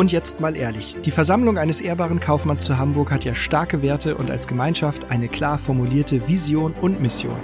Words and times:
Und 0.00 0.12
jetzt 0.12 0.40
mal 0.40 0.56
ehrlich, 0.56 0.96
die 1.04 1.10
Versammlung 1.10 1.58
eines 1.58 1.82
ehrbaren 1.82 2.20
Kaufmanns 2.20 2.64
zu 2.64 2.78
Hamburg 2.78 3.10
hat 3.10 3.26
ja 3.26 3.34
starke 3.34 3.82
Werte 3.82 4.16
und 4.16 4.30
als 4.30 4.48
Gemeinschaft 4.48 5.10
eine 5.10 5.28
klar 5.28 5.58
formulierte 5.58 6.26
Vision 6.26 6.72
und 6.80 7.02
Mission. 7.02 7.36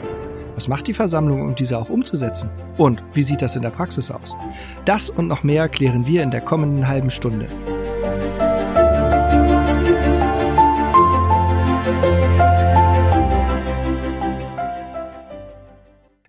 Was 0.54 0.66
macht 0.66 0.86
die 0.86 0.94
Versammlung, 0.94 1.42
um 1.42 1.54
diese 1.54 1.76
auch 1.76 1.90
umzusetzen? 1.90 2.48
Und 2.78 3.02
wie 3.12 3.24
sieht 3.24 3.42
das 3.42 3.56
in 3.56 3.62
der 3.62 3.68
Praxis 3.68 4.10
aus? 4.10 4.38
Das 4.86 5.10
und 5.10 5.28
noch 5.28 5.42
mehr 5.42 5.68
klären 5.68 6.06
wir 6.06 6.22
in 6.22 6.30
der 6.30 6.40
kommenden 6.40 6.88
halben 6.88 7.10
Stunde. 7.10 7.46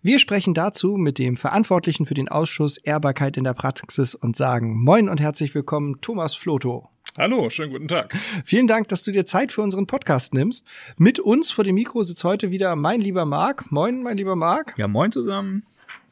Wir 0.07 0.19
sprechen 0.19 0.53
dazu 0.53 0.95
mit 0.95 1.19
dem 1.19 1.35
Verantwortlichen 1.35 2.05
für 2.05 2.13
den 2.13 2.29
Ausschuss 2.29 2.77
Ehrbarkeit 2.77 3.35
in 3.35 3.43
der 3.43 3.53
Praxis 3.53 4.15
und 4.15 4.37
sagen 4.37 4.81
Moin 4.81 5.09
und 5.09 5.19
herzlich 5.19 5.53
willkommen, 5.53 5.99
Thomas 5.99 6.33
Floto. 6.33 6.87
Hallo, 7.17 7.49
schönen 7.49 7.73
guten 7.73 7.89
Tag. 7.89 8.15
Vielen 8.45 8.67
Dank, 8.67 8.87
dass 8.87 9.03
du 9.03 9.11
dir 9.11 9.25
Zeit 9.25 9.51
für 9.51 9.61
unseren 9.61 9.85
Podcast 9.85 10.33
nimmst. 10.33 10.65
Mit 10.95 11.19
uns 11.19 11.51
vor 11.51 11.65
dem 11.65 11.75
Mikro 11.75 12.03
sitzt 12.03 12.23
heute 12.23 12.51
wieder 12.51 12.77
mein 12.77 13.01
lieber 13.01 13.25
Marc. 13.25 13.69
Moin, 13.69 14.01
mein 14.01 14.15
lieber 14.15 14.37
Marc. 14.37 14.75
Ja, 14.77 14.87
moin 14.87 15.11
zusammen. 15.11 15.65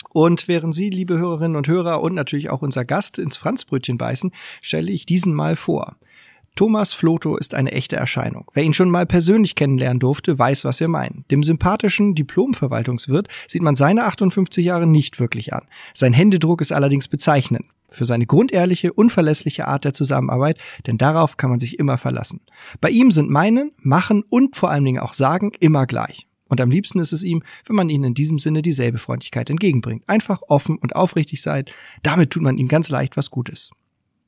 Und 0.09 0.49
während 0.49 0.75
Sie, 0.75 0.89
liebe 0.89 1.17
Hörerinnen 1.17 1.55
und 1.55 1.69
Hörer 1.69 2.01
und 2.01 2.15
natürlich 2.15 2.49
auch 2.49 2.61
unser 2.61 2.83
Gast 2.83 3.17
ins 3.17 3.37
Franzbrötchen 3.37 3.97
beißen, 3.97 4.33
stelle 4.61 4.91
ich 4.91 5.05
diesen 5.05 5.33
mal 5.33 5.55
vor. 5.55 5.95
Thomas 6.55 6.93
Floto 6.93 7.35
ist 7.35 7.53
eine 7.53 7.73
echte 7.73 7.97
Erscheinung. 7.97 8.45
Wer 8.53 8.63
ihn 8.63 8.73
schon 8.73 8.89
mal 8.89 9.05
persönlich 9.05 9.55
kennenlernen 9.55 9.99
durfte, 9.99 10.39
weiß, 10.39 10.63
was 10.63 10.79
wir 10.79 10.87
meinen. 10.87 11.25
Dem 11.29 11.43
sympathischen 11.43 12.15
Diplomverwaltungswirt 12.15 13.27
sieht 13.45 13.61
man 13.61 13.75
seine 13.75 14.05
58 14.05 14.63
Jahre 14.63 14.87
nicht 14.87 15.19
wirklich 15.19 15.53
an. 15.53 15.65
Sein 15.93 16.13
Händedruck 16.13 16.61
ist 16.61 16.71
allerdings 16.71 17.09
bezeichnend 17.09 17.65
für 17.89 18.05
seine 18.05 18.25
grundehrliche, 18.25 18.93
unverlässliche 18.93 19.67
Art 19.67 19.83
der 19.83 19.93
Zusammenarbeit, 19.93 20.57
denn 20.87 20.97
darauf 20.97 21.37
kann 21.37 21.49
man 21.49 21.59
sich 21.59 21.77
immer 21.77 21.97
verlassen. 21.97 22.41
Bei 22.81 22.89
ihm 22.89 23.11
sind 23.11 23.29
meinen, 23.29 23.71
machen 23.77 24.23
und 24.23 24.55
vor 24.55 24.69
allen 24.69 24.85
Dingen 24.85 24.99
auch 24.99 25.13
sagen 25.13 25.51
immer 25.59 25.85
gleich. 25.85 26.27
Und 26.47 26.61
am 26.61 26.71
liebsten 26.71 26.99
ist 26.99 27.11
es 27.11 27.23
ihm, 27.23 27.43
wenn 27.65 27.75
man 27.75 27.89
ihnen 27.89 28.03
in 28.05 28.13
diesem 28.13 28.39
Sinne 28.39 28.61
dieselbe 28.61 28.97
Freundlichkeit 28.97 29.49
entgegenbringt. 29.49 30.03
Einfach 30.07 30.41
offen 30.47 30.77
und 30.77 30.95
aufrichtig 30.95 31.41
seid. 31.41 31.71
Damit 32.03 32.31
tut 32.31 32.43
man 32.43 32.57
ihm 32.57 32.67
ganz 32.67 32.89
leicht 32.89 33.17
was 33.17 33.29
Gutes. 33.29 33.71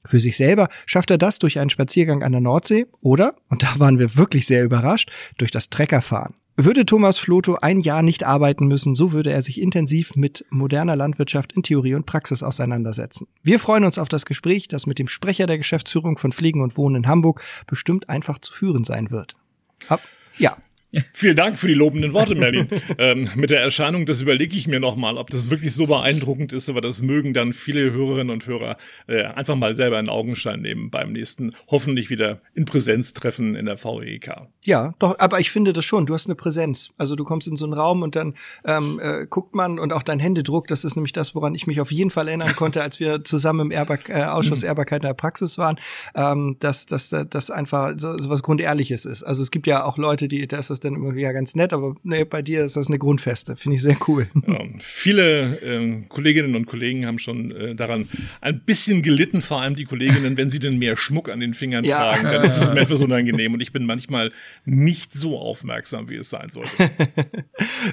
Für 0.07 0.19
sich 0.19 0.37
selber 0.37 0.69
schafft 0.85 1.11
er 1.11 1.17
das 1.17 1.39
durch 1.39 1.59
einen 1.59 1.69
Spaziergang 1.69 2.23
an 2.23 2.31
der 2.31 2.41
Nordsee 2.41 2.87
oder, 3.01 3.35
und 3.49 3.63
da 3.63 3.77
waren 3.77 3.99
wir 3.99 4.15
wirklich 4.15 4.47
sehr 4.47 4.63
überrascht, 4.63 5.11
durch 5.37 5.51
das 5.51 5.69
Treckerfahren. 5.69 6.33
Würde 6.59 6.87
Thomas 6.87 7.19
Floto 7.19 7.57
ein 7.61 7.81
Jahr 7.81 8.01
nicht 8.01 8.23
arbeiten 8.23 8.65
müssen, 8.65 8.95
so 8.95 9.11
würde 9.11 9.31
er 9.31 9.43
sich 9.43 9.61
intensiv 9.61 10.15
mit 10.15 10.43
moderner 10.49 10.95
Landwirtschaft 10.95 11.53
in 11.53 11.61
Theorie 11.61 11.93
und 11.93 12.07
Praxis 12.07 12.41
auseinandersetzen. 12.41 13.27
Wir 13.43 13.59
freuen 13.59 13.85
uns 13.85 13.99
auf 13.99 14.09
das 14.09 14.25
Gespräch, 14.25 14.67
das 14.67 14.87
mit 14.87 14.97
dem 14.97 15.07
Sprecher 15.07 15.45
der 15.45 15.59
Geschäftsführung 15.59 16.17
von 16.17 16.31
Pflegen 16.31 16.61
und 16.61 16.75
Wohnen 16.75 17.03
in 17.03 17.07
Hamburg 17.07 17.43
bestimmt 17.67 18.09
einfach 18.09 18.39
zu 18.39 18.51
führen 18.51 18.83
sein 18.83 19.11
wird. 19.11 19.35
Hab, 19.87 20.01
ja, 20.39 20.57
Vielen 21.13 21.35
Dank 21.35 21.57
für 21.57 21.67
die 21.67 21.73
lobenden 21.73 22.13
Worte, 22.13 22.35
Merlin. 22.35 22.67
ähm, 22.97 23.29
mit 23.35 23.49
der 23.49 23.61
Erscheinung, 23.61 24.05
das 24.05 24.21
überlege 24.21 24.55
ich 24.55 24.67
mir 24.67 24.79
nochmal, 24.79 25.17
ob 25.17 25.29
das 25.29 25.49
wirklich 25.49 25.73
so 25.73 25.87
beeindruckend 25.87 26.53
ist, 26.53 26.69
aber 26.69 26.81
das 26.81 27.01
mögen 27.01 27.33
dann 27.33 27.53
viele 27.53 27.91
Hörerinnen 27.91 28.29
und 28.29 28.47
Hörer 28.47 28.77
äh, 29.07 29.23
einfach 29.23 29.55
mal 29.55 29.75
selber 29.75 29.99
in 29.99 30.09
Augenschein 30.09 30.61
nehmen 30.61 30.89
beim 30.89 31.11
nächsten, 31.11 31.53
hoffentlich 31.67 32.09
wieder 32.09 32.41
in 32.53 32.65
Präsenztreffen 32.65 33.55
in 33.55 33.65
der 33.65 33.83
VEK. 33.83 34.47
Ja, 34.63 34.93
doch, 34.99 35.17
aber 35.19 35.39
ich 35.39 35.51
finde 35.51 35.73
das 35.73 35.85
schon, 35.85 36.05
du 36.05 36.13
hast 36.13 36.27
eine 36.27 36.35
Präsenz. 36.35 36.89
Also 36.97 37.15
du 37.15 37.23
kommst 37.23 37.47
in 37.47 37.55
so 37.55 37.65
einen 37.65 37.73
Raum 37.73 38.01
und 38.01 38.15
dann 38.15 38.33
ähm, 38.65 38.99
äh, 39.01 39.25
guckt 39.29 39.55
man 39.55 39.79
und 39.79 39.93
auch 39.93 40.03
dein 40.03 40.19
Händedruck, 40.19 40.67
das 40.67 40.83
ist 40.83 40.95
nämlich 40.95 41.13
das, 41.13 41.35
woran 41.35 41.55
ich 41.55 41.67
mich 41.67 41.79
auf 41.79 41.91
jeden 41.91 42.09
Fall 42.09 42.27
erinnern 42.27 42.55
konnte, 42.55 42.81
als 42.81 42.99
wir 42.99 43.23
zusammen 43.23 43.67
im 43.67 43.71
Ehrbar 43.71 43.99
äh, 44.07 44.23
Ausschuss 44.23 44.61
mhm. 44.61 44.67
Ehrbarkeit 44.67 45.03
in 45.03 45.07
der 45.07 45.13
Praxis 45.13 45.57
waren, 45.57 45.79
ähm, 46.15 46.57
dass 46.59 46.85
das 46.85 47.51
einfach 47.51 47.93
so, 47.97 48.17
so 48.17 48.29
was 48.29 48.43
Grundehrliches 48.43 49.05
ist. 49.05 49.23
Also 49.23 49.41
es 49.41 49.51
gibt 49.51 49.67
ja 49.67 49.83
auch 49.85 49.97
Leute, 49.97 50.27
die, 50.27 50.47
das 50.47 50.69
ist 50.69 50.83
dann 50.87 50.95
immer 50.95 51.15
ja 51.15 51.31
ganz 51.31 51.55
nett, 51.55 51.73
aber 51.73 51.95
nee, 52.03 52.23
bei 52.23 52.41
dir 52.41 52.65
ist 52.65 52.75
das 52.75 52.87
eine 52.87 52.97
Grundfeste. 52.97 53.55
Finde 53.55 53.75
ich 53.75 53.81
sehr 53.81 53.97
cool. 54.07 54.27
Ja, 54.47 54.59
viele 54.79 55.57
äh, 55.61 56.03
Kolleginnen 56.07 56.55
und 56.55 56.65
Kollegen 56.65 57.05
haben 57.05 57.19
schon 57.19 57.51
äh, 57.51 57.75
daran 57.75 58.07
ein 58.41 58.61
bisschen 58.61 59.01
gelitten, 59.01 59.41
vor 59.41 59.61
allem 59.61 59.75
die 59.75 59.85
Kolleginnen, 59.85 60.37
wenn 60.37 60.49
sie 60.49 60.59
denn 60.59 60.77
mehr 60.77 60.97
Schmuck 60.97 61.29
an 61.29 61.39
den 61.39 61.53
Fingern 61.53 61.83
ja. 61.83 61.97
tragen, 61.97 62.23
dann 62.23 62.43
ist 62.43 62.61
es 62.61 62.73
mir 62.73 62.81
etwas 62.81 63.01
unangenehm 63.01 63.53
und 63.53 63.59
ich 63.59 63.71
bin 63.71 63.85
manchmal 63.85 64.31
nicht 64.65 65.13
so 65.13 65.37
aufmerksam, 65.37 66.09
wie 66.09 66.15
es 66.15 66.29
sein 66.29 66.49
sollte. 66.49 66.69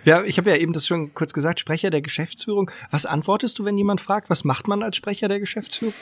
ja, 0.05 0.22
ich 0.25 0.38
habe 0.38 0.50
ja 0.50 0.56
eben 0.56 0.72
das 0.72 0.87
schon 0.87 1.15
kurz 1.15 1.32
gesagt, 1.32 1.61
Sprecher 1.61 1.91
der 1.91 2.03
Geschäftsführung. 2.03 2.71
Was 2.91 3.06
antwortest 3.06 3.59
du, 3.59 3.65
wenn 3.65 3.76
jemand 3.76 4.00
fragt, 4.00 4.31
was 4.31 4.44
macht 4.44 4.69
man 4.69 4.82
als 4.82 4.97
Sprecher 4.97 5.28
der 5.28 5.41
Geschäftsführung? 5.41 5.94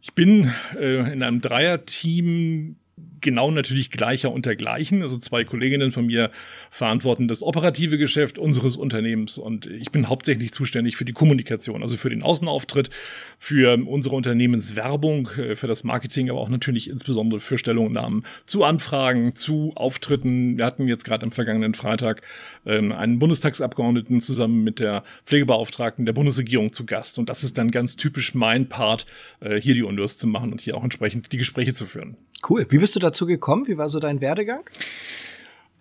Ich 0.00 0.14
bin 0.14 0.50
äh, 0.78 1.12
in 1.12 1.22
einem 1.22 1.40
Dreierteam 1.40 2.76
genau 3.20 3.50
natürlich 3.50 3.90
gleicher 3.90 4.32
untergleichen. 4.32 5.02
Also 5.02 5.18
zwei 5.18 5.44
Kolleginnen 5.44 5.92
von 5.92 6.06
mir 6.06 6.30
verantworten 6.70 7.28
das 7.28 7.42
operative 7.42 7.98
Geschäft 7.98 8.38
unseres 8.38 8.76
Unternehmens 8.76 9.38
und 9.38 9.66
ich 9.66 9.90
bin 9.90 10.08
hauptsächlich 10.08 10.52
zuständig 10.52 10.96
für 10.96 11.04
die 11.04 11.12
Kommunikation, 11.12 11.82
also 11.82 11.96
für 11.96 12.10
den 12.10 12.22
Außenauftritt, 12.22 12.90
für 13.38 13.78
unsere 13.86 14.14
Unternehmenswerbung, 14.14 15.28
äh, 15.36 15.56
für 15.56 15.66
das 15.66 15.84
Marketing, 15.84 16.30
aber 16.30 16.40
auch 16.40 16.48
natürlich 16.48 16.88
insbesondere 16.90 17.40
für 17.40 17.58
Stellungnahmen 17.58 18.24
zu 18.46 18.64
Anfragen, 18.64 19.34
zu 19.34 19.72
Auftritten. 19.74 20.56
Wir 20.58 20.66
hatten 20.66 20.88
jetzt 20.88 21.04
gerade 21.04 21.24
am 21.24 21.32
vergangenen 21.32 21.74
Freitag 21.74 22.22
ähm, 22.66 22.92
einen 22.92 23.18
Bundestagsabgeordneten 23.18 24.20
zusammen 24.20 24.64
mit 24.64 24.78
der 24.78 25.04
Pflegebeauftragten 25.26 26.06
der 26.06 26.12
Bundesregierung 26.12 26.72
zu 26.72 26.86
Gast 26.86 27.18
und 27.18 27.28
das 27.28 27.44
ist 27.44 27.58
dann 27.58 27.70
ganz 27.70 27.96
typisch 27.96 28.34
mein 28.34 28.68
Part, 28.68 29.06
äh, 29.40 29.60
hier 29.60 29.74
die 29.74 29.82
Undurs 29.82 30.16
zu 30.16 30.26
machen 30.26 30.52
und 30.52 30.60
hier 30.60 30.76
auch 30.76 30.84
entsprechend 30.84 31.32
die 31.32 31.38
Gespräche 31.38 31.74
zu 31.74 31.86
führen. 31.86 32.16
Cool. 32.48 32.66
Wie 32.70 32.78
bist 32.78 32.96
du 32.96 33.00
dazu 33.10 33.26
gekommen? 33.26 33.66
Wie 33.66 33.76
war 33.76 33.88
so 33.88 34.00
dein 34.00 34.20
Werdegang? 34.20 34.62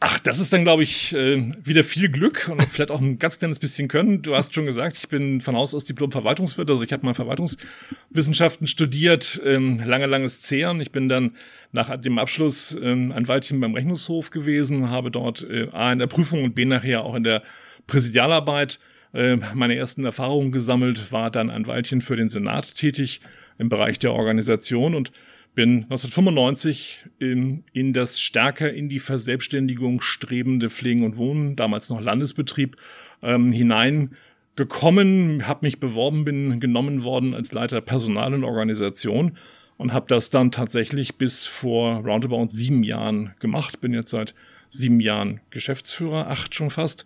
Ach, 0.02 0.18
das 0.18 0.40
ist 0.40 0.54
dann, 0.54 0.64
glaube 0.64 0.84
ich, 0.84 1.14
äh, 1.14 1.52
wieder 1.62 1.84
viel 1.84 2.08
Glück 2.08 2.50
und 2.50 2.64
vielleicht 2.64 2.90
auch 2.90 3.02
ein 3.02 3.20
ganz 3.20 3.38
kleines 3.38 3.60
bisschen 3.60 3.90
Können. 3.90 4.22
Du 4.22 4.34
hast 4.34 4.54
schon 4.54 4.66
gesagt, 4.66 4.96
ich 4.96 5.10
bin 5.10 5.42
von 5.42 5.58
Haus 5.58 5.76
aus 5.76 5.84
Diplom-Verwaltungswirt, 5.84 6.70
also 6.70 6.84
ich 6.84 6.94
habe 6.94 7.06
mal 7.06 7.14
Verwaltungswissenschaften 7.14 8.66
studiert, 8.68 9.42
ähm, 9.44 9.82
lange, 9.84 10.06
langes 10.06 10.42
Zehren. 10.42 10.80
Ich 10.80 10.94
bin 10.94 11.10
dann 11.10 11.36
nach 11.74 11.98
dem 11.98 12.18
Abschluss 12.18 12.78
ähm, 12.82 13.12
ein 13.12 13.28
Weilchen 13.28 13.60
beim 13.60 13.74
Rechnungshof 13.74 14.32
gewesen, 14.32 14.90
habe 14.90 15.12
dort 15.12 15.46
äh, 15.50 15.68
A 15.74 15.92
in 15.92 16.00
der 16.00 16.08
Prüfung 16.08 16.46
und 16.46 16.56
B 16.56 16.64
nachher 16.64 17.04
auch 17.04 17.16
in 17.16 17.26
der 17.26 17.44
Präsidialarbeit 17.86 18.80
äh, 19.14 19.36
meine 19.54 19.76
ersten 19.76 20.06
Erfahrungen 20.06 20.54
gesammelt, 20.54 21.12
war 21.12 21.30
dann 21.30 21.50
ein 21.50 21.68
Weilchen 21.68 22.02
für 22.02 22.16
den 22.16 22.30
Senat 22.30 22.74
tätig 22.74 23.20
im 23.58 23.68
Bereich 23.68 24.00
der 24.00 24.14
Organisation 24.14 24.96
und 24.96 25.12
bin 25.56 25.84
1995 25.84 27.06
in, 27.20 27.64
in 27.74 27.94
das 27.94 28.20
stärker 28.20 28.72
in 28.74 28.90
die 28.90 29.00
Verselbstständigung 29.00 30.02
strebende 30.02 30.70
Pflegen 30.70 31.04
und 31.04 31.18
Wohnen, 31.18 31.56
damals 31.56 31.90
noch 31.90 32.02
Landesbetrieb, 32.02 32.78
ähm, 33.22 33.52
hineingekommen, 33.52 35.48
habe 35.48 35.66
mich 35.66 35.80
beworben, 35.80 36.26
bin 36.26 36.60
genommen 36.60 37.04
worden 37.04 37.34
als 37.34 37.52
Leiter 37.52 37.82
Personal 37.82 38.34
und 38.34 38.44
Organisation 38.44 39.38
und 39.78 39.94
habe 39.94 40.06
das 40.08 40.30
dann 40.30 40.52
tatsächlich 40.52 41.18
bis 41.18 41.46
vor 41.46 42.06
roundabout 42.06 42.50
sieben 42.50 42.84
Jahren 42.84 43.34
gemacht. 43.40 43.80
Bin 43.82 43.94
jetzt 43.94 44.12
seit 44.12 44.36
sieben 44.70 45.00
Jahren 45.00 45.40
Geschäftsführer, 45.50 46.28
acht 46.28 46.54
schon 46.54 46.70
fast. 46.70 47.06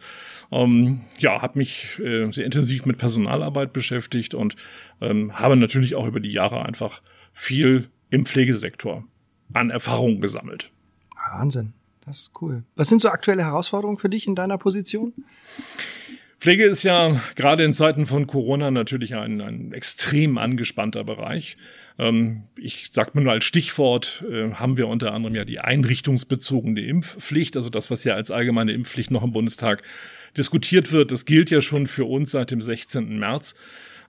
Ähm, 0.51 1.01
ja, 1.19 1.41
habe 1.41 1.59
mich 1.59 1.99
äh, 1.99 2.31
sehr 2.31 2.45
intensiv 2.45 2.85
mit 2.85 2.97
Personalarbeit 2.97 3.73
beschäftigt 3.73 4.33
und 4.33 4.55
ähm, 5.01 5.39
habe 5.39 5.55
natürlich 5.55 5.95
auch 5.95 6.07
über 6.07 6.19
die 6.19 6.31
Jahre 6.31 6.65
einfach 6.65 7.01
viel 7.31 7.89
im 8.13 8.27
Pflegesektor 8.27 9.03
an 9.53 9.71
Erfahrungen 9.71 10.21
gesammelt. 10.21 10.69
Wahnsinn, 11.31 11.73
das 12.05 12.19
ist 12.19 12.31
cool. 12.41 12.63
Was 12.75 12.87
sind 12.87 13.01
so 13.01 13.09
aktuelle 13.09 13.43
Herausforderungen 13.43 13.97
für 13.97 14.09
dich 14.09 14.27
in 14.27 14.35
deiner 14.35 14.59
Position? 14.59 15.13
Pflege 16.39 16.65
ist 16.65 16.83
ja 16.83 17.19
gerade 17.35 17.63
in 17.63 17.73
Zeiten 17.73 18.05
von 18.05 18.27
Corona 18.27 18.69
natürlich 18.69 19.15
ein, 19.15 19.41
ein 19.41 19.73
extrem 19.73 20.37
angespannter 20.37 21.03
Bereich. 21.03 21.57
Ähm, 21.97 22.43
ich 22.55 22.89
sag 22.91 23.15
mal 23.15 23.21
nur 23.23 23.31
als 23.31 23.45
Stichwort, 23.45 24.23
äh, 24.29 24.51
haben 24.51 24.77
wir 24.77 24.89
unter 24.89 25.11
anderem 25.13 25.33
ja 25.33 25.45
die 25.45 25.61
einrichtungsbezogene 25.61 26.81
Impfpflicht, 26.81 27.55
also 27.57 27.71
das, 27.71 27.89
was 27.89 28.03
ja 28.03 28.13
als 28.13 28.29
allgemeine 28.29 28.73
Impfpflicht 28.73 29.09
noch 29.09 29.23
im 29.23 29.31
Bundestag 29.31 29.81
diskutiert 30.37 30.91
wird. 30.91 31.11
Das 31.11 31.25
gilt 31.25 31.49
ja 31.49 31.61
schon 31.61 31.87
für 31.87 32.05
uns 32.05 32.31
seit 32.31 32.51
dem 32.51 32.61
16. 32.61 33.17
März. 33.17 33.55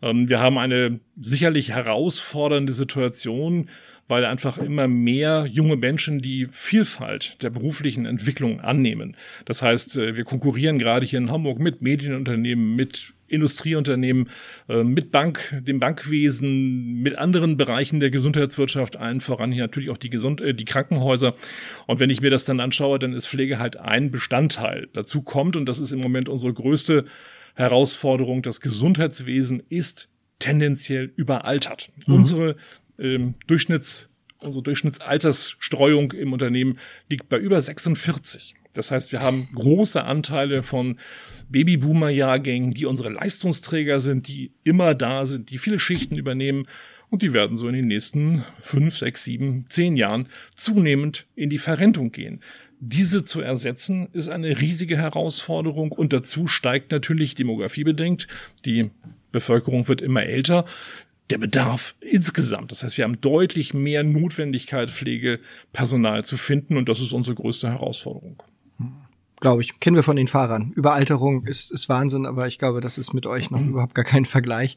Ähm, 0.02 0.28
wir 0.28 0.40
haben 0.40 0.58
eine 0.58 1.00
sicherlich 1.18 1.70
herausfordernde 1.70 2.72
Situation, 2.72 3.70
weil 4.08 4.24
einfach 4.24 4.58
immer 4.58 4.88
mehr 4.88 5.46
junge 5.50 5.76
Menschen 5.76 6.18
die 6.18 6.46
Vielfalt 6.50 7.36
der 7.42 7.50
beruflichen 7.50 8.06
Entwicklung 8.06 8.60
annehmen. 8.60 9.16
Das 9.44 9.62
heißt, 9.62 9.96
äh, 9.96 10.16
wir 10.16 10.24
konkurrieren 10.24 10.78
gerade 10.78 11.06
hier 11.06 11.18
in 11.18 11.30
Hamburg 11.30 11.58
mit 11.58 11.82
Medienunternehmen, 11.82 12.76
mit 12.76 13.14
Industrieunternehmen, 13.26 14.28
äh, 14.68 14.84
mit 14.84 15.10
Bank, 15.10 15.60
dem 15.66 15.80
Bankwesen, 15.80 17.02
mit 17.02 17.16
anderen 17.18 17.56
Bereichen 17.56 17.98
der 17.98 18.10
Gesundheitswirtschaft, 18.10 18.96
allen 18.96 19.20
voran 19.20 19.52
hier 19.52 19.62
natürlich 19.62 19.90
auch 19.90 19.98
die, 19.98 20.10
Gesund 20.10 20.40
äh, 20.40 20.54
die 20.54 20.64
Krankenhäuser. 20.66 21.34
Und 21.86 22.00
wenn 22.00 22.10
ich 22.10 22.20
mir 22.20 22.30
das 22.30 22.44
dann 22.44 22.60
anschaue, 22.60 22.98
dann 22.98 23.14
ist 23.14 23.26
Pflege 23.26 23.58
halt 23.58 23.76
ein 23.78 24.10
Bestandteil. 24.10 24.88
Dazu 24.92 25.22
kommt, 25.22 25.56
und 25.56 25.66
das 25.66 25.78
ist 25.78 25.92
im 25.92 26.00
Moment 26.00 26.28
unsere 26.28 26.52
größte 26.52 27.06
Herausforderung, 27.54 28.42
das 28.42 28.60
Gesundheitswesen 28.60 29.62
ist 29.68 30.08
tendenziell 30.38 31.12
überaltert. 31.16 31.90
Mhm. 32.06 32.14
Unsere 32.14 32.56
ähm, 32.98 33.34
Durchschnitts 33.46 34.10
unsere 34.44 34.62
Durchschnittsaltersstreuung 34.62 36.12
im 36.12 36.32
Unternehmen 36.32 36.78
liegt 37.08 37.28
bei 37.28 37.38
über 37.38 37.60
46. 37.60 38.54
Das 38.74 38.90
heißt, 38.90 39.12
wir 39.12 39.20
haben 39.20 39.48
große 39.54 40.02
Anteile 40.02 40.62
von 40.62 40.98
Babyboomer-Jahrgängen, 41.48 42.74
die 42.74 42.86
unsere 42.86 43.10
Leistungsträger 43.10 44.00
sind, 44.00 44.28
die 44.28 44.52
immer 44.64 44.94
da 44.94 45.26
sind, 45.26 45.50
die 45.50 45.58
viele 45.58 45.78
Schichten 45.78 46.16
übernehmen 46.16 46.66
und 47.10 47.22
die 47.22 47.32
werden 47.32 47.56
so 47.56 47.68
in 47.68 47.74
den 47.74 47.86
nächsten 47.86 48.44
fünf, 48.60 48.98
sechs, 48.98 49.24
sieben, 49.24 49.66
zehn 49.68 49.96
Jahren 49.96 50.28
zunehmend 50.56 51.26
in 51.36 51.50
die 51.50 51.58
Verrentung 51.58 52.10
gehen. 52.10 52.40
Diese 52.80 53.22
zu 53.22 53.40
ersetzen, 53.40 54.08
ist 54.12 54.28
eine 54.28 54.60
riesige 54.60 54.96
Herausforderung 54.96 55.92
und 55.92 56.12
dazu 56.12 56.48
steigt 56.48 56.90
natürlich 56.90 57.36
demografiebedingt. 57.36 58.26
Die 58.64 58.90
Bevölkerung 59.30 59.86
wird 59.86 60.02
immer 60.02 60.24
älter. 60.24 60.64
Der 61.30 61.38
Bedarf 61.38 61.94
insgesamt. 62.00 62.70
Das 62.70 62.82
heißt, 62.82 62.98
wir 62.98 63.04
haben 63.04 63.20
deutlich 63.20 63.72
mehr 63.72 64.04
Notwendigkeit, 64.04 64.90
Pflegepersonal 64.90 66.24
zu 66.24 66.36
finden 66.36 66.76
und 66.76 66.88
das 66.88 67.00
ist 67.00 67.12
unsere 67.12 67.34
größte 67.34 67.68
Herausforderung 67.68 68.42
glaube 69.44 69.60
ich. 69.60 69.78
Kennen 69.78 69.94
wir 69.94 70.02
von 70.02 70.16
den 70.16 70.26
Fahrern. 70.26 70.72
Überalterung 70.74 71.44
ist, 71.44 71.70
ist 71.70 71.90
Wahnsinn, 71.90 72.24
aber 72.24 72.46
ich 72.46 72.58
glaube, 72.58 72.80
das 72.80 72.96
ist 72.96 73.12
mit 73.12 73.26
euch 73.26 73.50
noch 73.50 73.60
überhaupt 73.66 73.94
gar 73.94 74.06
kein 74.06 74.24
Vergleich. 74.24 74.74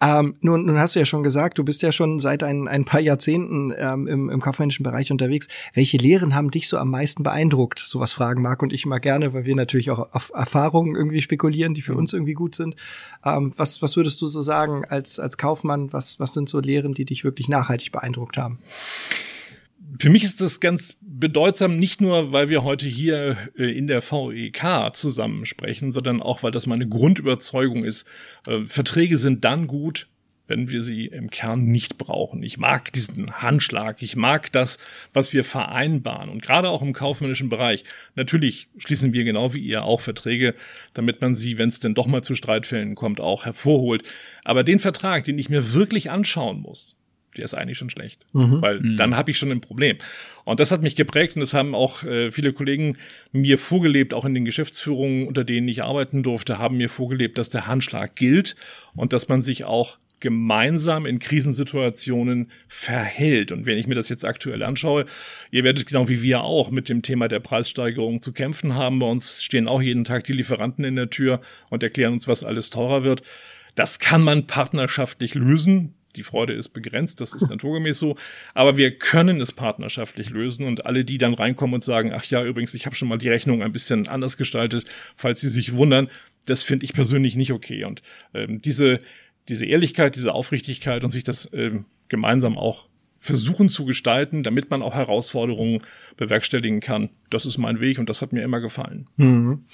Ähm, 0.00 0.34
nun, 0.40 0.66
nun 0.66 0.76
hast 0.76 0.96
du 0.96 0.98
ja 0.98 1.04
schon 1.04 1.22
gesagt, 1.22 1.56
du 1.56 1.62
bist 1.62 1.82
ja 1.82 1.92
schon 1.92 2.18
seit 2.18 2.42
ein, 2.42 2.66
ein 2.66 2.84
paar 2.84 2.98
Jahrzehnten 2.98 3.72
ähm, 3.78 4.08
im, 4.08 4.28
im 4.28 4.40
kaufmännischen 4.40 4.82
Bereich 4.82 5.12
unterwegs. 5.12 5.46
Welche 5.72 5.98
Lehren 5.98 6.34
haben 6.34 6.50
dich 6.50 6.68
so 6.68 6.78
am 6.78 6.90
meisten 6.90 7.22
beeindruckt? 7.22 7.78
Sowas 7.78 8.12
fragen 8.12 8.42
Marc 8.42 8.60
und 8.60 8.72
ich 8.72 8.86
immer 8.86 8.98
gerne, 8.98 9.34
weil 9.34 9.44
wir 9.44 9.54
natürlich 9.54 9.92
auch 9.92 10.12
auf 10.12 10.32
Erfahrungen 10.34 10.96
irgendwie 10.96 11.20
spekulieren, 11.20 11.74
die 11.74 11.82
für 11.82 11.94
uns 11.94 12.12
irgendwie 12.12 12.34
gut 12.34 12.56
sind. 12.56 12.74
Ähm, 13.24 13.52
was, 13.56 13.82
was 13.82 13.96
würdest 13.96 14.20
du 14.20 14.26
so 14.26 14.42
sagen 14.42 14.84
als, 14.84 15.20
als 15.20 15.38
Kaufmann? 15.38 15.92
Was, 15.92 16.18
was 16.18 16.32
sind 16.32 16.48
so 16.48 16.58
Lehren, 16.58 16.92
die 16.92 17.04
dich 17.04 17.22
wirklich 17.22 17.48
nachhaltig 17.48 17.92
beeindruckt 17.92 18.36
haben? 18.36 18.58
Für 19.98 20.10
mich 20.10 20.24
ist 20.24 20.40
das 20.40 20.60
ganz 20.60 20.98
bedeutsam, 21.00 21.76
nicht 21.76 22.00
nur, 22.00 22.32
weil 22.32 22.48
wir 22.48 22.64
heute 22.64 22.86
hier 22.86 23.36
äh, 23.56 23.76
in 23.76 23.86
der 23.86 24.02
VEK 24.02 24.94
zusammensprechen, 24.94 25.92
sondern 25.92 26.22
auch, 26.22 26.42
weil 26.42 26.50
das 26.50 26.66
meine 26.66 26.88
Grundüberzeugung 26.88 27.84
ist. 27.84 28.06
Äh, 28.46 28.64
Verträge 28.64 29.16
sind 29.16 29.44
dann 29.44 29.66
gut, 29.66 30.08
wenn 30.46 30.70
wir 30.70 30.82
sie 30.82 31.06
im 31.06 31.30
Kern 31.30 31.64
nicht 31.66 31.98
brauchen. 31.98 32.42
Ich 32.42 32.58
mag 32.58 32.92
diesen 32.92 33.30
Handschlag, 33.42 34.02
ich 34.02 34.16
mag 34.16 34.50
das, 34.52 34.78
was 35.12 35.32
wir 35.32 35.44
vereinbaren. 35.44 36.30
Und 36.30 36.42
gerade 36.42 36.70
auch 36.70 36.82
im 36.82 36.92
kaufmännischen 36.92 37.48
Bereich. 37.48 37.84
Natürlich 38.14 38.68
schließen 38.78 39.12
wir 39.12 39.24
genau 39.24 39.52
wie 39.54 39.60
ihr 39.60 39.84
auch 39.84 40.00
Verträge, 40.00 40.54
damit 40.94 41.20
man 41.20 41.34
sie, 41.34 41.58
wenn 41.58 41.68
es 41.68 41.80
denn 41.80 41.94
doch 41.94 42.06
mal 42.06 42.22
zu 42.22 42.34
Streitfällen 42.34 42.94
kommt, 42.94 43.20
auch 43.20 43.44
hervorholt. 43.44 44.02
Aber 44.44 44.64
den 44.64 44.80
Vertrag, 44.80 45.24
den 45.24 45.38
ich 45.38 45.50
mir 45.50 45.74
wirklich 45.74 46.10
anschauen 46.10 46.60
muss, 46.60 46.97
der 47.36 47.44
ist 47.44 47.54
eigentlich 47.54 47.78
schon 47.78 47.90
schlecht, 47.90 48.24
mhm. 48.32 48.62
weil 48.62 48.80
mhm. 48.80 48.96
dann 48.96 49.16
habe 49.16 49.30
ich 49.30 49.38
schon 49.38 49.50
ein 49.50 49.60
Problem. 49.60 49.98
Und 50.44 50.60
das 50.60 50.70
hat 50.70 50.82
mich 50.82 50.96
geprägt 50.96 51.36
und 51.36 51.40
das 51.40 51.54
haben 51.54 51.74
auch 51.74 52.02
äh, 52.02 52.32
viele 52.32 52.52
Kollegen 52.52 52.96
mir 53.32 53.58
vorgelebt, 53.58 54.14
auch 54.14 54.24
in 54.24 54.34
den 54.34 54.44
Geschäftsführungen, 54.44 55.26
unter 55.26 55.44
denen 55.44 55.68
ich 55.68 55.84
arbeiten 55.84 56.22
durfte, 56.22 56.58
haben 56.58 56.76
mir 56.78 56.88
vorgelebt, 56.88 57.38
dass 57.38 57.50
der 57.50 57.66
Handschlag 57.66 58.16
gilt 58.16 58.56
und 58.94 59.12
dass 59.12 59.28
man 59.28 59.42
sich 59.42 59.64
auch 59.64 59.98
gemeinsam 60.20 61.06
in 61.06 61.18
Krisensituationen 61.18 62.50
verhält. 62.66 63.52
Und 63.52 63.66
wenn 63.66 63.78
ich 63.78 63.86
mir 63.86 63.94
das 63.94 64.08
jetzt 64.08 64.24
aktuell 64.24 64.62
anschaue, 64.62 65.06
ihr 65.50 65.64
werdet 65.64 65.86
genau 65.86 66.08
wie 66.08 66.22
wir 66.22 66.42
auch 66.42 66.70
mit 66.70 66.88
dem 66.88 67.02
Thema 67.02 67.28
der 67.28 67.40
Preissteigerung 67.40 68.20
zu 68.22 68.32
kämpfen 68.32 68.74
haben. 68.74 68.98
Bei 68.98 69.06
uns 69.06 69.42
stehen 69.42 69.68
auch 69.68 69.82
jeden 69.82 70.04
Tag 70.04 70.24
die 70.24 70.32
Lieferanten 70.32 70.84
in 70.84 70.96
der 70.96 71.10
Tür 71.10 71.40
und 71.70 71.82
erklären 71.82 72.14
uns, 72.14 72.26
was 72.26 72.42
alles 72.42 72.70
teurer 72.70 73.04
wird. 73.04 73.22
Das 73.74 74.00
kann 74.00 74.22
man 74.22 74.46
partnerschaftlich 74.46 75.34
lösen 75.34 75.94
die 76.16 76.22
Freude 76.22 76.52
ist 76.52 76.70
begrenzt, 76.70 77.20
das 77.20 77.32
ist 77.32 77.48
naturgemäß 77.48 77.98
so, 77.98 78.16
aber 78.54 78.76
wir 78.76 78.96
können 78.96 79.40
es 79.40 79.52
partnerschaftlich 79.52 80.30
lösen 80.30 80.66
und 80.66 80.86
alle, 80.86 81.04
die 81.04 81.18
dann 81.18 81.34
reinkommen 81.34 81.74
und 81.74 81.84
sagen, 81.84 82.12
ach 82.14 82.24
ja, 82.24 82.44
übrigens, 82.44 82.74
ich 82.74 82.86
habe 82.86 82.96
schon 82.96 83.08
mal 83.08 83.18
die 83.18 83.28
Rechnung 83.28 83.62
ein 83.62 83.72
bisschen 83.72 84.08
anders 84.08 84.36
gestaltet, 84.36 84.86
falls 85.16 85.40
sie 85.40 85.48
sich 85.48 85.74
wundern, 85.74 86.08
das 86.46 86.62
finde 86.62 86.84
ich 86.84 86.92
persönlich 86.92 87.36
nicht 87.36 87.52
okay 87.52 87.84
und 87.84 88.02
ähm, 88.34 88.62
diese 88.62 89.00
diese 89.48 89.64
Ehrlichkeit, 89.64 90.16
diese 90.16 90.34
Aufrichtigkeit 90.34 91.04
und 91.04 91.10
sich 91.10 91.24
das 91.24 91.48
ähm, 91.52 91.86
gemeinsam 92.08 92.58
auch 92.58 92.88
versuchen 93.18 93.68
zu 93.68 93.84
gestalten, 93.84 94.42
damit 94.42 94.70
man 94.70 94.82
auch 94.82 94.94
Herausforderungen 94.94 95.82
bewerkstelligen 96.16 96.80
kann. 96.80 97.10
Das 97.30 97.46
ist 97.46 97.58
mein 97.58 97.80
Weg 97.80 97.98
und 97.98 98.08
das 98.08 98.22
hat 98.22 98.32
mir 98.32 98.42
immer 98.42 98.60
gefallen. 98.60 99.08
Mhm. 99.16 99.64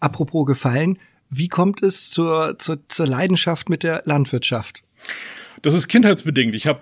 Apropos 0.00 0.46
gefallen, 0.46 0.98
wie 1.28 1.48
kommt 1.48 1.82
es 1.82 2.10
zur, 2.10 2.58
zur, 2.58 2.88
zur 2.88 3.06
Leidenschaft 3.06 3.68
mit 3.68 3.82
der 3.82 4.02
Landwirtschaft? 4.06 4.84
Das 5.64 5.72
ist 5.72 5.88
kindheitsbedingt. 5.88 6.54
Ich 6.54 6.66
habe 6.66 6.80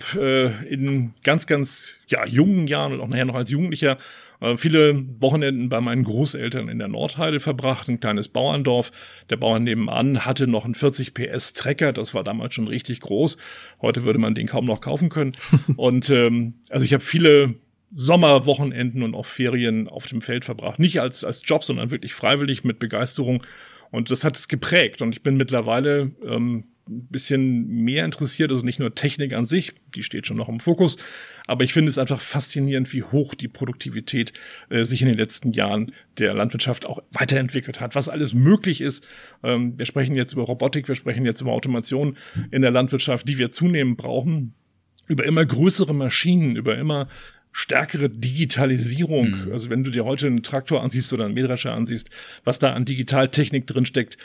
äh, 0.67 0.69
in 0.69 1.15
ganz, 1.23 1.47
ganz 1.47 2.01
ja, 2.09 2.27
jungen 2.27 2.67
Jahren 2.67 2.93
und 2.93 3.01
auch 3.01 3.07
nachher 3.07 3.27
noch 3.27 3.37
als 3.37 3.49
Jugendlicher 3.49 3.97
äh, 4.41 4.57
viele 4.57 5.05
Wochenenden 5.21 5.69
bei 5.69 5.81
meinen 5.81 6.03
Großeltern 6.03 6.69
in 6.69 6.81
der 6.81 6.89
Nordheide 6.89 7.39
verbracht, 7.39 7.87
ein 7.87 8.01
kleines 8.01 8.27
Bauerndorf. 8.27 8.91
Der 9.31 9.37
Bauer 9.37 9.61
nebenan 9.61 10.27
hatte 10.27 10.49
noch 10.49 10.65
einen 10.65 10.75
40 10.75 11.15
PS 11.15 11.53
Trecker, 11.53 11.93
das 11.93 12.13
war 12.13 12.25
damals 12.25 12.55
schon 12.55 12.67
richtig 12.67 12.99
groß. 12.99 13.37
Heute 13.81 14.03
würde 14.03 14.19
man 14.19 14.35
den 14.35 14.49
kaum 14.49 14.65
noch 14.65 14.81
kaufen 14.81 15.11
können. 15.11 15.31
und 15.77 16.11
ähm, 16.11 16.55
also 16.69 16.85
ich 16.85 16.93
habe 16.93 17.05
viele 17.05 17.55
Sommerwochenenden 17.93 19.05
und 19.05 19.15
auch 19.15 19.27
Ferien 19.27 19.87
auf 19.87 20.09
dem 20.09 20.23
Feld 20.23 20.45
verbracht. 20.45 20.81
Nicht 20.81 21.01
als, 21.01 21.23
als 21.23 21.43
Job, 21.45 21.63
sondern 21.63 21.93
wirklich 21.93 22.15
freiwillig 22.15 22.65
mit 22.65 22.81
Begeisterung. 22.81 23.45
Und 23.93 24.11
das 24.11 24.25
hat 24.25 24.37
es 24.37 24.49
geprägt. 24.49 25.03
Und 25.03 25.13
ich 25.13 25.23
bin 25.23 25.37
mittlerweile 25.37 26.11
ähm, 26.27 26.65
ein 26.89 27.07
bisschen 27.09 27.67
mehr 27.69 28.05
interessiert, 28.05 28.51
also 28.51 28.63
nicht 28.63 28.79
nur 28.79 28.95
Technik 28.95 29.33
an 29.33 29.45
sich, 29.45 29.73
die 29.95 30.03
steht 30.03 30.27
schon 30.27 30.37
noch 30.37 30.49
im 30.49 30.61
Fokus, 30.61 30.97
aber 31.47 31.65
ich 31.65 31.73
finde 31.73 31.91
es 31.91 31.99
einfach 31.99 32.21
faszinierend, 32.21 32.93
wie 32.93 33.03
hoch 33.03 33.35
die 33.35 33.49
Produktivität 33.49 34.33
äh, 34.69 34.83
sich 34.83 35.03
in 35.03 35.09
den 35.09 35.17
letzten 35.17 35.53
Jahren 35.53 35.93
der 36.19 36.35
Landwirtschaft 36.35 36.87
auch 36.87 37.03
weiterentwickelt 37.13 37.81
hat, 37.81 37.95
was 37.95 38.09
alles 38.09 38.35
möglich 38.35 38.81
ist. 38.81 39.07
Ähm, 39.43 39.79
wir 39.79 39.87
sprechen 39.87 40.17
jetzt 40.17 40.33
über 40.33 40.43
Robotik, 40.43 40.89
wir 40.89 40.95
sprechen 40.95 41.25
jetzt 41.25 41.41
über 41.41 41.53
Automation 41.53 42.17
in 42.51 42.63
der 42.63 42.71
Landwirtschaft, 42.71 43.29
die 43.29 43.39
wir 43.39 43.51
zunehmend 43.51 43.97
brauchen 43.97 44.55
über 45.09 45.25
immer 45.25 45.45
größere 45.45 45.95
Maschinen, 45.95 46.57
über 46.57 46.79
immer 46.79 47.09
stärkere 47.53 48.09
Digitalisierung. 48.09 49.31
Mhm. 49.31 49.53
Also 49.53 49.71
wenn 49.71 49.85
du 49.85 49.91
dir 49.91 50.05
heute 50.05 50.27
einen 50.27 50.43
Traktor 50.43 50.83
ansiehst 50.83 51.13
oder 51.13 51.27
einen 51.27 51.35
Mähdrescher 51.35 51.73
ansiehst, 51.73 52.11
was 52.45 52.59
da 52.59 52.73
an 52.73 52.87
Digitaltechnik 52.87 53.67
drinsteckt, 53.67 54.17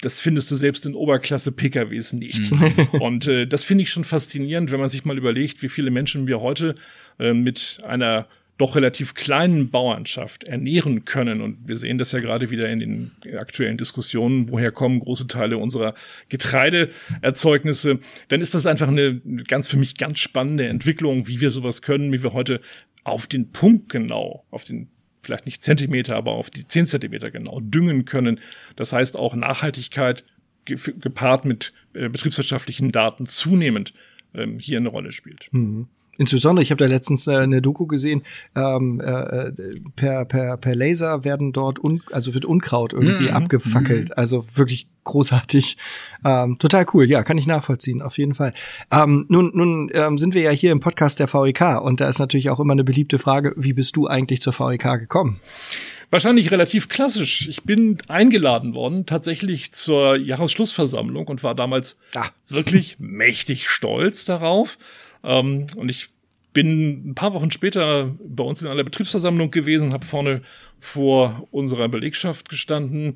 das 0.00 0.20
findest 0.20 0.50
du 0.50 0.56
selbst 0.56 0.84
in 0.84 0.94
Oberklasse 0.94 1.52
PKWs 1.52 2.12
nicht. 2.12 2.50
Mhm. 2.50 2.88
Und 3.00 3.28
äh, 3.28 3.46
das 3.46 3.64
finde 3.64 3.82
ich 3.82 3.90
schon 3.90 4.04
faszinierend, 4.04 4.72
wenn 4.72 4.80
man 4.80 4.90
sich 4.90 5.04
mal 5.04 5.16
überlegt, 5.16 5.62
wie 5.62 5.68
viele 5.68 5.90
Menschen 5.90 6.26
wir 6.26 6.40
heute 6.40 6.74
äh, 7.18 7.32
mit 7.32 7.78
einer 7.86 8.26
doch 8.62 8.76
relativ 8.76 9.14
kleinen 9.14 9.70
Bauernschaft 9.70 10.44
ernähren 10.44 11.04
können. 11.04 11.40
Und 11.40 11.66
wir 11.66 11.76
sehen 11.76 11.98
das 11.98 12.12
ja 12.12 12.20
gerade 12.20 12.50
wieder 12.50 12.70
in 12.70 12.78
den 12.78 13.10
aktuellen 13.36 13.76
Diskussionen, 13.76 14.48
woher 14.50 14.70
kommen 14.70 15.00
große 15.00 15.26
Teile 15.26 15.58
unserer 15.58 15.94
Getreideerzeugnisse. 16.28 17.98
Dann 18.28 18.40
ist 18.40 18.54
das 18.54 18.66
einfach 18.66 18.86
eine 18.86 19.20
ganz 19.48 19.66
für 19.66 19.76
mich 19.76 19.96
ganz 19.96 20.20
spannende 20.20 20.68
Entwicklung, 20.68 21.26
wie 21.26 21.40
wir 21.40 21.50
sowas 21.50 21.82
können, 21.82 22.12
wie 22.12 22.22
wir 22.22 22.34
heute 22.34 22.60
auf 23.02 23.26
den 23.26 23.50
Punkt 23.50 23.88
genau, 23.88 24.46
auf 24.52 24.62
den 24.62 24.88
vielleicht 25.22 25.46
nicht 25.46 25.64
Zentimeter, 25.64 26.14
aber 26.14 26.32
auf 26.32 26.48
die 26.50 26.66
zehn 26.66 26.86
Zentimeter 26.86 27.32
genau 27.32 27.58
düngen 27.60 28.04
können. 28.04 28.38
Das 28.76 28.92
heißt 28.92 29.18
auch 29.18 29.34
Nachhaltigkeit 29.34 30.22
gepaart 30.66 31.44
mit 31.44 31.72
äh, 31.94 32.08
betriebswirtschaftlichen 32.08 32.92
Daten 32.92 33.26
zunehmend 33.26 33.92
ähm, 34.34 34.60
hier 34.60 34.78
eine 34.78 34.88
Rolle 34.88 35.10
spielt. 35.10 35.48
Mhm. 35.50 35.88
Insbesondere, 36.18 36.62
ich 36.62 36.70
habe 36.70 36.78
da 36.78 36.86
letztens 36.86 37.26
äh, 37.26 37.36
eine 37.36 37.62
Doku 37.62 37.86
gesehen, 37.86 38.22
ähm, 38.54 39.00
äh, 39.00 39.50
per, 39.96 40.26
per, 40.26 40.56
per 40.58 40.74
Laser 40.74 41.24
werden 41.24 41.52
dort, 41.52 41.82
un, 41.82 42.02
also 42.10 42.34
wird 42.34 42.44
Unkraut 42.44 42.92
irgendwie 42.92 43.28
mhm. 43.28 43.34
abgefackelt. 43.34 44.10
Mhm. 44.10 44.14
Also 44.16 44.44
wirklich 44.54 44.88
großartig. 45.04 45.78
Ähm, 46.24 46.58
total 46.58 46.86
cool, 46.92 47.08
ja, 47.08 47.22
kann 47.22 47.38
ich 47.38 47.46
nachvollziehen, 47.46 48.02
auf 48.02 48.18
jeden 48.18 48.34
Fall. 48.34 48.52
Ähm, 48.90 49.24
nun 49.28 49.52
nun 49.54 49.90
ähm, 49.94 50.18
sind 50.18 50.34
wir 50.34 50.42
ja 50.42 50.50
hier 50.50 50.70
im 50.70 50.80
Podcast 50.80 51.18
der 51.18 51.32
VEK 51.32 51.80
und 51.82 52.00
da 52.00 52.08
ist 52.08 52.18
natürlich 52.18 52.50
auch 52.50 52.60
immer 52.60 52.72
eine 52.72 52.84
beliebte 52.84 53.18
Frage, 53.18 53.54
wie 53.56 53.72
bist 53.72 53.96
du 53.96 54.06
eigentlich 54.06 54.42
zur 54.42 54.52
VEK 54.52 55.00
gekommen? 55.00 55.40
Wahrscheinlich 56.10 56.50
relativ 56.50 56.90
klassisch. 56.90 57.48
Ich 57.48 57.62
bin 57.62 57.96
eingeladen 58.06 58.74
worden, 58.74 59.06
tatsächlich 59.06 59.72
zur 59.72 60.16
Jahresschlussversammlung 60.16 61.26
und 61.26 61.42
war 61.42 61.54
damals 61.54 61.98
ah. 62.14 62.26
wirklich 62.48 62.96
mächtig 62.98 63.70
stolz 63.70 64.26
darauf. 64.26 64.76
Ähm, 65.24 65.66
und 65.76 65.90
ich 65.90 66.08
bin 66.52 67.10
ein 67.10 67.14
paar 67.14 67.34
Wochen 67.34 67.50
später 67.50 68.14
bei 68.26 68.44
uns 68.44 68.62
in 68.62 68.68
einer 68.68 68.84
Betriebsversammlung 68.84 69.50
gewesen, 69.50 69.92
habe 69.92 70.04
vorne 70.04 70.42
vor 70.78 71.48
unserer 71.50 71.88
Belegschaft 71.88 72.48
gestanden 72.48 73.14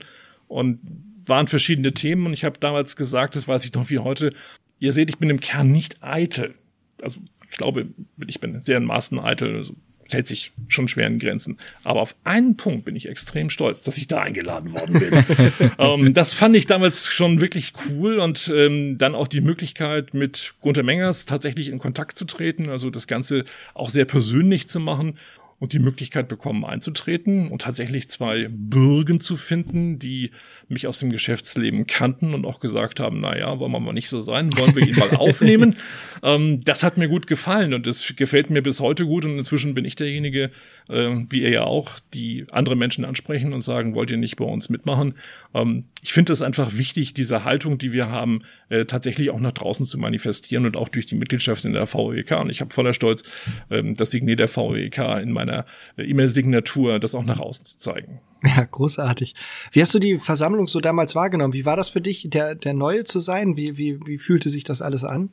und 0.48 0.80
waren 1.26 1.48
verschiedene 1.48 1.92
Themen 1.92 2.26
und 2.26 2.32
ich 2.32 2.44
habe 2.44 2.58
damals 2.58 2.96
gesagt, 2.96 3.36
das 3.36 3.48
weiß 3.48 3.64
ich 3.64 3.74
noch 3.74 3.90
wie 3.90 3.98
heute, 3.98 4.30
ihr 4.78 4.92
seht, 4.92 5.10
ich 5.10 5.18
bin 5.18 5.30
im 5.30 5.40
Kern 5.40 5.70
nicht 5.72 6.02
eitel. 6.02 6.54
Also 7.02 7.20
ich 7.50 7.56
glaube, 7.56 7.88
ich 8.26 8.40
bin 8.40 8.60
sehr 8.62 8.78
in 8.78 8.84
Maßen 8.84 9.20
eitel. 9.20 9.56
Also 9.56 9.74
hält 10.12 10.26
sich 10.26 10.52
schon 10.68 10.88
schwer 10.88 11.06
in 11.06 11.18
Grenzen. 11.18 11.56
Aber 11.84 12.00
auf 12.00 12.14
einen 12.24 12.56
Punkt 12.56 12.84
bin 12.84 12.96
ich 12.96 13.08
extrem 13.08 13.50
stolz, 13.50 13.82
dass 13.82 13.98
ich 13.98 14.06
da 14.06 14.20
eingeladen 14.20 14.72
worden 14.72 14.98
bin. 14.98 15.24
ähm, 15.78 16.14
das 16.14 16.32
fand 16.32 16.56
ich 16.56 16.66
damals 16.66 17.08
schon 17.08 17.40
wirklich 17.40 17.72
cool 17.88 18.18
und 18.18 18.52
ähm, 18.54 18.98
dann 18.98 19.14
auch 19.14 19.28
die 19.28 19.40
Möglichkeit, 19.40 20.14
mit 20.14 20.54
Gunther 20.60 20.82
Mengers 20.82 21.26
tatsächlich 21.26 21.68
in 21.68 21.78
Kontakt 21.78 22.16
zu 22.16 22.24
treten, 22.24 22.68
also 22.68 22.90
das 22.90 23.06
Ganze 23.06 23.44
auch 23.74 23.88
sehr 23.88 24.04
persönlich 24.04 24.68
zu 24.68 24.80
machen 24.80 25.18
und 25.58 25.72
die 25.72 25.78
Möglichkeit 25.78 26.28
bekommen 26.28 26.64
einzutreten 26.64 27.48
und 27.48 27.62
tatsächlich 27.62 28.08
zwei 28.08 28.48
Bürgen 28.50 29.20
zu 29.20 29.36
finden, 29.36 29.98
die 29.98 30.30
mich 30.68 30.86
aus 30.86 30.98
dem 30.98 31.10
Geschäftsleben 31.10 31.86
kannten 31.86 32.34
und 32.34 32.44
auch 32.44 32.60
gesagt 32.60 33.00
haben, 33.00 33.20
na 33.20 33.38
ja, 33.38 33.58
wollen 33.58 33.72
wir 33.72 33.80
mal 33.80 33.92
nicht 33.94 34.10
so 34.10 34.20
sein, 34.20 34.50
wollen 34.58 34.74
wir 34.76 34.86
ihn 34.86 34.96
mal 34.96 35.10
aufnehmen. 35.16 35.76
Ähm, 36.22 36.60
das 36.64 36.82
hat 36.82 36.98
mir 36.98 37.08
gut 37.08 37.26
gefallen 37.26 37.72
und 37.72 37.86
es 37.86 38.14
gefällt 38.16 38.50
mir 38.50 38.62
bis 38.62 38.80
heute 38.80 39.06
gut 39.06 39.24
und 39.24 39.38
inzwischen 39.38 39.72
bin 39.72 39.86
ich 39.86 39.96
derjenige, 39.96 40.50
äh, 40.90 41.24
wie 41.30 41.42
ihr 41.42 41.50
ja 41.50 41.64
auch, 41.64 41.98
die 42.12 42.46
andere 42.50 42.76
Menschen 42.76 43.06
ansprechen 43.06 43.54
und 43.54 43.62
sagen, 43.62 43.94
wollt 43.94 44.10
ihr 44.10 44.18
nicht 44.18 44.36
bei 44.36 44.44
uns 44.44 44.68
mitmachen? 44.68 45.14
Ähm, 45.54 45.84
ich 46.02 46.12
finde 46.12 46.32
es 46.32 46.42
einfach 46.42 46.76
wichtig, 46.76 47.14
diese 47.14 47.44
Haltung, 47.44 47.78
die 47.78 47.92
wir 47.92 48.08
haben, 48.10 48.40
äh, 48.68 48.84
tatsächlich 48.84 49.30
auch 49.30 49.40
nach 49.40 49.52
draußen 49.52 49.86
zu 49.86 49.98
manifestieren 49.98 50.66
und 50.66 50.76
auch 50.76 50.88
durch 50.88 51.06
die 51.06 51.14
Mitgliedschaft 51.14 51.64
in 51.64 51.72
der 51.72 51.86
VEK. 51.86 52.40
Und 52.40 52.50
ich 52.50 52.60
habe 52.60 52.72
voller 52.72 52.92
Stolz 52.92 53.22
ähm, 53.70 53.94
das 53.94 54.10
Signet 54.10 54.38
der 54.38 54.48
VEK 54.48 54.98
in 55.22 55.32
meiner 55.32 55.66
äh, 55.96 56.04
E-Mail-Signatur, 56.04 56.98
das 56.98 57.14
auch 57.14 57.24
nach 57.24 57.40
außen 57.40 57.64
zu 57.64 57.78
zeigen. 57.78 58.20
Ja, 58.44 58.64
großartig. 58.64 59.34
Wie 59.72 59.80
hast 59.80 59.94
du 59.94 59.98
die 59.98 60.16
Versammlung 60.16 60.68
so 60.68 60.80
damals 60.80 61.14
wahrgenommen? 61.14 61.52
Wie 61.52 61.64
war 61.64 61.76
das 61.76 61.88
für 61.88 62.00
dich, 62.00 62.26
der, 62.28 62.54
der 62.54 62.74
Neue 62.74 63.04
zu 63.04 63.20
sein? 63.20 63.56
Wie, 63.56 63.78
wie, 63.78 63.98
wie 64.04 64.18
fühlte 64.18 64.48
sich 64.48 64.64
das 64.64 64.82
alles 64.82 65.04
an? 65.04 65.30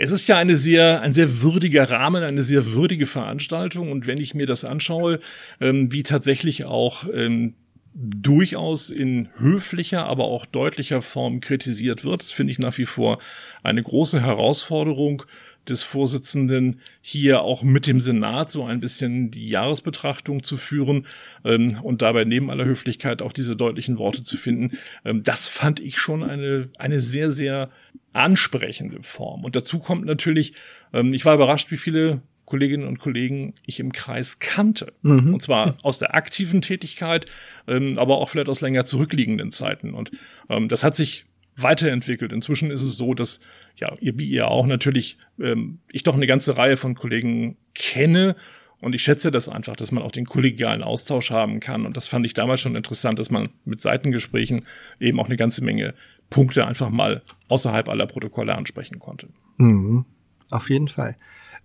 Es 0.00 0.12
ist 0.12 0.28
ja 0.28 0.38
eine 0.38 0.56
sehr, 0.56 1.02
ein 1.02 1.12
sehr 1.12 1.42
würdiger 1.42 1.90
Rahmen, 1.90 2.22
eine 2.22 2.44
sehr 2.44 2.72
würdige 2.72 3.06
Veranstaltung. 3.06 3.90
Und 3.90 4.06
wenn 4.06 4.18
ich 4.18 4.32
mir 4.32 4.46
das 4.46 4.64
anschaue, 4.64 5.18
ähm, 5.60 5.92
wie 5.92 6.04
tatsächlich 6.04 6.66
auch 6.66 7.04
ähm, 7.12 7.54
durchaus 7.94 8.90
in 8.90 9.28
höflicher, 9.36 10.06
aber 10.06 10.24
auch 10.24 10.46
deutlicher 10.46 11.02
Form 11.02 11.40
kritisiert 11.40 12.04
wird. 12.04 12.22
Das 12.22 12.32
finde 12.32 12.52
ich 12.52 12.58
nach 12.58 12.78
wie 12.78 12.86
vor 12.86 13.18
eine 13.62 13.82
große 13.82 14.20
Herausforderung 14.20 15.24
des 15.68 15.82
Vorsitzenden, 15.82 16.80
hier 17.00 17.42
auch 17.42 17.62
mit 17.62 17.86
dem 17.86 18.00
Senat 18.00 18.50
so 18.50 18.64
ein 18.64 18.80
bisschen 18.80 19.30
die 19.30 19.48
Jahresbetrachtung 19.48 20.42
zu 20.42 20.56
führen 20.56 21.06
ähm, 21.44 21.78
und 21.82 22.02
dabei 22.02 22.24
neben 22.24 22.50
aller 22.50 22.64
Höflichkeit 22.64 23.22
auch 23.22 23.32
diese 23.32 23.56
deutlichen 23.56 23.98
Worte 23.98 24.22
zu 24.22 24.36
finden. 24.36 24.78
Ähm, 25.04 25.22
das 25.22 25.46
fand 25.46 25.80
ich 25.80 25.98
schon 25.98 26.22
eine, 26.22 26.70
eine 26.78 27.00
sehr, 27.00 27.30
sehr 27.30 27.70
ansprechende 28.12 29.02
Form. 29.02 29.44
Und 29.44 29.56
dazu 29.56 29.78
kommt 29.78 30.06
natürlich, 30.06 30.54
ähm, 30.92 31.12
ich 31.12 31.24
war 31.24 31.34
überrascht, 31.34 31.70
wie 31.70 31.76
viele 31.76 32.22
Kolleginnen 32.48 32.88
und 32.88 32.98
Kollegen 32.98 33.54
ich 33.66 33.78
im 33.78 33.92
Kreis 33.92 34.38
kannte. 34.38 34.94
Mhm. 35.02 35.34
Und 35.34 35.42
zwar 35.42 35.76
aus 35.82 35.98
der 35.98 36.14
aktiven 36.14 36.62
Tätigkeit, 36.62 37.26
ähm, 37.66 37.98
aber 37.98 38.16
auch 38.18 38.30
vielleicht 38.30 38.48
aus 38.48 38.62
länger 38.62 38.86
zurückliegenden 38.86 39.50
Zeiten. 39.50 39.92
Und 39.92 40.12
ähm, 40.48 40.68
das 40.68 40.82
hat 40.82 40.96
sich 40.96 41.26
weiterentwickelt. 41.56 42.32
Inzwischen 42.32 42.70
ist 42.70 42.82
es 42.82 42.96
so, 42.96 43.12
dass 43.12 43.40
ja, 43.76 43.94
ihr 44.00 44.16
wie 44.16 44.26
ihr 44.26 44.48
auch 44.48 44.64
natürlich 44.64 45.18
ähm, 45.38 45.80
ich 45.92 46.04
doch 46.04 46.14
eine 46.14 46.26
ganze 46.26 46.56
Reihe 46.56 46.78
von 46.78 46.94
Kollegen 46.94 47.58
kenne 47.74 48.34
und 48.80 48.94
ich 48.94 49.02
schätze 49.02 49.30
das 49.30 49.50
einfach, 49.50 49.76
dass 49.76 49.92
man 49.92 50.02
auch 50.02 50.12
den 50.12 50.24
kollegialen 50.24 50.82
Austausch 50.82 51.30
haben 51.30 51.60
kann. 51.60 51.84
Und 51.84 51.96
das 51.96 52.06
fand 52.06 52.24
ich 52.24 52.32
damals 52.32 52.60
schon 52.60 52.76
interessant, 52.76 53.18
dass 53.18 53.30
man 53.30 53.50
mit 53.66 53.80
Seitengesprächen 53.80 54.64
eben 55.00 55.20
auch 55.20 55.26
eine 55.26 55.36
ganze 55.36 55.62
Menge 55.62 55.94
Punkte 56.30 56.66
einfach 56.66 56.88
mal 56.88 57.22
außerhalb 57.48 57.88
aller 57.90 58.06
Protokolle 58.06 58.54
ansprechen 58.54 59.00
konnte. 59.00 59.28
Mhm. 59.58 60.06
Auf 60.50 60.70
jeden 60.70 60.88
Fall. 60.88 61.16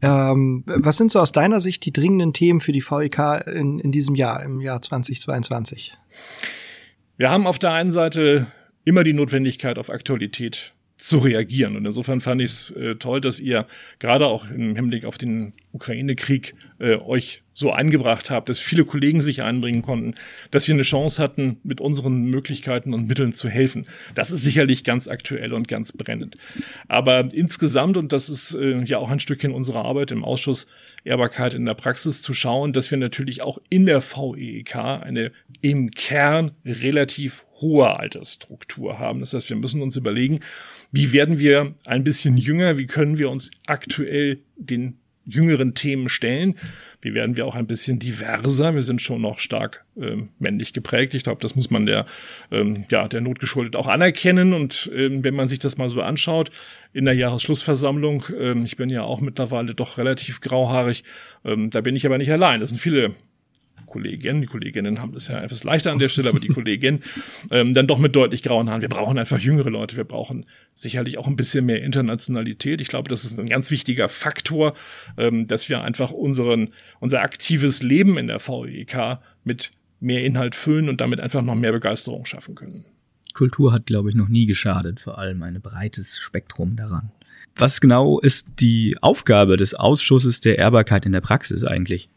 Ähm, 0.02 0.64
was 0.66 0.98
sind 0.98 1.12
so 1.12 1.20
aus 1.20 1.32
deiner 1.32 1.60
Sicht 1.60 1.86
die 1.86 1.94
dringenden 1.94 2.34
Themen 2.34 2.60
für 2.60 2.72
die 2.72 2.82
VEK 2.82 3.48
in, 3.48 3.80
in 3.80 3.92
diesem 3.92 4.16
Jahr, 4.16 4.44
im 4.44 4.60
Jahr 4.60 4.82
2022? 4.82 5.96
Wir 7.18 7.30
haben 7.30 7.48
auf 7.48 7.60
der 7.60 7.72
einen 7.72 7.92
Seite 7.92 8.48
immer 8.86 9.04
die 9.04 9.14
Notwendigkeit 9.14 9.78
auf 9.78 9.90
Aktualität 9.90 10.74
zu 10.98 11.18
reagieren. 11.18 11.76
Und 11.76 11.86
insofern 11.86 12.22
fand 12.22 12.42
ich 12.42 12.52
es 12.52 12.72
äh, 12.72 12.96
toll, 12.96 13.20
dass 13.20 13.40
ihr 13.40 13.68
gerade 14.00 14.28
auch 14.28 14.50
im 14.50 14.76
Hinblick 14.76 15.06
auf 15.06 15.18
den 15.18 15.54
Ukraine-Krieg 15.72 16.56
äh, 16.80 16.96
euch 16.98 17.42
so 17.54 17.72
eingebracht 17.72 18.30
habt, 18.30 18.50
dass 18.50 18.60
viele 18.60 18.86
Kollegen 18.86 19.22
sich 19.22 19.44
einbringen 19.44 19.82
konnten, 19.82 20.16
dass 20.52 20.68
wir 20.68 20.74
eine 20.74 20.84
Chance 20.84 21.22
hatten, 21.22 21.58
mit 21.64 21.82
unseren 21.82 22.26
Möglichkeiten 22.26 22.94
und 22.94 23.08
Mitteln 23.08 23.34
zu 23.34 23.50
helfen. 23.50 23.86
Das 24.16 24.32
ist 24.32 24.42
sicherlich 24.42 24.84
ganz 24.84 25.08
aktuell 25.08 25.54
und 25.54 25.68
ganz 25.68 25.92
brennend. 25.92 26.38
Aber 26.88 27.28
insgesamt, 27.34 27.98
und 27.98 28.12
das 28.12 28.30
ist 28.30 28.56
äh, 28.56 28.82
ja 28.84 28.98
auch 28.98 29.10
ein 29.10 29.20
Stückchen 29.20 29.52
unserer 29.52 29.86
Arbeit 29.86 30.12
im 30.12 30.24
Ausschuss 30.24 30.68
Ehrbarkeit 31.04 31.54
in 31.54 31.66
der 31.66 31.74
Praxis, 31.74 32.22
zu 32.22 32.34
schauen, 32.34 32.72
dass 32.72 32.90
wir 32.90 32.98
natürlich 32.98 33.42
auch 33.42 33.60
in 33.70 33.86
der 33.86 34.02
VEK 34.02 34.76
eine 34.76 35.32
im 35.62 35.92
Kern 35.92 36.52
relativ 36.66 37.46
hohe 37.64 37.98
Altersstruktur 38.00 39.00
haben. 39.00 39.22
Das 39.22 39.34
heißt, 39.34 39.50
wir 39.50 39.58
müssen 39.58 39.82
uns 39.82 39.96
überlegen, 39.96 40.42
wie 40.92 41.12
werden 41.14 41.40
wir 41.40 41.74
ein 41.86 42.04
bisschen 42.04 42.38
jünger, 42.38 42.78
wie 42.78 42.86
können 42.86 43.18
wir 43.18 43.32
uns 43.32 43.50
aktuell 43.66 44.44
den 44.56 45.00
jüngeren 45.26 45.74
Themen 45.74 46.10
stellen. 46.10 46.56
Wie 47.02 47.14
werden 47.14 47.36
wir 47.36 47.46
auch 47.46 47.56
ein 47.56 47.68
bisschen 47.68 48.00
diverser? 48.00 48.74
Wir 48.74 48.82
sind 48.82 49.02
schon 49.02 49.22
noch 49.22 49.40
stark 49.40 49.86
ähm, 49.98 50.30
männlich 50.40 50.74
geprägt. 50.74 51.14
Ich 51.14 51.24
glaube, 51.24 51.42
das 51.42 51.56
muss 51.56 51.70
man 51.70 51.86
der, 51.86 52.06
ähm, 52.52 52.86
ja, 52.90 53.08
der 53.08 53.22
Not 53.22 53.40
geschuldet 53.40 53.76
auch 53.76 53.88
anerkennen. 53.88 54.54
Und 54.54 54.92
ähm, 54.94 55.24
wenn 55.24 55.36
man 55.36 55.48
sich 55.48 55.60
das 55.60 55.78
mal 55.78 55.90
so 55.90 56.02
anschaut, 56.02 56.52
in 56.92 57.06
der 57.06 57.14
Jahresschlussversammlung, 57.16 58.26
ähm, 58.38 58.66
ich 58.66 58.76
bin 58.76 58.90
ja 58.90 59.04
auch 59.04 59.22
mittlerweile 59.22 59.76
doch 59.76 59.98
relativ 59.98 60.42
grauhaarig, 60.42 61.04
ähm, 61.46 61.70
da 61.70 61.82
bin 61.82 61.96
ich 61.96 62.06
aber 62.06 62.18
nicht 62.18 62.32
allein. 62.32 62.60
Das 62.60 62.70
sind 62.70 62.80
viele 62.80 63.16
Kollegin, 63.94 64.42
die 64.42 64.48
Kolleginnen 64.48 65.00
haben 65.00 65.14
das 65.14 65.28
ja 65.28 65.38
etwas 65.38 65.64
leichter 65.64 65.92
an 65.92 66.00
der 66.00 66.10
Stelle, 66.10 66.30
aber 66.30 66.40
die 66.40 66.48
Kollegin 66.48 67.02
ähm, 67.52 67.76
dann 67.76 67.86
doch 67.86 68.00
mit 68.00 68.16
deutlich 68.16 68.42
grauen 68.42 68.70
Haaren. 68.70 68.82
Wir 68.82 68.90
brauchen 68.90 69.20
einfach 69.20 69.40
jüngere 69.40 69.70
Leute, 69.70 69.96
wir 69.96 70.04
brauchen 70.04 70.48
sicherlich 70.74 71.20
auch 71.20 71.28
ein 71.28 71.36
bisschen 71.36 71.68
mehr 71.68 71.84
Internationalität. 71.84 72.82
Ich 72.82 72.88
glaube, 72.88 73.08
das 73.08 73.24
ist 73.24 73.40
ein 73.40 73.46
ganz 73.46 73.70
wichtiger 73.70 74.10
Faktor, 74.10 74.74
ähm, 75.18 75.46
dass 75.46 75.70
wir 75.70 75.84
einfach 75.84 76.10
unseren, 76.10 76.74
unser 77.00 77.22
aktives 77.22 77.84
Leben 77.84 78.18
in 78.18 78.28
der 78.28 78.40
VEK 78.40 79.20
mit 79.44 79.72
mehr 80.00 80.26
Inhalt 80.26 80.56
füllen 80.56 80.90
und 80.90 81.00
damit 81.00 81.20
einfach 81.20 81.44
noch 81.44 81.56
mehr 81.56 81.72
Begeisterung 81.72 82.26
schaffen 82.26 82.56
können. 82.56 82.86
Kultur 83.36 83.72
hat, 83.72 83.86
glaube 83.86 84.10
ich, 84.10 84.16
noch 84.16 84.28
nie 84.28 84.48
geschadet, 84.48 85.00
vor 85.00 85.20
allem 85.20 85.44
ein 85.44 85.62
breites 85.62 86.18
Spektrum 86.18 86.76
daran. 86.76 87.12
Was 87.56 87.80
genau 87.80 88.20
ist 88.20 88.48
die 88.60 88.98
Aufgabe 89.02 89.58
des 89.58 89.76
Ausschusses 89.76 90.42
der 90.42 90.58
Ehrbarkeit 90.58 91.06
in 91.06 91.12
der 91.12 91.22
Praxis 91.22 91.64
eigentlich? 91.64 92.10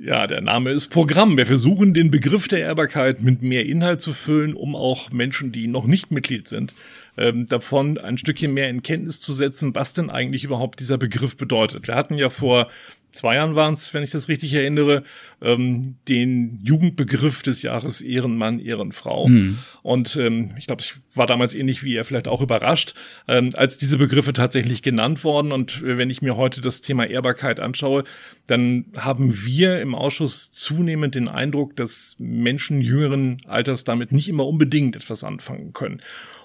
Ja, 0.00 0.28
der 0.28 0.40
Name 0.40 0.70
ist 0.70 0.90
Programm. 0.90 1.36
Wir 1.36 1.44
versuchen 1.44 1.92
den 1.92 2.12
Begriff 2.12 2.46
der 2.46 2.60
Ehrbarkeit 2.60 3.20
mit 3.20 3.42
mehr 3.42 3.66
Inhalt 3.66 4.00
zu 4.00 4.12
füllen, 4.12 4.54
um 4.54 4.76
auch 4.76 5.10
Menschen, 5.10 5.50
die 5.50 5.66
noch 5.66 5.88
nicht 5.88 6.12
Mitglied 6.12 6.46
sind, 6.46 6.72
ähm, 7.16 7.46
davon 7.46 7.98
ein 7.98 8.16
Stückchen 8.16 8.54
mehr 8.54 8.70
in 8.70 8.84
Kenntnis 8.84 9.20
zu 9.20 9.32
setzen, 9.32 9.74
was 9.74 9.94
denn 9.94 10.08
eigentlich 10.08 10.44
überhaupt 10.44 10.78
dieser 10.78 10.98
Begriff 10.98 11.36
bedeutet. 11.36 11.88
Wir 11.88 11.96
hatten 11.96 12.14
ja 12.14 12.30
vor 12.30 12.68
zwei 13.18 13.34
Jahren 13.34 13.54
waren 13.56 13.74
es, 13.74 13.92
wenn 13.92 14.04
ich 14.04 14.10
das 14.10 14.28
richtig 14.28 14.54
erinnere, 14.54 15.02
ähm, 15.42 15.96
den 16.08 16.60
Jugendbegriff 16.62 17.42
des 17.42 17.62
Jahres 17.62 18.00
Ehrenmann, 18.00 18.60
Ehrenfrau. 18.60 19.28
Mhm. 19.28 19.58
Und 19.82 20.16
ähm, 20.16 20.54
ich 20.56 20.66
glaube, 20.66 20.82
ich 20.82 20.94
war 21.14 21.26
damals 21.26 21.52
ähnlich 21.52 21.82
wie 21.82 21.94
ihr 21.94 22.04
vielleicht 22.04 22.28
auch 22.28 22.40
überrascht, 22.40 22.94
ähm, 23.26 23.50
als 23.56 23.76
diese 23.76 23.98
Begriffe 23.98 24.32
tatsächlich 24.32 24.82
genannt 24.82 25.24
worden. 25.24 25.52
Und 25.52 25.82
äh, 25.82 25.98
wenn 25.98 26.10
ich 26.10 26.22
mir 26.22 26.36
heute 26.36 26.60
das 26.60 26.80
Thema 26.80 27.06
Ehrbarkeit 27.06 27.60
anschaue, 27.60 28.04
dann 28.46 28.86
haben 28.96 29.44
wir 29.44 29.80
im 29.80 29.94
Ausschuss 29.94 30.52
zunehmend 30.52 31.14
den 31.14 31.28
Eindruck, 31.28 31.76
dass 31.76 32.16
Menschen 32.18 32.80
jüngeren 32.80 33.38
Alters 33.46 33.84
damit 33.84 34.12
nicht 34.12 34.28
immer 34.28 34.46
unbedingt 34.46 34.96
etwas 34.96 35.24
anfangen 35.24 35.72
können. 35.72 36.00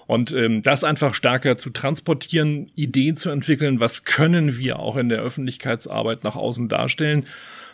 Und 0.06 0.32
ähm, 0.32 0.62
das 0.62 0.84
einfach 0.84 1.14
stärker 1.14 1.56
zu 1.56 1.70
transportieren, 1.70 2.70
Ideen 2.74 3.16
zu 3.16 3.30
entwickeln, 3.30 3.80
was 3.80 4.04
können 4.04 4.58
wir 4.58 4.78
auch 4.78 4.96
in 4.96 5.08
der 5.08 5.20
Öffentlichkeitsarbeit 5.20 6.24
nach 6.24 6.36
außen 6.36 6.68
darstellen, 6.68 7.26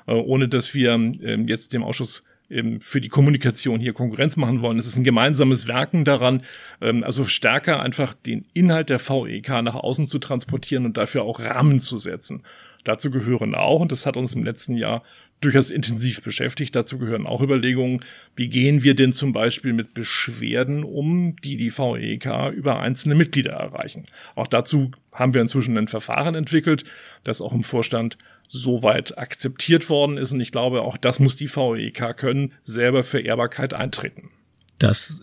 äh, 0.07 0.13
ohne 0.13 0.49
dass 0.49 0.75
wir 0.75 0.93
ähm, 0.93 1.49
jetzt 1.49 1.73
dem 1.73 1.83
Ausschuss 1.83 2.25
ähm, 2.51 2.81
für 2.81 3.01
die 3.01 3.09
Kommunikation 3.09 3.81
hier 3.81 3.93
Konkurrenz 3.93 4.37
machen 4.37 4.61
wollen. 4.61 4.79
Es 4.79 4.87
ist 4.87 4.97
ein 4.97 5.05
gemeinsames 5.05 5.69
Werken 5.69 6.05
daran, 6.05 6.43
ähm, 6.81 7.05
also 7.05 7.25
stärker 7.25 7.81
einfach 7.81 8.15
den 8.15 8.45
Inhalt 8.55 8.91
der 8.91 9.01
VEK 9.01 9.63
nach 9.63 9.77
außen 9.77 10.07
zu 10.07 10.19
transportieren 10.19 10.85
und 10.85 10.97
dafür 10.97 11.23
auch 11.23 11.41
Rahmen 11.41 11.81
zu 11.81 11.99
setzen. 11.99 12.43
Dazu 12.85 13.11
gehören 13.11 13.55
auch, 13.55 13.81
und 13.81 13.93
das 13.93 14.07
hat 14.07 14.17
uns 14.17 14.35
im 14.35 14.45
letzten 14.45 14.77
Jahr 14.77 15.03
durchaus 15.41 15.71
intensiv 15.71 16.23
beschäftigt. 16.23 16.77
Dazu 16.77 16.99
gehören 16.99 17.27
auch 17.27 17.41
Überlegungen, 17.41 18.05
wie 18.37 18.49
gehen 18.49 18.83
wir 18.83 18.95
denn 18.95 19.13
zum 19.13 19.33
Beispiel 19.33 19.73
mit 19.73 19.95
Beschwerden 19.95 20.85
um, 20.85 21.37
die 21.37 21.57
die 21.57 21.77
VEK 21.77 22.53
über 22.53 22.81
einzelne 22.81 23.15
Mitglieder 23.15 23.53
erreichen. 23.53 24.07
Auch 24.35 24.47
dazu 24.47 24.91
haben 25.13 25.35
wir 25.35 25.41
inzwischen 25.41 25.77
ein 25.79 25.89
Verfahren 25.89 26.35
entwickelt, 26.35 26.85
das 27.25 27.41
auch 27.41 27.53
im 27.53 27.63
Vorstand 27.63 28.19
soweit 28.49 29.17
akzeptiert 29.17 29.89
worden 29.89 30.19
ist. 30.19 30.33
Und 30.33 30.41
ich 30.41 30.53
glaube, 30.53 30.83
auch 30.83 30.97
das 30.97 31.21
muss 31.21 31.37
die 31.37 31.49
VEK 31.49 32.17
können, 32.17 32.53
selber 32.63 33.03
für 33.03 33.21
Ehrbarkeit 33.21 33.75
eintreten. 33.75 34.31
Das 34.79 35.23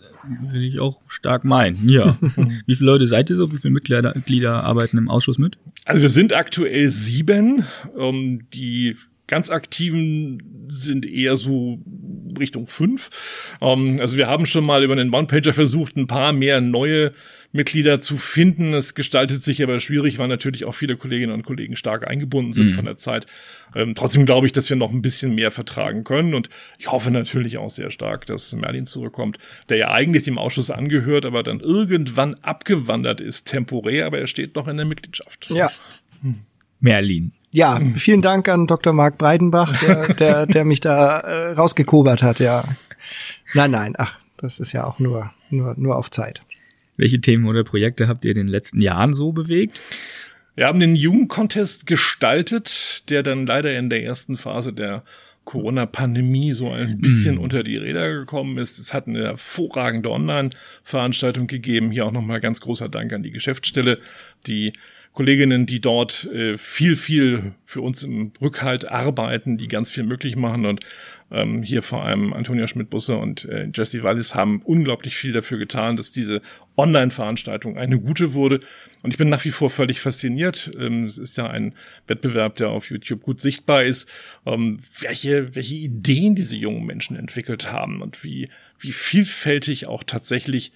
will 0.52 0.62
ich 0.62 0.78
auch 0.78 1.00
stark 1.08 1.44
meinen, 1.44 1.88
ja. 1.88 2.16
Wie 2.66 2.76
viele 2.76 2.90
Leute 2.92 3.08
seid 3.08 3.28
ihr 3.28 3.34
so? 3.34 3.50
Wie 3.50 3.58
viele 3.58 3.74
Mitglieder, 3.74 4.12
Mitglieder 4.14 4.62
arbeiten 4.62 4.98
im 4.98 5.10
Ausschuss 5.10 5.36
mit? 5.36 5.58
Also 5.84 6.00
wir 6.00 6.10
sind 6.10 6.32
aktuell 6.32 6.88
sieben. 6.88 7.64
Ähm, 7.98 8.46
die 8.54 8.96
ganz 9.28 9.50
aktiven 9.50 10.38
sind 10.68 11.06
eher 11.06 11.36
so 11.36 11.78
Richtung 12.38 12.66
fünf. 12.66 13.10
Ähm, 13.60 13.98
also 14.00 14.16
wir 14.16 14.26
haben 14.26 14.46
schon 14.46 14.64
mal 14.64 14.82
über 14.82 14.96
den 14.96 15.14
One-Pager 15.14 15.52
versucht, 15.52 15.96
ein 15.96 16.08
paar 16.08 16.32
mehr 16.32 16.60
neue 16.60 17.12
Mitglieder 17.52 18.00
zu 18.00 18.18
finden. 18.18 18.74
Es 18.74 18.94
gestaltet 18.94 19.42
sich 19.42 19.62
aber 19.62 19.80
schwierig, 19.80 20.18
weil 20.18 20.28
natürlich 20.28 20.64
auch 20.64 20.74
viele 20.74 20.96
Kolleginnen 20.96 21.32
und 21.32 21.44
Kollegen 21.44 21.76
stark 21.76 22.06
eingebunden 22.06 22.52
sind 22.52 22.68
mhm. 22.68 22.74
von 22.74 22.84
der 22.84 22.96
Zeit. 22.96 23.26
Ähm, 23.74 23.94
trotzdem 23.94 24.26
glaube 24.26 24.46
ich, 24.46 24.52
dass 24.52 24.68
wir 24.68 24.76
noch 24.76 24.90
ein 24.90 25.02
bisschen 25.02 25.34
mehr 25.34 25.50
vertragen 25.50 26.04
können 26.04 26.34
und 26.34 26.50
ich 26.78 26.90
hoffe 26.90 27.10
natürlich 27.10 27.56
auch 27.56 27.70
sehr 27.70 27.90
stark, 27.90 28.26
dass 28.26 28.54
Merlin 28.54 28.86
zurückkommt, 28.86 29.38
der 29.68 29.78
ja 29.78 29.90
eigentlich 29.90 30.24
dem 30.24 30.38
Ausschuss 30.38 30.70
angehört, 30.70 31.24
aber 31.24 31.42
dann 31.42 31.60
irgendwann 31.60 32.34
abgewandert 32.42 33.20
ist, 33.20 33.44
temporär, 33.44 34.06
aber 34.06 34.18
er 34.18 34.26
steht 34.26 34.54
noch 34.54 34.68
in 34.68 34.76
der 34.76 34.86
Mitgliedschaft. 34.86 35.50
Ja. 35.50 35.70
Hm. 36.22 36.40
Merlin. 36.80 37.32
Ja, 37.52 37.80
vielen 37.96 38.20
Dank 38.20 38.48
an 38.48 38.66
Dr. 38.66 38.92
Marc 38.92 39.16
Breidenbach, 39.16 39.78
der, 39.80 40.14
der, 40.14 40.46
der 40.46 40.64
mich 40.64 40.80
da 40.80 41.20
äh, 41.20 41.52
rausgekobert 41.52 42.22
hat, 42.22 42.40
ja. 42.40 42.64
Nein, 43.54 43.70
nein, 43.70 43.94
ach, 43.96 44.18
das 44.36 44.60
ist 44.60 44.72
ja 44.72 44.84
auch 44.84 44.98
nur, 44.98 45.32
nur, 45.50 45.74
nur 45.78 45.96
auf 45.96 46.10
Zeit. 46.10 46.42
Welche 46.96 47.20
Themen 47.20 47.46
oder 47.46 47.64
Projekte 47.64 48.08
habt 48.08 48.24
ihr 48.24 48.32
in 48.32 48.36
den 48.36 48.48
letzten 48.48 48.80
Jahren 48.80 49.14
so 49.14 49.32
bewegt? 49.32 49.80
Wir 50.56 50.66
haben 50.66 50.80
den 50.80 50.96
Jugendcontest 50.96 51.86
gestaltet, 51.86 53.08
der 53.08 53.22
dann 53.22 53.46
leider 53.46 53.78
in 53.78 53.88
der 53.88 54.02
ersten 54.02 54.36
Phase 54.36 54.72
der 54.72 55.04
Corona-Pandemie 55.44 56.52
so 56.52 56.70
ein 56.70 57.00
bisschen 57.00 57.36
mm. 57.36 57.40
unter 57.40 57.62
die 57.62 57.76
Räder 57.76 58.12
gekommen 58.12 58.58
ist. 58.58 58.78
Es 58.78 58.92
hat 58.92 59.06
eine 59.06 59.22
hervorragende 59.24 60.10
Online-Veranstaltung 60.10 61.46
gegeben. 61.46 61.90
Hier 61.92 62.04
auch 62.04 62.12
nochmal 62.12 62.40
ganz 62.40 62.60
großer 62.60 62.88
Dank 62.88 63.12
an 63.12 63.22
die 63.22 63.30
Geschäftsstelle, 63.30 63.98
die 64.46 64.72
Kolleginnen, 65.12 65.66
die 65.66 65.80
dort 65.80 66.24
äh, 66.26 66.56
viel, 66.56 66.96
viel 66.96 67.54
für 67.64 67.80
uns 67.80 68.02
im 68.02 68.32
Rückhalt 68.40 68.88
arbeiten, 68.88 69.56
die 69.56 69.68
ganz 69.68 69.90
viel 69.90 70.04
möglich 70.04 70.36
machen 70.36 70.66
und 70.66 70.80
ähm, 71.30 71.62
hier 71.62 71.82
vor 71.82 72.04
allem 72.04 72.32
Antonia 72.32 72.66
Schmidt-Busse 72.66 73.16
und 73.16 73.44
äh, 73.44 73.68
Jesse 73.74 74.02
Wallis 74.02 74.34
haben 74.34 74.62
unglaublich 74.62 75.16
viel 75.16 75.32
dafür 75.32 75.58
getan, 75.58 75.96
dass 75.96 76.10
diese 76.10 76.40
Online-Veranstaltung 76.76 77.76
eine 77.76 77.98
gute 77.98 78.32
wurde. 78.32 78.60
Und 79.02 79.10
ich 79.10 79.18
bin 79.18 79.28
nach 79.28 79.44
wie 79.44 79.50
vor 79.50 79.68
völlig 79.68 80.00
fasziniert. 80.00 80.70
Ähm, 80.78 81.06
es 81.06 81.18
ist 81.18 81.36
ja 81.36 81.48
ein 81.48 81.74
Wettbewerb, 82.06 82.56
der 82.56 82.70
auf 82.70 82.90
YouTube 82.90 83.22
gut 83.22 83.40
sichtbar 83.40 83.84
ist, 83.84 84.08
ähm, 84.46 84.78
welche, 85.00 85.54
welche 85.54 85.74
Ideen 85.74 86.34
diese 86.34 86.56
jungen 86.56 86.86
Menschen 86.86 87.16
entwickelt 87.16 87.70
haben 87.70 88.00
und 88.00 88.24
wie, 88.24 88.48
wie 88.78 88.92
vielfältig 88.92 89.86
auch 89.86 90.04
tatsächlich 90.04 90.72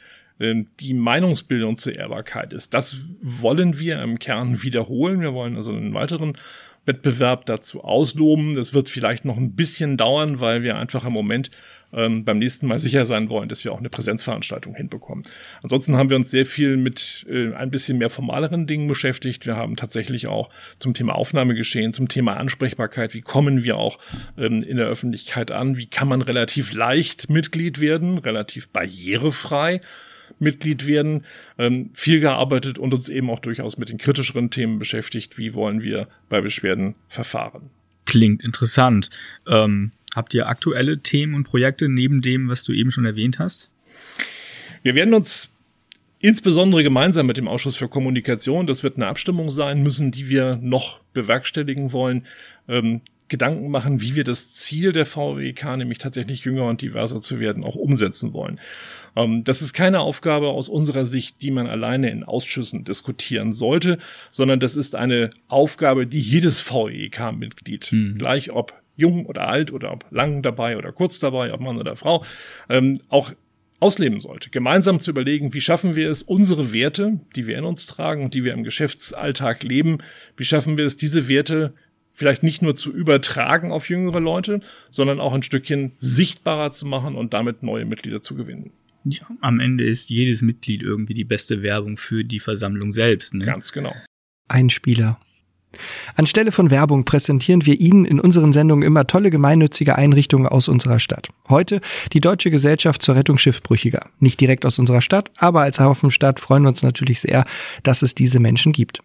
die 0.80 0.94
Meinungsbildung 0.94 1.76
zur 1.76 1.94
Ehrbarkeit 1.96 2.52
ist. 2.52 2.74
Das 2.74 2.96
wollen 3.20 3.78
wir 3.78 4.02
im 4.02 4.18
Kern 4.18 4.62
wiederholen. 4.62 5.20
Wir 5.20 5.32
wollen 5.34 5.56
also 5.56 5.72
einen 5.72 5.94
weiteren 5.94 6.36
Wettbewerb 6.84 7.46
dazu 7.46 7.84
ausloben. 7.84 8.54
Das 8.54 8.74
wird 8.74 8.88
vielleicht 8.88 9.24
noch 9.24 9.36
ein 9.36 9.54
bisschen 9.54 9.96
dauern, 9.96 10.40
weil 10.40 10.62
wir 10.62 10.76
einfach 10.76 11.04
im 11.04 11.12
Moment 11.12 11.50
ähm, 11.92 12.24
beim 12.24 12.38
nächsten 12.38 12.66
Mal 12.66 12.80
sicher 12.80 13.06
sein 13.06 13.28
wollen, 13.28 13.48
dass 13.48 13.64
wir 13.64 13.72
auch 13.72 13.78
eine 13.78 13.90
Präsenzveranstaltung 13.90 14.74
hinbekommen. 14.74 15.24
Ansonsten 15.62 15.96
haben 15.96 16.10
wir 16.10 16.16
uns 16.16 16.30
sehr 16.30 16.46
viel 16.46 16.76
mit 16.76 17.26
äh, 17.28 17.52
ein 17.52 17.70
bisschen 17.70 17.98
mehr 17.98 18.10
formaleren 18.10 18.66
Dingen 18.66 18.88
beschäftigt. 18.88 19.46
Wir 19.46 19.56
haben 19.56 19.76
tatsächlich 19.76 20.26
auch 20.26 20.50
zum 20.78 20.94
Thema 20.94 21.14
Aufnahmegeschehen, 21.14 21.92
zum 21.92 22.08
Thema 22.08 22.36
Ansprechbarkeit, 22.36 23.14
wie 23.14 23.20
kommen 23.20 23.62
wir 23.62 23.76
auch 23.76 23.98
ähm, 24.38 24.62
in 24.62 24.76
der 24.76 24.86
Öffentlichkeit 24.86 25.50
an, 25.50 25.76
wie 25.76 25.86
kann 25.86 26.08
man 26.08 26.22
relativ 26.22 26.72
leicht 26.72 27.30
Mitglied 27.30 27.80
werden, 27.80 28.18
relativ 28.18 28.70
barrierefrei. 28.70 29.80
Mitglied 30.42 30.86
werden, 30.86 31.24
ähm, 31.58 31.90
viel 31.94 32.20
gearbeitet 32.20 32.78
und 32.78 32.92
uns 32.92 33.08
eben 33.08 33.30
auch 33.30 33.40
durchaus 33.40 33.78
mit 33.78 33.88
den 33.88 33.98
kritischeren 33.98 34.50
Themen 34.50 34.78
beschäftigt. 34.78 35.38
Wie 35.38 35.54
wollen 35.54 35.82
wir 35.82 36.08
bei 36.28 36.40
Beschwerden 36.40 36.94
verfahren? 37.08 37.70
Klingt 38.04 38.42
interessant. 38.42 39.08
Ähm, 39.46 39.92
habt 40.14 40.34
ihr 40.34 40.48
aktuelle 40.48 40.98
Themen 40.98 41.34
und 41.34 41.44
Projekte 41.44 41.88
neben 41.88 42.20
dem, 42.20 42.48
was 42.48 42.64
du 42.64 42.72
eben 42.72 42.90
schon 42.90 43.06
erwähnt 43.06 43.38
hast? 43.38 43.70
Wir 44.82 44.94
werden 44.94 45.14
uns 45.14 45.56
insbesondere 46.20 46.82
gemeinsam 46.82 47.26
mit 47.26 47.36
dem 47.36 47.48
Ausschuss 47.48 47.76
für 47.76 47.88
Kommunikation, 47.88 48.66
das 48.66 48.82
wird 48.82 48.96
eine 48.96 49.06
Abstimmung 49.06 49.50
sein 49.50 49.82
müssen, 49.82 50.10
die 50.10 50.28
wir 50.28 50.56
noch 50.62 51.00
bewerkstelligen 51.12 51.92
wollen, 51.92 52.26
ähm, 52.68 53.00
Gedanken 53.28 53.70
machen, 53.70 54.02
wie 54.02 54.14
wir 54.14 54.24
das 54.24 54.52
Ziel 54.52 54.92
der 54.92 55.06
VWK, 55.06 55.78
nämlich 55.78 55.98
tatsächlich 55.98 56.44
jünger 56.44 56.66
und 56.66 56.82
diverser 56.82 57.22
zu 57.22 57.40
werden, 57.40 57.64
auch 57.64 57.74
umsetzen 57.74 58.34
wollen. 58.34 58.60
Ähm, 59.16 59.44
das 59.44 59.62
ist 59.62 59.72
keine 59.72 60.00
Aufgabe 60.00 60.48
aus 60.48 60.68
unserer 60.68 61.04
Sicht, 61.04 61.42
die 61.42 61.50
man 61.50 61.66
alleine 61.66 62.10
in 62.10 62.24
Ausschüssen 62.24 62.84
diskutieren 62.84 63.52
sollte, 63.52 63.98
sondern 64.30 64.60
das 64.60 64.76
ist 64.76 64.94
eine 64.94 65.30
Aufgabe, 65.48 66.06
die 66.06 66.20
jedes 66.20 66.60
VEK-Mitglied, 66.60 67.92
mhm. 67.92 68.18
gleich 68.18 68.50
ob 68.50 68.74
jung 68.96 69.26
oder 69.26 69.48
alt 69.48 69.72
oder 69.72 69.92
ob 69.92 70.06
lang 70.10 70.42
dabei 70.42 70.76
oder 70.76 70.92
kurz 70.92 71.18
dabei, 71.18 71.52
ob 71.52 71.60
Mann 71.60 71.78
oder 71.78 71.96
Frau, 71.96 72.24
ähm, 72.68 73.00
auch 73.08 73.32
ausleben 73.80 74.20
sollte. 74.20 74.50
Gemeinsam 74.50 75.00
zu 75.00 75.10
überlegen, 75.10 75.54
wie 75.54 75.60
schaffen 75.60 75.96
wir 75.96 76.08
es, 76.08 76.22
unsere 76.22 76.72
Werte, 76.72 77.18
die 77.34 77.46
wir 77.48 77.58
in 77.58 77.64
uns 77.64 77.86
tragen 77.86 78.24
und 78.24 78.34
die 78.34 78.44
wir 78.44 78.52
im 78.52 78.62
Geschäftsalltag 78.62 79.64
leben, 79.64 79.98
wie 80.36 80.44
schaffen 80.44 80.78
wir 80.78 80.86
es, 80.86 80.96
diese 80.96 81.26
Werte 81.26 81.74
vielleicht 82.12 82.42
nicht 82.42 82.62
nur 82.62 82.76
zu 82.76 82.92
übertragen 82.92 83.72
auf 83.72 83.88
jüngere 83.88 84.20
Leute, 84.20 84.60
sondern 84.90 85.18
auch 85.18 85.32
ein 85.32 85.42
Stückchen 85.42 85.92
sichtbarer 85.98 86.70
zu 86.70 86.86
machen 86.86 87.16
und 87.16 87.34
damit 87.34 87.62
neue 87.62 87.84
Mitglieder 87.84 88.22
zu 88.22 88.34
gewinnen. 88.36 88.70
Ja, 89.04 89.26
am 89.40 89.60
Ende 89.60 89.84
ist 89.84 90.10
jedes 90.10 90.42
Mitglied 90.42 90.82
irgendwie 90.82 91.14
die 91.14 91.24
beste 91.24 91.62
Werbung 91.62 91.96
für 91.96 92.24
die 92.24 92.40
Versammlung 92.40 92.92
selbst. 92.92 93.34
Ne? 93.34 93.44
Ganz 93.44 93.72
genau. 93.72 93.94
Ein 94.48 94.70
Spieler. 94.70 95.18
Anstelle 96.16 96.52
von 96.52 96.70
Werbung 96.70 97.04
präsentieren 97.04 97.64
wir 97.64 97.80
Ihnen 97.80 98.04
in 98.04 98.20
unseren 98.20 98.52
Sendungen 98.52 98.86
immer 98.86 99.06
tolle 99.06 99.30
gemeinnützige 99.30 99.96
Einrichtungen 99.96 100.46
aus 100.46 100.68
unserer 100.68 100.98
Stadt. 100.98 101.28
Heute 101.48 101.80
die 102.12 102.20
Deutsche 102.20 102.50
Gesellschaft 102.50 103.02
zur 103.02 103.14
Rettung 103.14 103.38
Schiffbrüchiger. 103.38 104.10
Nicht 104.18 104.40
direkt 104.40 104.66
aus 104.66 104.78
unserer 104.78 105.00
Stadt, 105.00 105.30
aber 105.36 105.62
als 105.62 105.80
Hafenstadt 105.80 106.40
freuen 106.40 106.64
wir 106.64 106.68
uns 106.68 106.82
natürlich 106.82 107.20
sehr, 107.20 107.44
dass 107.82 108.02
es 108.02 108.14
diese 108.14 108.38
Menschen 108.38 108.72
gibt. 108.72 109.00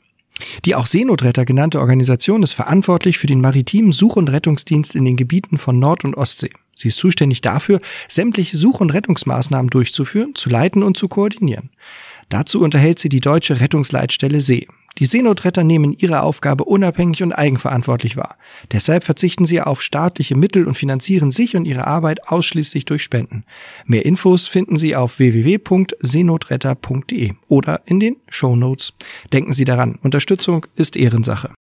Die 0.66 0.76
auch 0.76 0.86
Seenotretter 0.86 1.46
genannte 1.46 1.80
Organisation 1.80 2.44
ist 2.44 2.54
verantwortlich 2.54 3.18
für 3.18 3.28
den 3.28 3.42
maritimen 3.42 3.92
Such- 3.92 4.18
und 4.18 4.30
Rettungsdienst 4.30 4.96
in 4.96 5.06
den 5.06 5.16
Gebieten 5.16 5.58
von 5.58 5.80
Nord- 5.80 6.06
und 6.06 6.16
Ostsee. 6.16 6.52
Sie 6.78 6.88
ist 6.90 7.00
zuständig 7.00 7.42
dafür, 7.42 7.82
sämtliche 8.08 8.56
Such- 8.56 8.82
und 8.82 8.94
Rettungsmaßnahmen 8.94 9.72
durchzuführen, 9.72 10.36
zu 10.36 10.52
leiten 10.52 10.84
und 10.84 10.96
zu 10.96 11.08
koordinieren. 11.08 11.72
Dazu 12.30 12.62
unterhält 12.62 13.00
sie 13.00 13.10
die 13.10 13.20
deutsche 13.20 13.60
Rettungsleitstelle 13.60 14.42
See. 14.42 14.68
Die 15.00 15.06
Seenotretter 15.06 15.64
nehmen 15.64 15.96
ihre 15.98 16.22
Aufgabe 16.22 16.66
unabhängig 16.66 17.24
und 17.24 17.34
eigenverantwortlich 17.34 18.16
wahr. 18.16 18.38
Deshalb 18.72 19.04
verzichten 19.04 19.48
sie 19.48 19.60
auf 19.62 19.82
staatliche 19.82 20.36
Mittel 20.36 20.68
und 20.68 20.78
finanzieren 20.78 21.32
sich 21.32 21.56
und 21.56 21.66
ihre 21.66 21.88
Arbeit 21.88 22.28
ausschließlich 22.28 22.86
durch 22.86 23.02
Spenden. 23.02 23.44
Mehr 23.86 24.06
Infos 24.06 24.48
finden 24.48 24.78
Sie 24.78 24.96
auf 24.96 25.18
www.seenotretter.de 25.20 27.34
oder 27.48 27.82
in 27.86 28.00
den 28.00 28.18
Show 28.30 28.56
Notes. 28.56 28.94
Denken 29.34 29.54
Sie 29.54 29.66
daran, 29.66 29.98
Unterstützung 30.02 30.68
ist 30.76 30.96
Ehrensache. 30.96 31.54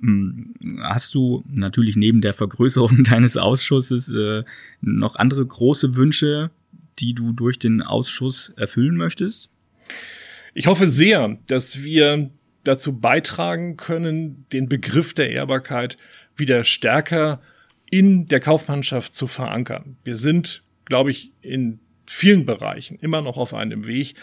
Hm, 0.00 0.54
hast 0.82 1.14
du 1.14 1.44
natürlich 1.48 1.96
neben 1.96 2.20
der 2.20 2.34
Vergrößerung 2.34 3.04
deines 3.10 3.36
Ausschusses 3.36 4.08
äh, 4.08 4.44
noch 4.80 5.16
andere 5.16 5.44
große 5.44 5.94
Wünsche, 5.94 6.50
die 6.98 7.14
du 7.14 7.32
durch 7.32 7.58
den 7.58 7.82
Ausschuss 7.82 8.50
erfüllen 8.56 8.96
möchtest? 8.96 9.48
Ich 10.54 10.66
hoffe 10.66 10.86
sehr, 10.86 11.38
dass 11.46 11.82
wir 11.82 12.30
dazu 12.64 12.98
beitragen 12.98 13.76
können, 13.76 14.46
den 14.52 14.68
Begriff 14.68 15.14
der 15.14 15.30
Ehrbarkeit 15.30 15.96
wieder 16.36 16.64
stärker 16.64 17.40
in 17.90 18.26
der 18.26 18.40
Kaufmannschaft 18.40 19.14
zu 19.14 19.26
verankern. 19.26 19.96
Wir 20.04 20.16
sind, 20.16 20.62
glaube 20.84 21.10
ich, 21.10 21.32
in 21.40 21.80
vielen 22.06 22.44
Bereichen 22.44 22.98
immer 23.00 23.22
noch 23.22 23.36
auf 23.36 23.54
einem 23.54 23.86
Weg, 23.86 24.14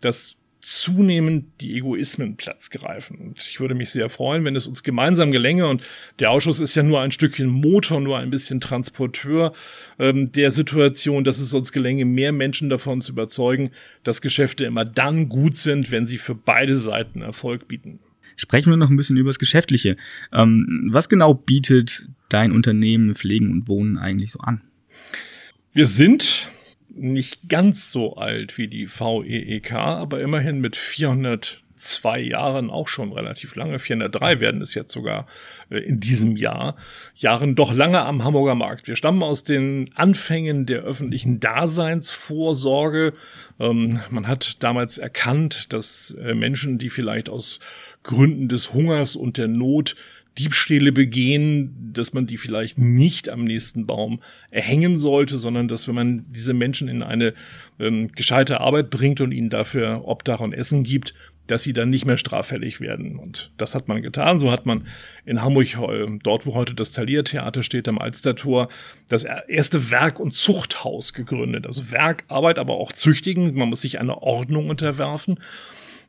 dass 0.00 0.36
zunehmend 0.62 1.60
die 1.60 1.76
Egoismen 1.76 2.36
Platz 2.36 2.70
greifen. 2.70 3.16
Und 3.18 3.38
ich 3.38 3.58
würde 3.58 3.74
mich 3.74 3.90
sehr 3.90 4.08
freuen, 4.08 4.44
wenn 4.44 4.54
es 4.54 4.68
uns 4.68 4.84
gemeinsam 4.84 5.32
gelänge. 5.32 5.66
Und 5.66 5.82
der 6.20 6.30
Ausschuss 6.30 6.60
ist 6.60 6.76
ja 6.76 6.84
nur 6.84 7.00
ein 7.00 7.10
Stückchen 7.10 7.48
Motor, 7.48 8.00
nur 8.00 8.18
ein 8.18 8.30
bisschen 8.30 8.60
Transporteur 8.60 9.54
ähm, 9.98 10.30
der 10.30 10.52
Situation, 10.52 11.24
dass 11.24 11.40
es 11.40 11.52
uns 11.52 11.72
gelänge, 11.72 12.04
mehr 12.04 12.30
Menschen 12.30 12.70
davon 12.70 13.00
zu 13.00 13.10
überzeugen, 13.10 13.72
dass 14.04 14.22
Geschäfte 14.22 14.64
immer 14.64 14.84
dann 14.84 15.28
gut 15.28 15.56
sind, 15.56 15.90
wenn 15.90 16.06
sie 16.06 16.18
für 16.18 16.36
beide 16.36 16.76
Seiten 16.76 17.22
Erfolg 17.22 17.66
bieten. 17.66 17.98
Sprechen 18.36 18.70
wir 18.70 18.76
noch 18.76 18.88
ein 18.88 18.96
bisschen 18.96 19.16
über 19.16 19.30
das 19.30 19.40
Geschäftliche. 19.40 19.96
Ähm, 20.32 20.88
was 20.92 21.08
genau 21.08 21.34
bietet 21.34 22.08
dein 22.28 22.52
Unternehmen 22.52 23.16
Pflegen 23.16 23.50
und 23.50 23.66
Wohnen 23.66 23.98
eigentlich 23.98 24.30
so 24.30 24.38
an? 24.38 24.62
Wir 25.72 25.86
sind 25.86 26.50
nicht 26.94 27.48
ganz 27.48 27.92
so 27.92 28.16
alt 28.16 28.58
wie 28.58 28.68
die 28.68 28.88
VEEK, 28.88 29.72
aber 29.72 30.20
immerhin 30.20 30.60
mit 30.60 30.76
402 30.76 32.20
Jahren 32.20 32.70
auch 32.70 32.88
schon 32.88 33.12
relativ 33.12 33.54
lange. 33.54 33.78
403 33.78 34.40
werden 34.40 34.62
es 34.62 34.74
jetzt 34.74 34.92
sogar 34.92 35.26
äh, 35.70 35.78
in 35.78 36.00
diesem 36.00 36.36
Jahr. 36.36 36.76
Jahren 37.14 37.54
doch 37.54 37.72
lange 37.72 38.00
am 38.02 38.24
Hamburger 38.24 38.54
Markt. 38.54 38.88
Wir 38.88 38.96
stammen 38.96 39.22
aus 39.22 39.44
den 39.44 39.90
Anfängen 39.94 40.66
der 40.66 40.82
öffentlichen 40.82 41.40
Daseinsvorsorge. 41.40 43.12
Ähm, 43.58 44.00
man 44.10 44.28
hat 44.28 44.62
damals 44.62 44.98
erkannt, 44.98 45.72
dass 45.72 46.12
äh, 46.12 46.34
Menschen, 46.34 46.78
die 46.78 46.90
vielleicht 46.90 47.28
aus 47.28 47.60
Gründen 48.02 48.48
des 48.48 48.72
Hungers 48.72 49.16
und 49.16 49.36
der 49.36 49.48
Not 49.48 49.96
Diebstähle 50.38 50.92
begehen, 50.92 51.92
dass 51.92 52.12
man 52.12 52.26
die 52.26 52.38
vielleicht 52.38 52.78
nicht 52.78 53.28
am 53.28 53.44
nächsten 53.44 53.86
Baum 53.86 54.22
erhängen 54.50 54.98
sollte, 54.98 55.38
sondern 55.38 55.68
dass 55.68 55.88
wenn 55.88 55.94
man 55.94 56.24
diese 56.30 56.54
Menschen 56.54 56.88
in 56.88 57.02
eine 57.02 57.34
ähm, 57.78 58.08
gescheite 58.08 58.60
Arbeit 58.60 58.90
bringt 58.90 59.20
und 59.20 59.32
ihnen 59.32 59.50
dafür 59.50 60.02
Obdach 60.06 60.40
und 60.40 60.54
Essen 60.54 60.84
gibt, 60.84 61.14
dass 61.46 61.64
sie 61.64 61.72
dann 61.72 61.90
nicht 61.90 62.06
mehr 62.06 62.16
straffällig 62.16 62.80
werden. 62.80 63.18
Und 63.18 63.52
das 63.56 63.74
hat 63.74 63.88
man 63.88 64.00
getan. 64.00 64.38
So 64.38 64.50
hat 64.50 64.64
man 64.64 64.86
in 65.24 65.42
Hamburg, 65.42 65.66
dort 66.22 66.46
wo 66.46 66.54
heute 66.54 66.74
das 66.74 66.92
Thalia-Theater 66.92 67.62
steht, 67.62 67.88
am 67.88 67.98
Alstertor, 67.98 68.68
das 69.08 69.24
erste 69.24 69.90
Werk- 69.90 70.20
und 70.20 70.34
Zuchthaus 70.34 71.12
gegründet. 71.12 71.66
Also 71.66 71.90
Werk, 71.90 72.24
Arbeit, 72.28 72.58
aber 72.58 72.74
auch 72.74 72.92
Züchtigen. 72.92 73.54
Man 73.54 73.68
muss 73.68 73.82
sich 73.82 73.98
einer 73.98 74.22
Ordnung 74.22 74.70
unterwerfen. 74.70 75.40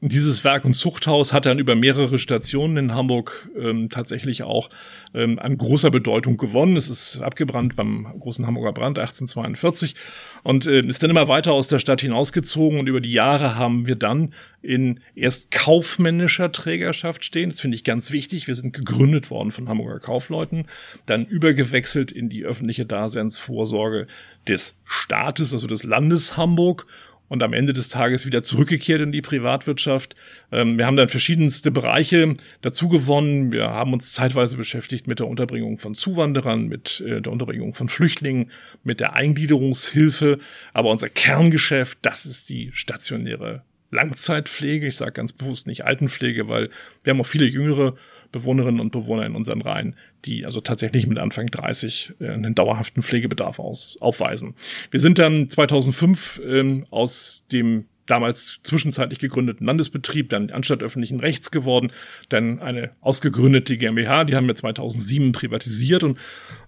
Dieses 0.05 0.43
Werk- 0.43 0.65
und 0.65 0.73
Zuchthaus 0.73 1.31
hat 1.31 1.45
dann 1.45 1.59
über 1.59 1.75
mehrere 1.75 2.19
Stationen 2.19 2.75
in 2.75 2.93
Hamburg 2.93 3.49
ähm, 3.57 3.89
tatsächlich 3.89 4.43
auch 4.43 4.69
ähm, 5.13 5.39
an 5.39 5.57
großer 5.57 5.91
Bedeutung 5.91 6.35
gewonnen. 6.35 6.75
Es 6.75 6.89
ist 6.89 7.21
abgebrannt 7.21 7.77
beim 7.77 8.13
großen 8.19 8.45
Hamburger 8.45 8.73
Brand 8.73 8.99
1842 8.99 9.95
und 10.43 10.67
äh, 10.67 10.81
ist 10.81 11.03
dann 11.03 11.09
immer 11.09 11.29
weiter 11.29 11.53
aus 11.53 11.69
der 11.69 11.79
Stadt 11.79 12.01
hinausgezogen 12.01 12.79
und 12.79 12.87
über 12.87 12.99
die 12.99 13.13
Jahre 13.13 13.55
haben 13.55 13.87
wir 13.87 13.95
dann 13.95 14.33
in 14.61 14.99
erst 15.15 15.51
kaufmännischer 15.51 16.51
Trägerschaft 16.51 17.23
stehen. 17.23 17.51
Das 17.51 17.61
finde 17.61 17.75
ich 17.75 17.85
ganz 17.85 18.11
wichtig. 18.11 18.47
Wir 18.47 18.55
sind 18.55 18.73
gegründet 18.73 19.29
worden 19.29 19.51
von 19.51 19.69
Hamburger 19.69 20.01
Kaufleuten, 20.01 20.65
dann 21.05 21.25
übergewechselt 21.25 22.11
in 22.11 22.27
die 22.27 22.43
öffentliche 22.43 22.85
Daseinsvorsorge 22.85 24.07
des 24.49 24.75
Staates, 24.83 25.53
also 25.53 25.67
des 25.67 25.85
Landes 25.85 26.35
Hamburg 26.35 26.87
und 27.33 27.41
am 27.41 27.53
Ende 27.53 27.73
des 27.73 27.89
Tages 27.89 28.27
wieder 28.27 28.43
zurückgekehrt 28.43 29.01
in 29.01 29.11
die 29.11 29.23
Privatwirtschaft. 29.23 30.15
Ähm, 30.51 30.77
wir 30.77 30.85
haben 30.85 30.97
dann 30.97 31.09
verschiedenste 31.09 31.71
Bereiche 31.71 32.35
dazu 32.61 32.89
gewonnen. 32.89 33.51
Wir 33.51 33.71
haben 33.71 33.91
uns 33.91 34.13
zeitweise 34.13 34.55
beschäftigt 34.55 35.07
mit 35.07 35.17
der 35.17 35.27
Unterbringung 35.27 35.79
von 35.79 35.95
Zuwanderern, 35.95 36.67
mit 36.67 37.01
äh, 37.01 37.21
der 37.21 37.31
Unterbringung 37.31 37.73
von 37.73 37.89
Flüchtlingen, 37.89 38.51
mit 38.83 38.99
der 38.99 39.13
Eingliederungshilfe. 39.13 40.37
Aber 40.73 40.91
unser 40.91 41.09
Kerngeschäft, 41.09 41.97
das 42.03 42.27
ist 42.27 42.51
die 42.51 42.69
stationäre 42.71 43.63
Langzeitpflege. 43.89 44.85
Ich 44.85 44.97
sage 44.97 45.13
ganz 45.13 45.33
bewusst 45.33 45.65
nicht 45.65 45.85
Altenpflege, 45.85 46.47
weil 46.47 46.69
wir 47.03 47.13
haben 47.13 47.21
auch 47.21 47.25
viele 47.25 47.47
jüngere 47.47 47.95
Bewohnerinnen 48.33 48.81
und 48.81 48.91
Bewohner 48.91 49.25
in 49.25 49.35
unseren 49.35 49.61
Reihen, 49.61 49.95
die 50.25 50.45
also 50.45 50.59
tatsächlich 50.59 51.07
mit 51.07 51.17
Anfang 51.17 51.47
30 51.47 52.15
äh, 52.19 52.29
einen 52.29 52.55
dauerhaften 52.55 53.01
Pflegebedarf 53.01 53.59
aus, 53.59 53.97
aufweisen. 54.01 54.55
Wir 54.91 54.99
sind 54.99 55.19
dann 55.19 55.49
2005 55.49 56.41
ähm, 56.45 56.85
aus 56.89 57.45
dem 57.53 57.85
damals 58.05 58.59
zwischenzeitlich 58.63 59.19
gegründeten 59.19 59.65
Landesbetrieb, 59.65 60.29
dann 60.29 60.49
Anstalt 60.49 60.83
öffentlichen 60.83 61.21
Rechts 61.21 61.51
geworden, 61.51 61.93
dann 62.27 62.59
eine 62.59 62.91
ausgegründete 62.99 63.77
GmbH, 63.77 64.25
die 64.25 64.35
haben 64.35 64.47
wir 64.47 64.55
2007 64.55 65.31
privatisiert 65.31 66.03
und 66.03 66.19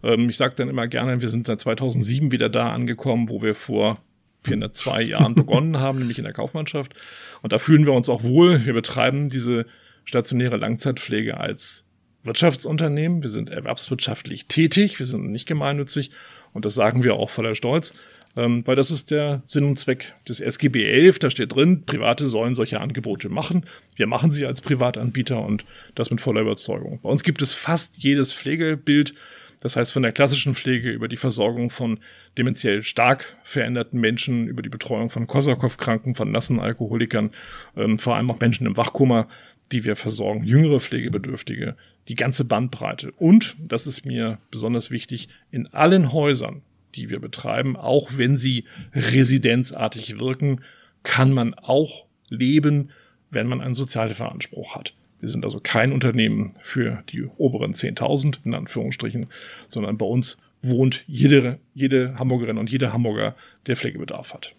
ähm, 0.04 0.30
ich 0.30 0.38
sage 0.38 0.56
dann 0.56 0.70
immer 0.70 0.88
gerne, 0.88 1.20
wir 1.20 1.28
sind 1.28 1.48
seit 1.48 1.60
2007 1.60 2.32
wieder 2.32 2.48
da 2.48 2.72
angekommen, 2.72 3.28
wo 3.28 3.42
wir 3.42 3.54
vor 3.54 3.98
402 4.46 5.02
Jahren 5.02 5.36
begonnen 5.36 5.80
haben, 5.80 6.00
nämlich 6.00 6.20
in 6.20 6.24
der 6.24 6.34
Kaufmannschaft 6.34 6.94
und 7.42 7.52
da 7.52 7.58
fühlen 7.58 7.86
wir 7.86 7.94
uns 7.94 8.08
auch 8.08 8.24
wohl. 8.24 8.66
Wir 8.66 8.74
betreiben 8.74 9.28
diese 9.28 9.66
stationäre 10.06 10.58
Langzeitpflege 10.58 11.40
als 11.40 11.86
Wirtschaftsunternehmen. 12.24 13.24
Wir 13.24 13.30
sind 13.30 13.50
erwerbswirtschaftlich 13.50 14.48
tätig, 14.48 15.00
wir 15.00 15.06
sind 15.06 15.32
nicht 15.32 15.48
gemeinnützig 15.48 16.12
und 16.54 16.66
das 16.66 16.76
sagen 16.76 17.04
wir 17.04 17.16
auch 17.16 17.30
voller 17.30 17.56
Stolz, 17.56 18.00
ähm, 18.36 18.66
weil 18.66 18.76
das 18.76 18.92
ist 18.92 19.12
der 19.12 19.44
Sinn 19.46 19.66
und 19.66 19.78
Zweck 19.78 20.14
des 20.28 20.40
SGB 20.40 20.84
11. 20.84 21.20
Da 21.20 21.30
steht 21.30 21.56
drin, 21.56 21.84
Private 21.86 22.28
sollen 22.28 22.56
solche 22.56 22.82
Angebote 22.82 23.30
machen. 23.30 23.66
Wir 23.96 24.08
machen 24.08 24.32
sie 24.32 24.46
als 24.46 24.62
Privatanbieter 24.62 25.42
und 25.42 25.66
das 25.94 26.10
mit 26.12 26.22
voller 26.22 26.42
Überzeugung. 26.42 27.00
Bei 27.02 27.10
uns 27.10 27.24
gibt 27.24 27.42
es 27.42 27.54
fast 27.54 28.04
jedes 28.04 28.34
Pflegebild. 28.34 29.14
Das 29.62 29.78
heißt, 29.78 29.94
von 29.94 30.04
der 30.04 30.12
klassischen 30.12 30.54
Pflege 30.54 30.92
über 30.92 31.08
die 31.08 31.16
Versorgung 31.16 31.70
von 31.70 32.00
dementiell 32.38 32.84
stark 32.84 33.38
veränderten 33.44 34.00
Menschen, 34.00 34.48
über 34.48 34.62
die 34.62 34.70
Betreuung 34.70 35.10
von 35.10 35.28
Korsakow-Kranken, 35.28 36.14
von 36.14 36.32
nassen 36.32 36.60
Alkoholikern, 36.60 37.32
ähm, 37.78 37.98
vor 37.98 38.16
allem 38.16 38.30
auch 38.30 38.40
Menschen 38.40 38.68
im 38.68 38.76
Wachkoma, 38.76 39.28
die 39.72 39.84
wir 39.84 39.96
versorgen, 39.96 40.44
jüngere 40.44 40.80
Pflegebedürftige, 40.80 41.76
die 42.08 42.16
ganze 42.16 42.46
Bandbreite. 42.46 43.12
Und, 43.12 43.56
das 43.60 43.88
ist 43.88 44.06
mir 44.06 44.38
besonders 44.52 44.92
wichtig, 44.92 45.30
in 45.52 45.68
allen 45.68 46.12
Häusern, 46.14 46.62
die 46.96 47.10
wir 47.10 47.20
betreiben, 47.20 47.76
auch 47.76 48.12
wenn 48.16 48.38
sie 48.38 48.66
residenzartig 48.94 50.20
wirken, 50.20 50.62
kann 51.04 51.32
man 51.32 51.54
auch 51.54 52.06
leben, 52.30 52.90
wenn 53.32 53.48
man 53.48 53.62
einen 53.62 53.74
Sozialhilfeanspruch 53.74 54.76
hat. 54.76 54.94
Wir 55.20 55.30
sind 55.30 55.46
also 55.46 55.60
kein 55.62 55.92
Unternehmen 55.92 56.54
für 56.62 57.04
die 57.10 57.24
oberen 57.24 57.74
10.000, 57.74 58.40
in 58.46 58.54
Anführungsstrichen, 58.54 59.28
sondern 59.68 59.98
bei 59.98 60.06
uns 60.06 60.42
wohnt 60.62 61.04
jede, 61.08 61.60
jede 61.74 62.16
Hamburgerin 62.18 62.58
und 62.58 62.70
jeder 62.70 62.94
Hamburger, 62.94 63.36
der 63.68 63.76
Pflegebedarf 63.76 64.34
hat. 64.34 64.56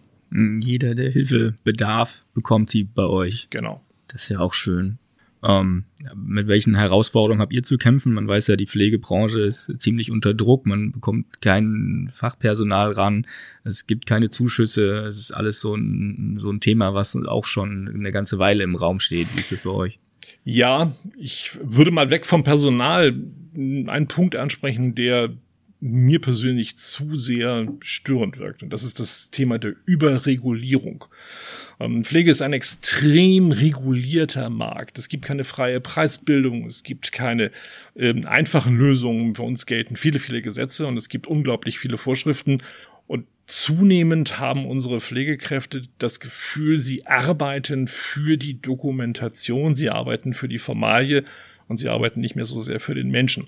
Jeder, 0.61 0.95
der 0.95 1.11
Hilfebedarf, 1.11 2.25
bekommt 2.35 2.71
sie 2.71 2.85
bei 2.85 3.05
euch. 3.05 3.47
Genau. 3.51 3.86
Das 4.09 4.25
ist 4.25 4.29
ja 4.29 4.41
auch 4.41 4.55
schön. 4.55 4.99
Ähm, 5.43 5.85
mit 6.15 6.49
welchen 6.49 6.75
Herausforderungen 6.75 7.41
habt 7.41 7.53
ihr 7.53 7.63
zu 7.63 7.79
kämpfen? 7.79 8.15
Man 8.15 8.27
weiß 8.27 8.49
ja, 8.49 8.57
die 8.57 8.67
Pflegebranche 8.67 9.41
ist 9.41 9.73
ziemlich 9.79 10.11
unter 10.11 10.35
Druck. 10.35 10.67
Man 10.67 10.93
bekommt 10.93 11.41
kein 11.41 12.11
Fachpersonal 12.13 12.93
ran. 12.93 13.27
Es 13.63 13.87
gibt 13.87 14.07
keine 14.07 14.31
Zuschüsse. 14.31 15.05
Es 15.07 15.19
ist 15.19 15.31
alles 15.33 15.61
so 15.61 15.75
ein, 15.75 16.39
so 16.41 16.51
ein 16.51 16.61
Thema, 16.61 16.95
was 16.95 17.17
auch 17.17 17.45
schon 17.45 17.89
eine 17.89 18.13
ganze 18.13 18.39
Weile 18.39 18.65
im 18.65 18.77
Raum 18.77 18.99
steht. 18.99 19.29
Wie 19.35 19.41
ist 19.41 19.53
das 19.53 19.61
bei 19.61 19.71
euch? 19.71 20.01
Ja, 20.43 20.93
ich 21.19 21.59
würde 21.63 21.91
mal 21.91 22.11
weg 22.11 22.27
vom 22.27 22.43
Personal 22.43 23.15
einen 23.55 24.09
Punkt 24.09 24.37
ansprechen, 24.37 24.95
der 24.95 25.31
mir 25.81 26.21
persönlich 26.21 26.77
zu 26.77 27.17
sehr 27.17 27.67
störend 27.81 28.39
wirkt. 28.39 28.63
Und 28.63 28.71
das 28.71 28.83
ist 28.83 28.99
das 28.99 29.31
Thema 29.31 29.59
der 29.59 29.75
Überregulierung. 29.85 31.05
Ähm, 31.79 32.05
Pflege 32.05 32.31
ist 32.31 32.43
ein 32.43 32.53
extrem 32.53 33.53
regulierter 33.53 34.49
Markt. 34.49 34.99
Es 34.99 35.09
gibt 35.09 35.25
keine 35.25 35.45
freie 35.45 35.81
Preisbildung, 35.81 36.67
es 36.67 36.83
gibt 36.83 37.13
keine 37.13 37.51
ähm, 37.95 38.25
einfachen 38.27 38.77
Lösungen. 38.77 39.35
Für 39.35 39.43
uns 39.43 39.67
gelten 39.67 39.97
viele, 39.97 40.19
viele 40.19 40.43
Gesetze 40.43 40.87
und 40.87 40.97
es 40.97 41.09
gibt 41.09 41.27
unglaublich 41.27 41.79
viele 41.79 41.99
Vorschriften. 41.99 42.63
Und 43.07 43.27
zunehmend 43.47 44.41
haben 44.41 44.67
unsere 44.67 45.01
Pflegekräfte 45.01 45.83
das 45.99 46.21
Gefühl, 46.21 46.79
sie 46.79 47.07
arbeiten 47.07 47.87
für 47.87 48.37
die 48.37 48.61
Dokumentation, 48.61 49.75
sie 49.75 49.91
arbeiten 49.91 50.33
für 50.33 50.49
die 50.49 50.59
Formalie 50.59 51.25
und 51.69 51.79
sie 51.79 51.89
arbeiten 51.89 52.21
nicht 52.21 52.37
mehr 52.37 52.45
so 52.45 52.63
sehr 52.63 52.81
für 52.81 52.95
den 52.95 53.11
Menschen. 53.11 53.47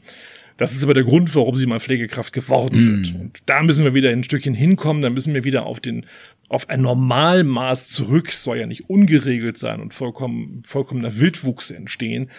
Das 0.59 0.75
ist 0.75 0.83
aber 0.83 0.92
der 0.92 1.05
Grund, 1.05 1.35
warum 1.35 1.57
sie 1.57 1.64
mal 1.66 1.81
Pflegekraft 1.81 2.35
geworden 2.35 2.81
sind. 2.81 3.14
Mm. 3.14 3.21
Und 3.21 3.38
da 3.47 3.62
müssen 3.62 3.85
wir 3.85 3.94
wieder 3.94 4.11
ein 4.11 4.25
Stückchen 4.25 4.55
hinkommen, 4.55 5.01
da 5.03 5.09
müssen 5.09 5.33
wir 5.33 5.44
wieder 5.44 5.64
auf 5.64 5.81
den 5.81 6.05
auf 6.51 6.68
ein 6.68 6.83
Normalmaß 6.83 7.88
zurück, 7.88 8.31
soll 8.33 8.59
ja 8.59 8.66
nicht 8.66 8.88
ungeregelt 8.88 9.57
sein 9.59 9.81
und 9.81 9.94
vollkommen, 9.94 10.62
vollkommener 10.66 11.18
Wildwuchs 11.18 11.71
entstehen. 11.71 12.31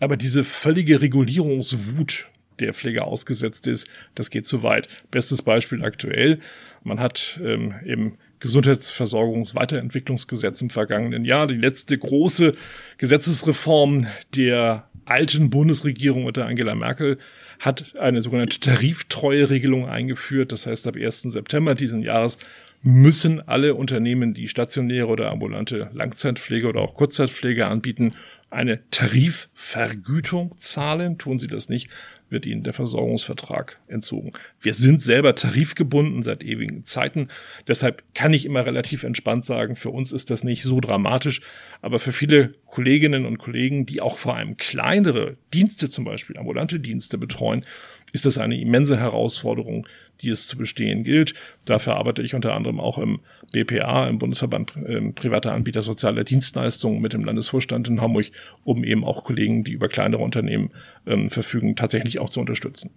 Aber 0.00 0.16
diese 0.16 0.42
völlige 0.42 1.02
Regulierungswut, 1.02 2.28
der 2.60 2.72
Pflege 2.74 3.04
ausgesetzt 3.04 3.68
ist, 3.68 3.88
das 4.14 4.30
geht 4.30 4.46
zu 4.46 4.62
weit. 4.62 4.88
Bestes 5.10 5.42
Beispiel 5.42 5.84
aktuell. 5.84 6.40
Man 6.82 6.98
hat 6.98 7.38
ähm, 7.44 7.74
im 7.84 8.14
Gesundheitsversorgungsweiterentwicklungsgesetz 8.40 10.62
im 10.62 10.70
vergangenen 10.70 11.26
Jahr 11.26 11.46
die 11.46 11.54
letzte 11.54 11.98
große 11.98 12.52
Gesetzesreform 12.96 14.06
der 14.34 14.88
alten 15.04 15.50
Bundesregierung 15.50 16.24
unter 16.24 16.46
Angela 16.46 16.74
Merkel 16.74 17.18
hat 17.58 17.96
eine 17.98 18.22
sogenannte 18.22 18.60
Tariftreueregelung 18.60 19.88
eingeführt. 19.88 20.52
Das 20.52 20.66
heißt, 20.66 20.86
ab 20.86 20.96
1. 20.96 21.22
September 21.22 21.74
diesen 21.74 22.02
Jahres 22.02 22.38
müssen 22.82 23.46
alle 23.46 23.74
Unternehmen, 23.74 24.34
die 24.34 24.48
stationäre 24.48 25.08
oder 25.08 25.30
ambulante 25.30 25.90
Langzeitpflege 25.92 26.68
oder 26.68 26.80
auch 26.80 26.94
Kurzzeitpflege 26.94 27.66
anbieten, 27.66 28.14
eine 28.50 28.88
Tarifvergütung 28.90 30.56
zahlen. 30.56 31.18
Tun 31.18 31.38
sie 31.38 31.48
das 31.48 31.68
nicht, 31.68 31.90
wird 32.30 32.46
ihnen 32.46 32.62
der 32.62 32.72
Versorgungsvertrag 32.72 33.78
entzogen. 33.88 34.32
Wir 34.60 34.74
sind 34.74 35.02
selber 35.02 35.34
tarifgebunden 35.34 36.22
seit 36.22 36.42
ewigen 36.42 36.84
Zeiten. 36.84 37.28
Deshalb 37.66 38.02
kann 38.14 38.32
ich 38.32 38.46
immer 38.46 38.64
relativ 38.64 39.04
entspannt 39.04 39.44
sagen, 39.44 39.76
für 39.76 39.90
uns 39.90 40.12
ist 40.12 40.30
das 40.30 40.44
nicht 40.44 40.62
so 40.62 40.80
dramatisch. 40.80 41.42
Aber 41.82 41.98
für 41.98 42.12
viele 42.12 42.54
Kolleginnen 42.66 43.26
und 43.26 43.38
Kollegen, 43.38 43.86
die 43.86 44.00
auch 44.00 44.18
vor 44.18 44.36
allem 44.36 44.56
kleinere 44.56 45.36
Dienste, 45.52 45.88
zum 45.88 46.04
Beispiel 46.04 46.38
ambulante 46.38 46.80
Dienste 46.80 47.18
betreuen, 47.18 47.64
ist 48.12 48.24
das 48.24 48.38
eine 48.38 48.58
immense 48.58 48.98
Herausforderung, 48.98 49.86
die 50.20 50.30
es 50.30 50.46
zu 50.46 50.56
bestehen 50.56 51.04
gilt. 51.04 51.34
Dafür 51.64 51.96
arbeite 51.96 52.22
ich 52.22 52.34
unter 52.34 52.54
anderem 52.54 52.80
auch 52.80 52.98
im 52.98 53.20
BPA, 53.52 54.08
im 54.08 54.18
Bundesverband 54.18 54.76
äh, 54.76 55.12
privater 55.12 55.52
Anbieter 55.52 55.82
sozialer 55.82 56.24
Dienstleistungen 56.24 57.00
mit 57.00 57.12
dem 57.12 57.24
Landesvorstand 57.24 57.88
in 57.88 58.00
Hamburg, 58.00 58.26
um 58.64 58.84
eben 58.84 59.04
auch 59.04 59.24
Kollegen, 59.24 59.64
die 59.64 59.72
über 59.72 59.88
kleinere 59.88 60.22
Unternehmen 60.22 60.70
ähm, 61.06 61.30
verfügen, 61.30 61.76
tatsächlich 61.76 62.18
auch 62.20 62.30
zu 62.30 62.40
unterstützen. 62.40 62.90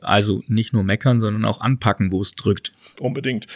Also 0.00 0.42
nicht 0.46 0.72
nur 0.72 0.84
meckern, 0.84 1.18
sondern 1.18 1.44
auch 1.44 1.60
anpacken, 1.60 2.12
wo 2.12 2.20
es 2.20 2.32
drückt. 2.32 2.72
Unbedingt. 3.00 3.46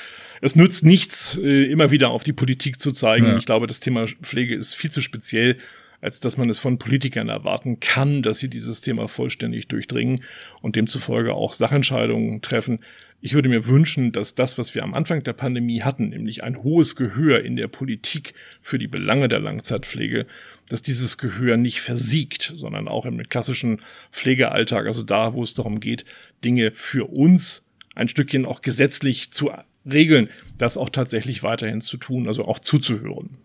Es 0.41 0.57
nützt 0.57 0.85
nichts, 0.85 1.39
äh, 1.39 1.71
immer 1.71 1.91
wieder 1.91 2.11
auf 2.11 2.25
die 2.25 2.33
Politik 2.33 2.81
zu 2.81 2.91
zeigen. 2.91 3.27
Ja. 3.27 3.37
Ich 3.37 3.47
glaube, 3.47 3.67
das 3.67 3.81
Thema 3.81 4.07
Pflege 4.07 4.57
ist 4.57 4.75
viel 4.75 4.91
zu 4.91 5.01
speziell 5.01 5.59
als 6.05 6.21
dass 6.21 6.37
man 6.37 6.51
es 6.51 6.59
von 6.59 6.77
Politikern 6.77 7.31
erwarten 7.31 7.81
kann, 7.81 8.23
dass 8.23 8.39
sie 8.39 8.51
dieses 8.51 8.83
Thema 8.83 9.09
vollständig 9.09 9.69
durchdringen 9.69 10.23
und 10.61 10.77
demzufolge 10.77 11.33
auch 11.33 11.55
Sachentscheidungen 11.55 12.43
treffen. 12.43 12.81
Ich 13.23 13.33
würde 13.33 13.49
mir 13.49 13.67
wünschen, 13.67 14.13
dass 14.13 14.35
das, 14.35 14.59
was 14.59 14.75
wir 14.75 14.83
am 14.83 14.93
Anfang 14.93 15.23
der 15.23 15.33
Pandemie 15.33 15.81
hatten, 15.81 16.11
nämlich 16.11 16.45
ein 16.45 16.63
hohes 16.63 16.95
Gehör 16.95 17.43
in 17.43 17.57
der 17.57 17.69
Politik 17.69 18.35
für 18.61 18.79
die 18.79 18.87
Belange 18.87 19.29
der 19.29 19.41
Langzeitpflege, 19.41 20.27
dass 20.69 20.83
dieses 20.83 21.17
Gehör 21.17 21.57
nicht 21.57 21.81
versiegt, 21.81 22.53
sondern 22.55 22.87
auch 22.87 23.07
im 23.07 23.27
klassischen 23.31 23.81
Pflegealltag, 24.13 24.87
also 24.87 25.03
da, 25.03 25.33
wo 25.33 25.43
es 25.43 25.55
darum 25.55 25.81
geht, 25.81 26.05
Dinge 26.45 26.71
für 26.71 27.07
uns 27.07 27.71
ein 27.95 28.09
Stückchen 28.09 28.45
auch 28.45 28.61
gesetzlich 28.61 29.33
zu 29.33 29.51
regeln, 29.91 30.29
das 30.59 30.77
auch 30.77 30.91
tatsächlich 30.91 31.43
weiterhin 31.43 31.81
zu 31.81 31.97
tun, 31.97 32.29
also 32.29 32.45
auch 32.45 32.59
zuzuhören. 32.59 33.39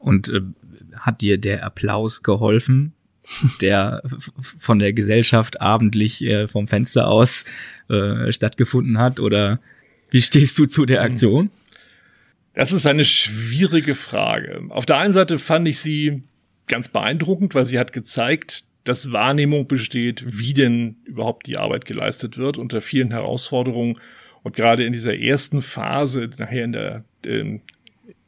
Und 0.00 0.28
äh, 0.28 0.40
hat 0.96 1.20
dir 1.20 1.38
der 1.38 1.64
Applaus 1.64 2.22
geholfen, 2.22 2.94
der 3.60 4.02
von 4.58 4.78
der 4.78 4.92
Gesellschaft 4.92 5.60
abendlich 5.60 6.24
äh, 6.24 6.48
vom 6.48 6.66
Fenster 6.66 7.06
aus 7.06 7.44
äh, 7.88 8.32
stattgefunden 8.32 8.98
hat? 8.98 9.20
Oder 9.20 9.60
wie 10.10 10.22
stehst 10.22 10.58
du 10.58 10.66
zu 10.66 10.86
der 10.86 11.02
Aktion? 11.02 11.50
Das 12.54 12.72
ist 12.72 12.86
eine 12.86 13.04
schwierige 13.04 13.94
Frage. 13.94 14.62
Auf 14.70 14.86
der 14.86 14.96
einen 14.96 15.12
Seite 15.12 15.38
fand 15.38 15.68
ich 15.68 15.78
sie 15.78 16.22
ganz 16.66 16.88
beeindruckend, 16.88 17.54
weil 17.54 17.66
sie 17.66 17.78
hat 17.78 17.92
gezeigt, 17.92 18.64
dass 18.84 19.12
Wahrnehmung 19.12 19.68
besteht, 19.68 20.24
wie 20.26 20.54
denn 20.54 20.96
überhaupt 21.04 21.46
die 21.46 21.58
Arbeit 21.58 21.84
geleistet 21.84 22.38
wird 22.38 22.58
unter 22.58 22.80
vielen 22.80 23.10
Herausforderungen. 23.10 23.98
Und 24.42 24.56
gerade 24.56 24.84
in 24.84 24.92
dieser 24.92 25.18
ersten 25.18 25.60
Phase, 25.62 26.30
nachher 26.38 26.64
in 26.64 26.72
der, 26.72 27.04
in 27.22 27.60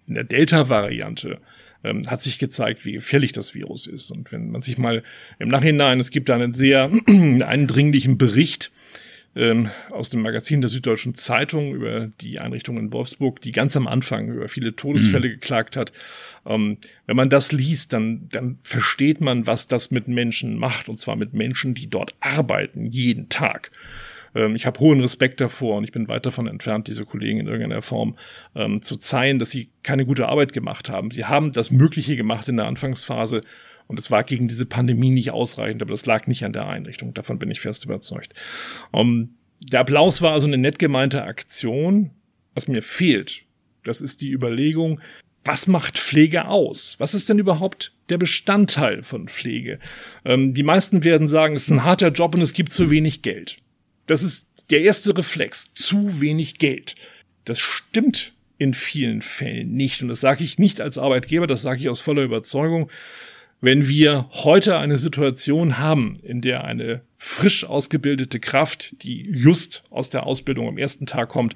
der 0.07 0.25
Delta-Variante, 0.25 1.41
ähm, 1.85 2.09
hat 2.09 2.23
sich 2.23 2.39
gezeigt, 2.39 2.85
wie 2.85 2.93
gefährlich 2.93 3.33
das 3.33 3.55
Virus 3.55 3.87
ist. 3.87 4.11
Und 4.11 4.33
wenn 4.33 4.51
man 4.51 4.63
sich 4.63 4.79
mal 4.79 5.03
im 5.39 5.49
Nachhinein, 5.49 6.01
es 6.01 6.11
gibt 6.11 6.29
da 6.29 6.35
einen 6.35 6.55
sehr 6.55 6.91
eindringlichen 7.07 8.19
Bericht 8.19 8.71
ähm, 9.35 9.71
aus 9.91 10.11
dem 10.11 10.23
Magazin 10.23 10.61
der 10.61 10.71
Süddeutschen 10.71 11.15
Zeitung 11.15 11.75
über 11.75 12.11
die 12.21 12.39
Einrichtung 12.39 12.77
in 12.77 12.93
Wolfsburg, 12.93 13.41
die 13.41 13.53
ganz 13.53 13.77
am 13.77 13.87
Anfang 13.87 14.29
über 14.29 14.49
viele 14.49 14.77
Todesfälle 14.77 15.29
mhm. 15.29 15.33
geklagt 15.33 15.77
hat. 15.77 15.93
Ähm, 16.45 16.79
wenn 17.07 17.17
man 17.17 17.31
das 17.31 17.53
liest, 17.53 17.93
dann, 17.93 18.29
dann 18.31 18.59
versteht 18.63 19.21
man, 19.21 19.47
was 19.47 19.69
das 19.69 19.91
mit 19.91 20.09
Menschen 20.09 20.59
macht, 20.59 20.89
und 20.89 20.99
zwar 20.99 21.17
mit 21.17 21.33
Menschen, 21.33 21.75
die 21.75 21.89
dort 21.89 22.15
arbeiten, 22.21 22.87
jeden 22.87 23.29
Tag. 23.29 23.71
Ähm, 24.35 24.55
ich 24.55 24.67
habe 24.67 24.81
hohen 24.81 25.01
Respekt 25.01 25.41
davor 25.41 25.77
und 25.77 25.85
ich 25.85 25.93
bin 25.93 26.09
weit 26.09 26.27
davon 26.27 26.47
entfernt, 26.47 26.89
diese 26.89 27.05
Kollegen 27.05 27.41
in 27.41 27.47
irgendeiner 27.47 27.83
Form 27.83 28.17
ähm, 28.55 28.83
zu 28.83 28.97
zeigen, 28.97 29.39
dass 29.39 29.51
sie 29.51 29.71
keine 29.83 30.05
gute 30.05 30.29
Arbeit 30.29 30.53
gemacht 30.53 30.91
haben. 30.91 31.11
Sie 31.11 31.25
haben 31.25 31.53
das 31.53 31.71
Mögliche 31.71 32.17
gemacht 32.17 32.49
in 32.49 32.57
der 32.57 32.67
Anfangsphase 32.67 33.43
und 33.87 33.99
es 33.99 34.11
war 34.11 34.25
gegen 34.25 34.49
diese 34.49 34.67
Pandemie 34.67 35.11
nicht 35.11 35.33
ausreichend, 35.33 35.83
aber 35.83 35.91
das 35.91 36.07
lag 36.07 36.27
nicht 36.27 36.45
an 36.45 36.53
der 36.53 36.69
Einrichtung. 36.69 37.15
Davon 37.15 37.39
bin 37.39 37.51
ich 37.51 37.61
fest 37.61 37.85
überzeugt. 37.85 38.35
Um, 38.91 39.01
ähm, 39.01 39.35
der 39.71 39.81
Applaus 39.81 40.23
war 40.23 40.33
also 40.33 40.49
eine 40.49 40.59
nett 40.59 40.81
gemeinte 40.81 41.23
Aktion. 41.23 42.11
Was 42.55 42.67
mir 42.67 42.83
fehlt, 42.83 43.43
das 43.85 44.01
ist 44.01 44.21
die 44.21 44.33
Überlegung, 44.33 45.01
was 45.45 45.67
macht 45.67 45.99
Pflege 45.99 46.47
aus? 46.47 46.97
Was 46.99 47.15
ist 47.15 47.29
denn 47.29 47.39
überhaupt 47.39 47.93
der 48.09 48.19
Bestandteil 48.19 49.03
von 49.03 49.29
Pflege? 49.29 49.79
Ähm, 50.25 50.55
die 50.55 50.63
meisten 50.63 51.05
werden 51.05 51.27
sagen, 51.27 51.55
es 51.55 51.65
ist 51.65 51.71
ein 51.71 51.85
harter 51.85 52.09
Job 52.09 52.35
und 52.35 52.43
es 52.43 52.53
gibt 52.53 52.73
zu 52.73 52.91
wenig 52.91 53.23
Geld. 53.23 53.57
Das 54.07 54.23
ist 54.23 54.49
der 54.71 54.83
erste 54.83 55.17
Reflex. 55.17 55.75
Zu 55.75 56.21
wenig 56.21 56.59
Geld. 56.59 56.95
Das 57.45 57.59
stimmt 57.59 58.35
in 58.59 58.75
vielen 58.75 59.23
Fällen 59.23 59.73
nicht. 59.75 60.03
Und 60.03 60.09
das 60.09 60.21
sage 60.21 60.45
ich 60.45 60.59
nicht 60.59 60.81
als 60.81 60.99
Arbeitgeber, 60.99 61.47
das 61.47 61.63
sage 61.63 61.81
ich 61.81 61.89
aus 61.89 62.01
voller 62.01 62.23
Überzeugung. 62.23 62.91
Wenn 63.65 63.87
wir 63.87 64.29
heute 64.33 64.77
eine 64.79 64.99
Situation 64.99 65.79
haben, 65.79 66.15
in 66.25 66.41
der 66.41 66.65
eine 66.65 67.03
frisch 67.17 67.65
ausgebildete 67.65 68.41
Kraft, 68.41 69.01
die 69.05 69.23
just 69.31 69.85
aus 69.89 70.11
der 70.11 70.27
Ausbildung 70.27 70.67
am 70.67 70.79
ersten 70.79 71.07
Tag 71.07 71.29
kommt, 71.29 71.55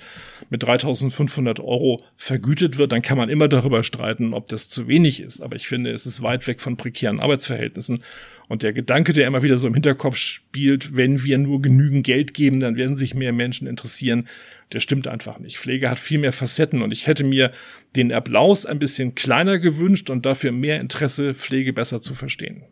mit 0.49 0.63
3500 0.63 1.59
Euro 1.59 2.05
vergütet 2.15 2.79
wird, 2.79 2.93
dann 2.93 3.03
kann 3.03 3.19
man 3.19 3.29
immer 3.29 3.49
darüber 3.49 3.83
streiten, 3.83 4.35
ob 4.35 4.47
das 4.47 4.69
zu 4.69 4.87
wenig 4.87 5.19
ist. 5.19 5.41
Aber 5.41 5.57
ich 5.57 5.67
finde, 5.67 5.91
es 5.91 6.07
ist 6.07 6.23
weit 6.23 6.47
weg 6.47 6.61
von 6.61 6.77
prekären 6.77 7.19
Arbeitsverhältnissen. 7.19 7.99
Und 8.47 8.63
der 8.63 8.73
Gedanke, 8.73 9.13
der 9.13 9.27
immer 9.27 9.43
wieder 9.43 9.59
so 9.59 9.67
im 9.67 9.75
Hinterkopf 9.75 10.17
spielt, 10.17 10.95
wenn 10.95 11.25
wir 11.25 11.39
nur 11.39 11.61
genügend 11.61 12.07
Geld 12.07 12.35
geben, 12.35 12.61
dann 12.61 12.77
werden 12.77 12.95
sich 12.95 13.17
mehr 13.17 13.33
Menschen 13.33 13.67
interessieren, 13.67 14.29
der 14.73 14.81
stimmt 14.81 15.07
einfach 15.07 15.39
nicht. 15.39 15.59
Pflege 15.59 15.91
hat 15.91 15.99
viel 15.99 16.19
mehr 16.19 16.33
Facetten 16.33 16.83
und 16.83 16.91
ich 16.91 17.07
hätte 17.07 17.25
mir 17.25 17.53
den 17.95 18.13
Applaus 18.13 18.67
ein 18.67 18.79
bisschen 18.79 19.15
kleiner 19.15 19.59
gewünscht 19.59 20.11
und 20.11 20.27
dafür 20.27 20.53
mehr 20.53 20.81
Interesse, 20.81 21.35
Pflege 21.35 21.73
besser 21.73 22.01
zu 22.01 22.15
verstehen. 22.15 22.65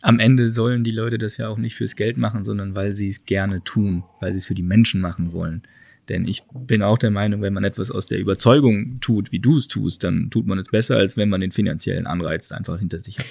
Am 0.00 0.20
Ende 0.20 0.48
sollen 0.48 0.84
die 0.84 0.90
Leute 0.90 1.18
das 1.18 1.36
ja 1.36 1.48
auch 1.48 1.58
nicht 1.58 1.74
fürs 1.74 1.96
Geld 1.96 2.16
machen, 2.16 2.44
sondern 2.44 2.74
weil 2.74 2.92
sie 2.92 3.08
es 3.08 3.24
gerne 3.24 3.62
tun, 3.64 4.04
weil 4.20 4.32
sie 4.32 4.38
es 4.38 4.46
für 4.46 4.54
die 4.54 4.62
Menschen 4.62 5.00
machen 5.00 5.32
wollen. 5.32 5.62
Denn 6.08 6.26
ich 6.26 6.42
bin 6.54 6.82
auch 6.82 6.96
der 6.96 7.10
Meinung, 7.10 7.42
wenn 7.42 7.52
man 7.52 7.64
etwas 7.64 7.90
aus 7.90 8.06
der 8.06 8.18
Überzeugung 8.18 8.98
tut, 9.00 9.30
wie 9.30 9.40
du 9.40 9.56
es 9.56 9.68
tust, 9.68 10.04
dann 10.04 10.30
tut 10.30 10.46
man 10.46 10.58
es 10.58 10.68
besser, 10.68 10.96
als 10.96 11.16
wenn 11.16 11.28
man 11.28 11.40
den 11.40 11.52
finanziellen 11.52 12.06
Anreiz 12.06 12.50
einfach 12.52 12.78
hinter 12.78 13.00
sich 13.00 13.18
hat. 13.18 13.26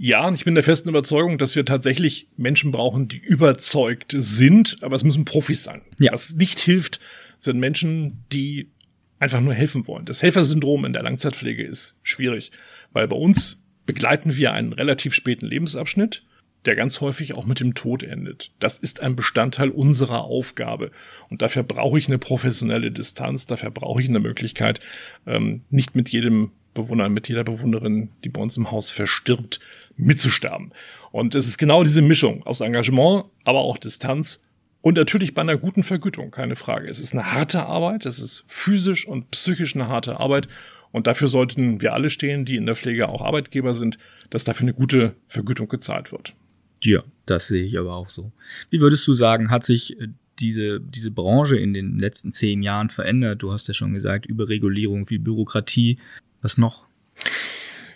Ja, 0.00 0.28
und 0.28 0.34
ich 0.34 0.44
bin 0.44 0.54
der 0.54 0.62
festen 0.62 0.88
Überzeugung, 0.88 1.38
dass 1.38 1.56
wir 1.56 1.64
tatsächlich 1.64 2.28
Menschen 2.36 2.70
brauchen, 2.70 3.08
die 3.08 3.18
überzeugt 3.18 4.14
sind, 4.16 4.78
aber 4.80 4.94
es 4.94 5.02
müssen 5.02 5.24
Profis 5.24 5.64
sein. 5.64 5.82
Ja. 5.98 6.12
Was 6.12 6.36
nicht 6.36 6.60
hilft, 6.60 7.00
sind 7.38 7.58
Menschen, 7.58 8.24
die 8.32 8.70
einfach 9.18 9.40
nur 9.40 9.54
helfen 9.54 9.88
wollen. 9.88 10.06
Das 10.06 10.22
Helfersyndrom 10.22 10.84
in 10.84 10.92
der 10.92 11.02
Langzeitpflege 11.02 11.64
ist 11.64 11.98
schwierig, 12.04 12.52
weil 12.92 13.08
bei 13.08 13.16
uns 13.16 13.64
begleiten 13.86 14.36
wir 14.36 14.52
einen 14.52 14.72
relativ 14.72 15.14
späten 15.14 15.46
Lebensabschnitt, 15.46 16.24
der 16.64 16.76
ganz 16.76 17.00
häufig 17.00 17.34
auch 17.34 17.46
mit 17.46 17.58
dem 17.58 17.74
Tod 17.74 18.04
endet. 18.04 18.52
Das 18.60 18.78
ist 18.78 19.00
ein 19.00 19.16
Bestandteil 19.16 19.70
unserer 19.70 20.22
Aufgabe. 20.24 20.92
Und 21.28 21.42
dafür 21.42 21.64
brauche 21.64 21.98
ich 21.98 22.06
eine 22.06 22.18
professionelle 22.18 22.92
Distanz, 22.92 23.46
dafür 23.46 23.70
brauche 23.70 24.00
ich 24.00 24.08
eine 24.08 24.20
Möglichkeit, 24.20 24.80
ähm, 25.26 25.62
nicht 25.70 25.96
mit 25.96 26.08
jedem 26.10 26.52
Bewohner, 26.74 27.08
mit 27.08 27.28
jeder 27.28 27.44
Bewohnerin, 27.44 28.10
die 28.24 28.28
bei 28.28 28.40
uns 28.40 28.56
im 28.56 28.70
Haus 28.70 28.90
verstirbt, 28.90 29.60
mitzusterben. 29.96 30.72
Und 31.10 31.34
es 31.34 31.48
ist 31.48 31.58
genau 31.58 31.82
diese 31.82 32.02
Mischung 32.02 32.44
aus 32.44 32.60
Engagement, 32.60 33.24
aber 33.44 33.60
auch 33.60 33.78
Distanz 33.78 34.42
und 34.80 34.96
natürlich 34.96 35.34
bei 35.34 35.42
einer 35.42 35.56
guten 35.56 35.82
Vergütung, 35.82 36.30
keine 36.30 36.56
Frage. 36.56 36.88
Es 36.88 37.00
ist 37.00 37.12
eine 37.12 37.32
harte 37.32 37.66
Arbeit, 37.66 38.06
es 38.06 38.18
ist 38.20 38.44
physisch 38.46 39.06
und 39.06 39.30
psychisch 39.32 39.74
eine 39.74 39.88
harte 39.88 40.20
Arbeit. 40.20 40.48
Und 40.92 41.06
dafür 41.06 41.28
sollten 41.28 41.82
wir 41.82 41.92
alle 41.92 42.08
stehen, 42.08 42.44
die 42.44 42.56
in 42.56 42.64
der 42.64 42.74
Pflege 42.74 43.08
auch 43.08 43.20
Arbeitgeber 43.20 43.74
sind, 43.74 43.98
dass 44.30 44.44
dafür 44.44 44.64
eine 44.64 44.74
gute 44.74 45.14
Vergütung 45.26 45.68
gezahlt 45.68 46.12
wird. 46.12 46.34
Ja, 46.82 47.02
das 47.26 47.48
sehe 47.48 47.64
ich 47.64 47.78
aber 47.78 47.94
auch 47.94 48.08
so. 48.08 48.32
Wie 48.70 48.80
würdest 48.80 49.06
du 49.06 49.12
sagen, 49.12 49.50
hat 49.50 49.64
sich 49.64 50.00
äh, 50.00 50.08
diese, 50.38 50.80
diese 50.80 51.10
Branche 51.10 51.56
in 51.56 51.74
den 51.74 51.98
letzten 51.98 52.32
zehn 52.32 52.62
Jahren 52.62 52.88
verändert? 52.88 53.42
Du 53.42 53.52
hast 53.52 53.68
ja 53.68 53.74
schon 53.74 53.92
gesagt, 53.92 54.24
Überregulierung, 54.24 55.06
viel 55.06 55.18
Bürokratie. 55.18 55.98
Was 56.42 56.58
noch? 56.58 56.86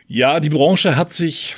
Ja, 0.08 0.40
die 0.40 0.50
Branche 0.50 0.96
hat 0.96 1.12
sich 1.12 1.56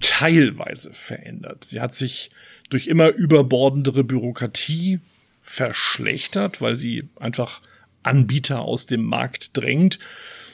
teilweise 0.00 0.92
verändert. 0.92 1.64
Sie 1.64 1.80
hat 1.80 1.94
sich 1.94 2.30
durch 2.68 2.86
immer 2.86 3.08
überbordendere 3.08 4.04
Bürokratie 4.04 5.00
verschlechtert, 5.40 6.60
weil 6.60 6.76
sie 6.76 7.08
einfach 7.16 7.62
Anbieter 8.02 8.60
aus 8.60 8.86
dem 8.86 9.04
Markt 9.04 9.56
drängt. 9.56 9.98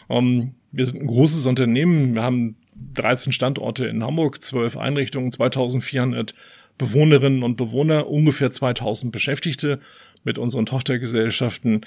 Um, 0.08 0.26
ähm, 0.26 0.54
wir 0.72 0.86
sind 0.86 1.02
ein 1.02 1.06
großes 1.06 1.46
Unternehmen. 1.46 2.14
Wir 2.14 2.22
haben 2.22 2.56
13 2.94 3.32
Standorte 3.32 3.86
in 3.86 4.02
Hamburg, 4.02 4.42
12 4.42 4.76
Einrichtungen, 4.76 5.30
2400 5.30 6.34
Bewohnerinnen 6.78 7.42
und 7.42 7.56
Bewohner, 7.56 8.08
ungefähr 8.08 8.50
2000 8.50 9.12
Beschäftigte 9.12 9.80
mit 10.24 10.38
unseren 10.38 10.66
Tochtergesellschaften. 10.66 11.82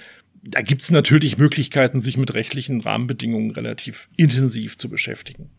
Da 0.48 0.62
gibt's 0.62 0.92
natürlich 0.92 1.38
Möglichkeiten, 1.38 2.00
sich 2.00 2.18
mit 2.18 2.36
rechtlichen 2.36 2.82
Rahmenbedingungen 2.82 3.50
relativ 3.52 4.10
intensiv 4.16 4.78
zu 4.78 4.90
beschäftigen. 4.90 5.50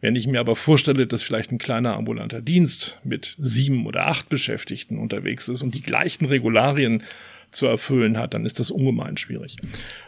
Wenn 0.00 0.14
ich 0.14 0.28
mir 0.28 0.38
aber 0.38 0.54
vorstelle, 0.54 1.06
dass 1.06 1.22
vielleicht 1.22 1.50
ein 1.50 1.58
kleiner 1.58 1.96
ambulanter 1.96 2.40
Dienst 2.40 2.98
mit 3.02 3.36
sieben 3.38 3.84
oder 3.86 4.06
acht 4.06 4.28
Beschäftigten 4.28 4.98
unterwegs 4.98 5.48
ist 5.48 5.62
und 5.62 5.74
die 5.74 5.82
gleichen 5.82 6.26
Regularien 6.26 7.02
zu 7.50 7.66
erfüllen 7.66 8.16
hat, 8.16 8.34
dann 8.34 8.44
ist 8.46 8.60
das 8.60 8.70
ungemein 8.70 9.16
schwierig. 9.16 9.56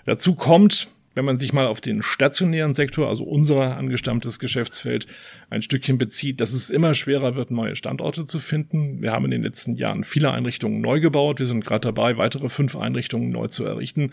Dazu 0.05 0.35
kommt, 0.35 0.88
wenn 1.14 1.24
man 1.24 1.38
sich 1.38 1.53
mal 1.53 1.66
auf 1.66 1.81
den 1.81 2.03
stationären 2.03 2.74
Sektor, 2.74 3.09
also 3.09 3.24
unser 3.24 3.77
angestammtes 3.77 4.38
Geschäftsfeld, 4.38 5.07
ein 5.48 5.62
Stückchen 5.62 5.96
bezieht, 5.96 6.40
dass 6.40 6.53
es 6.53 6.70
immer 6.70 6.94
schwerer 6.94 7.37
wird, 7.37 7.50
neue 7.50 7.77
Standorte 7.77 8.27
zu 8.27 8.40
finden. 8.40 9.00
Wir 9.00 9.12
haben 9.12 9.24
in 9.27 9.31
den 9.31 9.42
letzten 9.42 9.74
Jahren 9.74 10.05
viele 10.05 10.33
Einrichtungen 10.33 10.81
neu 10.81 11.00
gebaut. 11.00 11.38
Wir 11.38 11.46
sind 11.46 11.64
gerade 11.64 11.88
dabei, 11.88 12.16
weitere 12.16 12.48
fünf 12.48 12.77
Einrichtungen 12.77 13.31
neu 13.31 13.46
zu 13.46 13.64
errichten. 13.64 14.11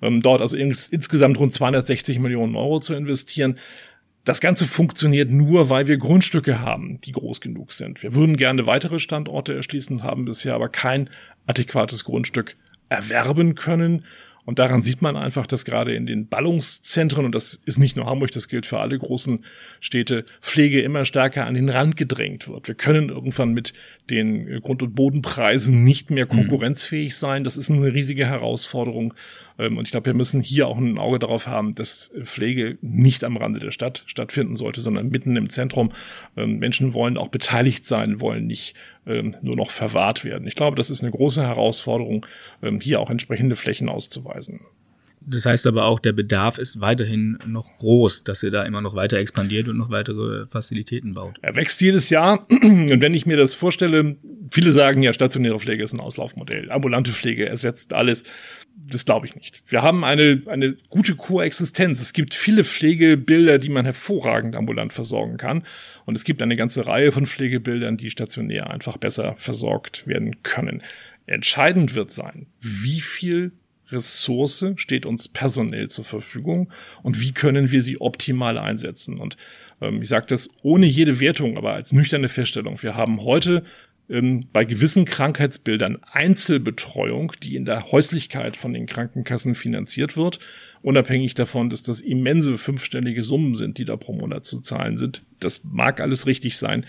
Ähm, 0.00 0.20
dort 0.22 0.40
also 0.40 0.56
ins, 0.56 0.88
insgesamt 0.88 1.38
rund 1.38 1.52
260 1.54 2.18
Millionen 2.18 2.56
Euro 2.56 2.80
zu 2.80 2.94
investieren. 2.94 3.58
Das 4.24 4.40
Ganze 4.40 4.66
funktioniert 4.66 5.30
nur, 5.30 5.70
weil 5.70 5.86
wir 5.86 5.96
Grundstücke 5.96 6.60
haben, 6.60 6.98
die 7.04 7.12
groß 7.12 7.40
genug 7.40 7.72
sind. 7.72 8.02
Wir 8.02 8.14
würden 8.14 8.36
gerne 8.36 8.66
weitere 8.66 8.98
Standorte 8.98 9.54
erschließen, 9.54 10.02
haben 10.02 10.24
bisher 10.26 10.54
aber 10.54 10.68
kein 10.68 11.08
adäquates 11.46 12.04
Grundstück 12.04 12.56
erwerben 12.88 13.54
können. 13.54 14.04
Und 14.48 14.58
daran 14.58 14.80
sieht 14.80 15.02
man 15.02 15.14
einfach, 15.18 15.46
dass 15.46 15.66
gerade 15.66 15.94
in 15.94 16.06
den 16.06 16.26
Ballungszentren, 16.26 17.26
und 17.26 17.34
das 17.34 17.52
ist 17.66 17.78
nicht 17.78 17.98
nur 17.98 18.06
Hamburg, 18.06 18.30
das 18.30 18.48
gilt 18.48 18.64
für 18.64 18.80
alle 18.80 18.98
großen 18.98 19.44
Städte, 19.78 20.24
Pflege 20.40 20.80
immer 20.80 21.04
stärker 21.04 21.44
an 21.44 21.52
den 21.52 21.68
Rand 21.68 21.98
gedrängt 21.98 22.48
wird. 22.48 22.66
Wir 22.66 22.74
können 22.74 23.10
irgendwann 23.10 23.52
mit 23.52 23.74
den 24.08 24.62
Grund- 24.62 24.82
und 24.82 24.94
Bodenpreisen 24.94 25.84
nicht 25.84 26.10
mehr 26.10 26.24
mhm. 26.24 26.30
konkurrenzfähig 26.30 27.14
sein. 27.14 27.44
Das 27.44 27.58
ist 27.58 27.70
eine 27.70 27.92
riesige 27.92 28.24
Herausforderung. 28.24 29.12
Ähm, 29.58 29.76
und 29.76 29.84
ich 29.84 29.90
glaube, 29.90 30.06
wir 30.06 30.14
müssen 30.14 30.40
hier 30.40 30.68
auch 30.68 30.78
ein 30.78 30.98
Auge 30.98 31.18
darauf 31.18 31.46
haben, 31.46 31.74
dass 31.74 32.10
Pflege 32.22 32.78
nicht 32.80 33.24
am 33.24 33.36
Rande 33.36 33.60
der 33.60 33.70
Stadt 33.70 34.02
stattfinden 34.06 34.56
sollte, 34.56 34.80
sondern 34.80 35.08
mitten 35.08 35.36
im 35.36 35.50
Zentrum. 35.50 35.92
Ähm, 36.36 36.58
Menschen 36.58 36.94
wollen 36.94 37.16
auch 37.16 37.28
beteiligt 37.28 37.86
sein, 37.86 38.20
wollen 38.20 38.46
nicht 38.46 38.74
ähm, 39.06 39.32
nur 39.42 39.56
noch 39.56 39.70
verwahrt 39.70 40.24
werden. 40.24 40.46
Ich 40.46 40.54
glaube, 40.54 40.76
das 40.76 40.90
ist 40.90 41.02
eine 41.02 41.10
große 41.10 41.42
Herausforderung, 41.42 42.26
hier 42.80 43.00
auch 43.00 43.10
entsprechende 43.10 43.56
Flächen 43.56 43.88
auszuweisen. 43.88 44.60
Das 45.20 45.46
heißt 45.46 45.66
aber 45.66 45.84
auch, 45.84 46.00
der 46.00 46.12
Bedarf 46.12 46.58
ist 46.58 46.80
weiterhin 46.80 47.38
noch 47.46 47.76
groß, 47.78 48.24
dass 48.24 48.42
ihr 48.42 48.50
da 48.50 48.64
immer 48.64 48.80
noch 48.80 48.94
weiter 48.94 49.18
expandiert 49.18 49.68
und 49.68 49.76
noch 49.76 49.90
weitere 49.90 50.46
Facilitäten 50.46 51.14
baut. 51.14 51.36
Er 51.42 51.56
wächst 51.56 51.80
jedes 51.80 52.10
Jahr. 52.10 52.46
Und 52.62 53.00
wenn 53.00 53.14
ich 53.14 53.26
mir 53.26 53.36
das 53.36 53.54
vorstelle, 53.54 54.16
viele 54.50 54.72
sagen 54.72 55.02
ja, 55.02 55.12
stationäre 55.12 55.58
Pflege 55.58 55.82
ist 55.82 55.92
ein 55.92 56.00
Auslaufmodell. 56.00 56.70
Ambulante 56.70 57.10
Pflege 57.10 57.48
ersetzt 57.48 57.92
alles. 57.92 58.24
Das 58.76 59.04
glaube 59.04 59.26
ich 59.26 59.34
nicht. 59.34 59.62
Wir 59.66 59.82
haben 59.82 60.04
eine, 60.04 60.42
eine 60.46 60.76
gute 60.88 61.14
Koexistenz. 61.16 62.00
Es 62.00 62.12
gibt 62.12 62.32
viele 62.32 62.64
Pflegebilder, 62.64 63.58
die 63.58 63.70
man 63.70 63.84
hervorragend 63.84 64.56
ambulant 64.56 64.92
versorgen 64.92 65.36
kann. 65.36 65.64
Und 66.06 66.16
es 66.16 66.24
gibt 66.24 66.40
eine 66.42 66.56
ganze 66.56 66.86
Reihe 66.86 67.12
von 67.12 67.26
Pflegebildern, 67.26 67.96
die 67.96 68.10
stationär 68.10 68.70
einfach 68.70 68.96
besser 68.96 69.34
versorgt 69.36 70.06
werden 70.06 70.42
können. 70.42 70.82
Entscheidend 71.26 71.94
wird 71.94 72.10
sein, 72.10 72.46
wie 72.60 73.00
viel 73.00 73.52
Ressource 73.90 74.66
steht 74.76 75.06
uns 75.06 75.28
personell 75.28 75.88
zur 75.88 76.04
Verfügung 76.04 76.72
und 77.02 77.20
wie 77.20 77.32
können 77.32 77.70
wir 77.70 77.82
sie 77.82 78.00
optimal 78.00 78.58
einsetzen. 78.58 79.18
Und 79.18 79.36
ähm, 79.80 80.02
ich 80.02 80.08
sage 80.08 80.26
das 80.26 80.50
ohne 80.62 80.86
jede 80.86 81.20
Wertung, 81.20 81.56
aber 81.56 81.72
als 81.72 81.92
nüchterne 81.92 82.28
Feststellung. 82.28 82.82
Wir 82.82 82.94
haben 82.94 83.22
heute 83.22 83.64
ähm, 84.08 84.46
bei 84.52 84.64
gewissen 84.64 85.04
Krankheitsbildern 85.04 85.98
Einzelbetreuung, 86.02 87.32
die 87.42 87.56
in 87.56 87.64
der 87.64 87.90
Häuslichkeit 87.92 88.56
von 88.56 88.72
den 88.72 88.86
Krankenkassen 88.86 89.54
finanziert 89.54 90.16
wird, 90.16 90.38
unabhängig 90.82 91.34
davon, 91.34 91.70
dass 91.70 91.82
das 91.82 92.00
immense 92.00 92.58
fünfstellige 92.58 93.22
Summen 93.22 93.54
sind, 93.54 93.78
die 93.78 93.84
da 93.84 93.96
pro 93.96 94.12
Monat 94.12 94.46
zu 94.46 94.60
zahlen 94.60 94.96
sind. 94.96 95.22
Das 95.40 95.62
mag 95.64 96.00
alles 96.00 96.26
richtig 96.26 96.56
sein. 96.56 96.86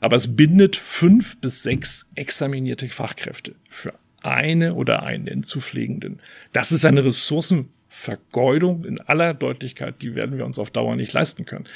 Aber 0.00 0.16
es 0.16 0.36
bindet 0.36 0.76
fünf 0.76 1.40
bis 1.40 1.64
sechs 1.64 2.08
examinierte 2.14 2.88
Fachkräfte 2.88 3.56
für 3.68 3.92
eine 4.22 4.74
oder 4.74 5.02
einen 5.02 5.42
zu 5.42 5.60
Pflegenden. 5.60 6.20
Das 6.52 6.72
ist 6.72 6.84
eine 6.84 7.04
Ressourcenvergeudung 7.04 8.84
in 8.84 9.00
aller 9.00 9.34
Deutlichkeit, 9.34 10.02
die 10.02 10.14
werden 10.14 10.38
wir 10.38 10.44
uns 10.44 10.58
auf 10.58 10.70
Dauer 10.70 10.96
nicht 10.96 11.12
leisten 11.12 11.44
können. 11.44 11.66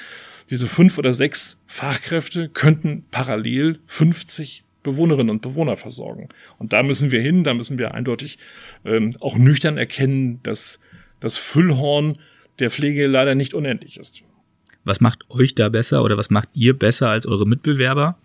Diese 0.50 0.66
fünf 0.66 0.98
oder 0.98 1.12
sechs 1.12 1.60
Fachkräfte 1.66 2.48
könnten 2.48 3.04
parallel 3.10 3.78
50 3.86 4.64
Bewohnerinnen 4.82 5.30
und 5.30 5.42
Bewohner 5.42 5.76
versorgen. 5.76 6.28
Und 6.58 6.72
da 6.72 6.82
müssen 6.82 7.10
wir 7.10 7.20
hin, 7.20 7.44
da 7.44 7.54
müssen 7.54 7.78
wir 7.78 7.94
eindeutig 7.94 8.38
ähm, 8.84 9.14
auch 9.20 9.36
nüchtern 9.36 9.78
erkennen, 9.78 10.40
dass 10.42 10.80
das 11.20 11.38
Füllhorn 11.38 12.18
der 12.58 12.70
Pflege 12.70 13.06
leider 13.06 13.34
nicht 13.34 13.54
unendlich 13.54 13.96
ist. 13.96 14.22
Was 14.84 15.00
macht 15.00 15.30
euch 15.30 15.54
da 15.54 15.68
besser 15.68 16.02
oder 16.02 16.16
was 16.16 16.30
macht 16.30 16.48
ihr 16.54 16.76
besser 16.76 17.08
als 17.08 17.26
eure 17.26 17.46
Mitbewerber? 17.46 18.18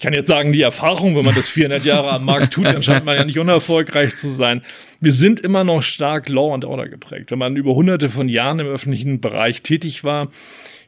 Ich 0.00 0.02
kann 0.02 0.14
jetzt 0.14 0.28
sagen, 0.28 0.50
die 0.50 0.62
Erfahrung, 0.62 1.14
wenn 1.14 1.26
man 1.26 1.34
das 1.34 1.50
400 1.50 1.84
Jahre 1.84 2.12
am 2.12 2.24
Markt 2.24 2.54
tut, 2.54 2.64
dann 2.64 2.82
scheint 2.82 3.04
man 3.04 3.16
ja 3.16 3.24
nicht 3.26 3.38
unerfolgreich 3.38 4.16
zu 4.16 4.30
sein. 4.30 4.62
Wir 4.98 5.12
sind 5.12 5.40
immer 5.40 5.62
noch 5.62 5.82
stark 5.82 6.30
Law 6.30 6.54
and 6.54 6.64
Order 6.64 6.88
geprägt. 6.88 7.30
Wenn 7.30 7.38
man 7.38 7.54
über 7.54 7.74
hunderte 7.74 8.08
von 8.08 8.30
Jahren 8.30 8.60
im 8.60 8.66
öffentlichen 8.66 9.20
Bereich 9.20 9.60
tätig 9.60 10.02
war, 10.02 10.30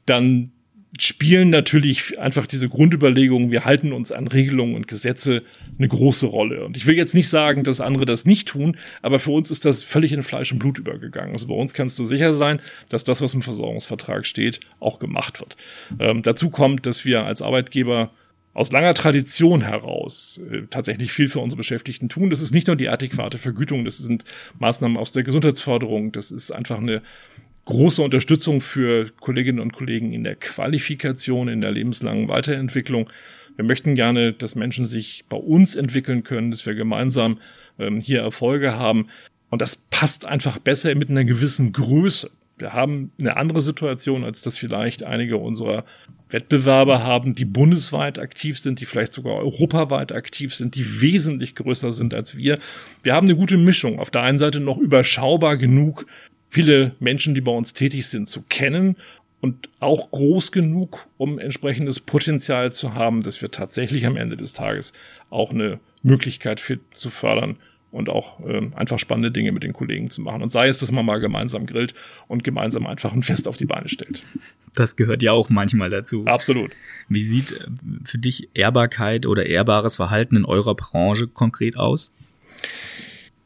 dann 0.07 0.51
spielen 0.99 1.51
natürlich 1.51 2.19
einfach 2.19 2.47
diese 2.47 2.71
Grundüberlegungen, 2.71 3.51
wir 3.51 3.67
halten 3.67 3.93
uns 3.93 4.13
an 4.13 4.29
Regelungen 4.29 4.77
und 4.77 4.89
Gesetze 4.89 5.43
eine 5.77 5.89
große 5.89 6.25
Rolle. 6.25 6.65
Und 6.65 6.79
ich 6.79 6.87
will 6.87 6.97
jetzt 6.97 7.15
nicht 7.15 7.29
sagen, 7.29 7.65
dass 7.65 7.83
andere 7.83 8.07
das 8.07 8.25
nicht 8.25 8.49
tun, 8.49 8.79
aber 9.03 9.19
für 9.19 9.33
uns 9.33 9.51
ist 9.51 9.67
das 9.67 9.85
völlig 9.85 10.13
in 10.13 10.23
Fleisch 10.23 10.53
und 10.53 10.59
Blut 10.59 10.79
übergegangen. 10.79 11.35
Also 11.35 11.49
bei 11.49 11.55
uns 11.55 11.75
kannst 11.75 11.99
du 11.99 12.07
sicher 12.07 12.33
sein, 12.33 12.61
dass 12.89 13.05
das, 13.05 13.21
was 13.21 13.35
im 13.35 13.43
Versorgungsvertrag 13.43 14.25
steht, 14.25 14.61
auch 14.81 14.99
gemacht 14.99 15.39
wird. 15.41 15.57
Ähm, 15.99 16.23
dazu 16.23 16.49
kommt, 16.49 16.87
dass 16.87 17.05
wir 17.05 17.27
als 17.27 17.43
Arbeitgeber 17.43 18.11
aus 18.55 18.71
langer 18.71 18.95
Tradition 18.95 19.63
heraus 19.63 20.41
äh, 20.51 20.63
tatsächlich 20.69 21.13
viel 21.13 21.29
für 21.29 21.41
unsere 21.41 21.59
Beschäftigten 21.59 22.09
tun. 22.09 22.31
Das 22.31 22.41
ist 22.41 22.53
nicht 22.53 22.67
nur 22.67 22.77
die 22.77 22.89
adäquate 22.89 23.39
Vergütung, 23.39 23.85
das 23.85 23.99
sind 23.99 24.25
Maßnahmen 24.59 24.97
aus 24.97 25.13
der 25.13 25.23
Gesundheitsförderung, 25.23 26.13
das 26.13 26.31
ist 26.31 26.51
einfach 26.51 26.79
eine 26.79 27.03
große 27.65 28.03
Unterstützung 28.03 28.61
für 28.61 29.11
Kolleginnen 29.21 29.61
und 29.61 29.73
Kollegen 29.73 30.13
in 30.13 30.25
der 30.25 30.37
Qualifikation, 30.37 31.49
in 31.49 31.61
der 31.61 31.71
lebenslangen 31.71 32.29
Weiterentwicklung. 32.29 33.09
Wir 33.57 33.65
möchten 33.65 33.95
gerne, 33.95 34.33
dass 34.33 34.55
Menschen 34.55 34.85
sich 34.85 35.25
bei 35.29 35.37
uns 35.37 35.77
entwickeln 35.77 36.25
können, 36.25 36.51
dass 36.51 36.67
wir 36.67 36.75
gemeinsam 36.75 37.39
ähm, 37.79 38.01
hier 38.01 38.21
Erfolge 38.21 38.77
haben. 38.77 39.09
Und 39.51 39.63
das 39.63 39.77
passt 39.77 40.25
einfach 40.25 40.59
besser 40.59 40.95
mit 40.95 41.11
einer 41.11 41.25
gewissen 41.25 41.73
Größe. 41.73 42.31
Wir 42.63 42.75
haben 42.75 43.11
eine 43.19 43.37
andere 43.37 43.61
Situation, 43.61 44.23
als 44.23 44.41
das 44.43 44.57
vielleicht 44.57 45.05
einige 45.05 45.37
unserer 45.37 45.85
Wettbewerber 46.31 47.03
haben, 47.03 47.35
die 47.35 47.45
bundesweit 47.45 48.21
aktiv 48.21 48.57
sind, 48.57 48.79
die 48.79 48.87
vielleicht 48.87 49.13
sogar 49.13 49.35
europaweit 49.35 50.13
aktiv 50.13 50.55
sind, 50.55 50.77
die 50.77 51.01
wesentlich 51.01 51.57
größer 51.57 51.93
sind 51.93 52.15
als 52.15 52.37
wir. 52.37 52.61
Wir 53.03 53.15
haben 53.15 53.27
eine 53.27 53.35
gute 53.35 53.57
Mischung. 53.57 53.99
Auf 53.99 54.13
der 54.13 54.23
einen 54.23 54.39
Seite 54.39 54.61
noch 54.61 54.79
überschaubar 54.79 55.57
genug, 55.57 56.07
viele 56.51 56.95
Menschen, 57.01 57.35
die 57.35 57.41
bei 57.41 57.51
uns 57.51 57.75
tätig 57.75 58.07
sind, 58.07 58.29
zu 58.29 58.43
kennen 58.43 58.97
und 59.41 59.69
auch 59.81 60.13
groß 60.13 60.53
genug, 60.53 61.09
um 61.17 61.41
entsprechendes 61.41 61.99
Potenzial 61.99 62.71
zu 62.73 62.95
haben, 62.95 63.25
dass 63.25 63.43
wir 63.43 63.51
tatsächlich 63.51 64.07
am 64.07 64.17
Ende 64.17 64.37
des 64.37 64.53
Tages 64.53 64.93
auch 65.31 65.51
eine 65.51 65.81
Möglichkeit 66.05 66.61
für, 66.61 66.79
zu 66.93 67.11
fördern, 67.11 67.57
und 67.93 68.09
auch 68.09 68.41
ähm, 68.47 68.73
einfach 68.75 68.99
spannende 68.99 69.31
Dinge 69.31 69.53
mit 69.53 69.63
den 69.63 69.73
Kollegen 69.73 70.11
zu 70.11 70.23
machen. 70.23 70.43
Und 70.43 70.51
sei 70.51 70.67
es, 70.69 70.79
dass 70.79 70.91
man 70.91 71.07
mal 71.07 71.21
gemeinsam 71.21 71.67
grillt 71.67 71.95
und 72.27 72.43
gemeinsam 72.43 72.87
einfach 72.87 73.13
ein 73.13 73.23
Fest 73.23 73.47
auf 73.47 73.57
die 73.57 73.67
Beine 73.67 73.89
stellt. 73.89 74.23
Das 74.75 74.97
gehört 74.97 75.23
ja 75.23 75.33
auch 75.33 75.51
manchmal 75.51 75.91
dazu. 75.91 76.25
Absolut. 76.25 76.73
Wie 77.09 77.23
sieht 77.23 77.53
äh, 77.53 77.67
für 78.05 78.19
dich 78.19 78.49
Ehrbarkeit 78.55 79.27
oder 79.27 79.47
ehrbares 79.47 79.97
Verhalten 79.97 80.37
in 80.37 80.45
eurer 80.47 80.75
Branche 80.75 81.29
konkret 81.29 81.77
aus? 81.77 82.11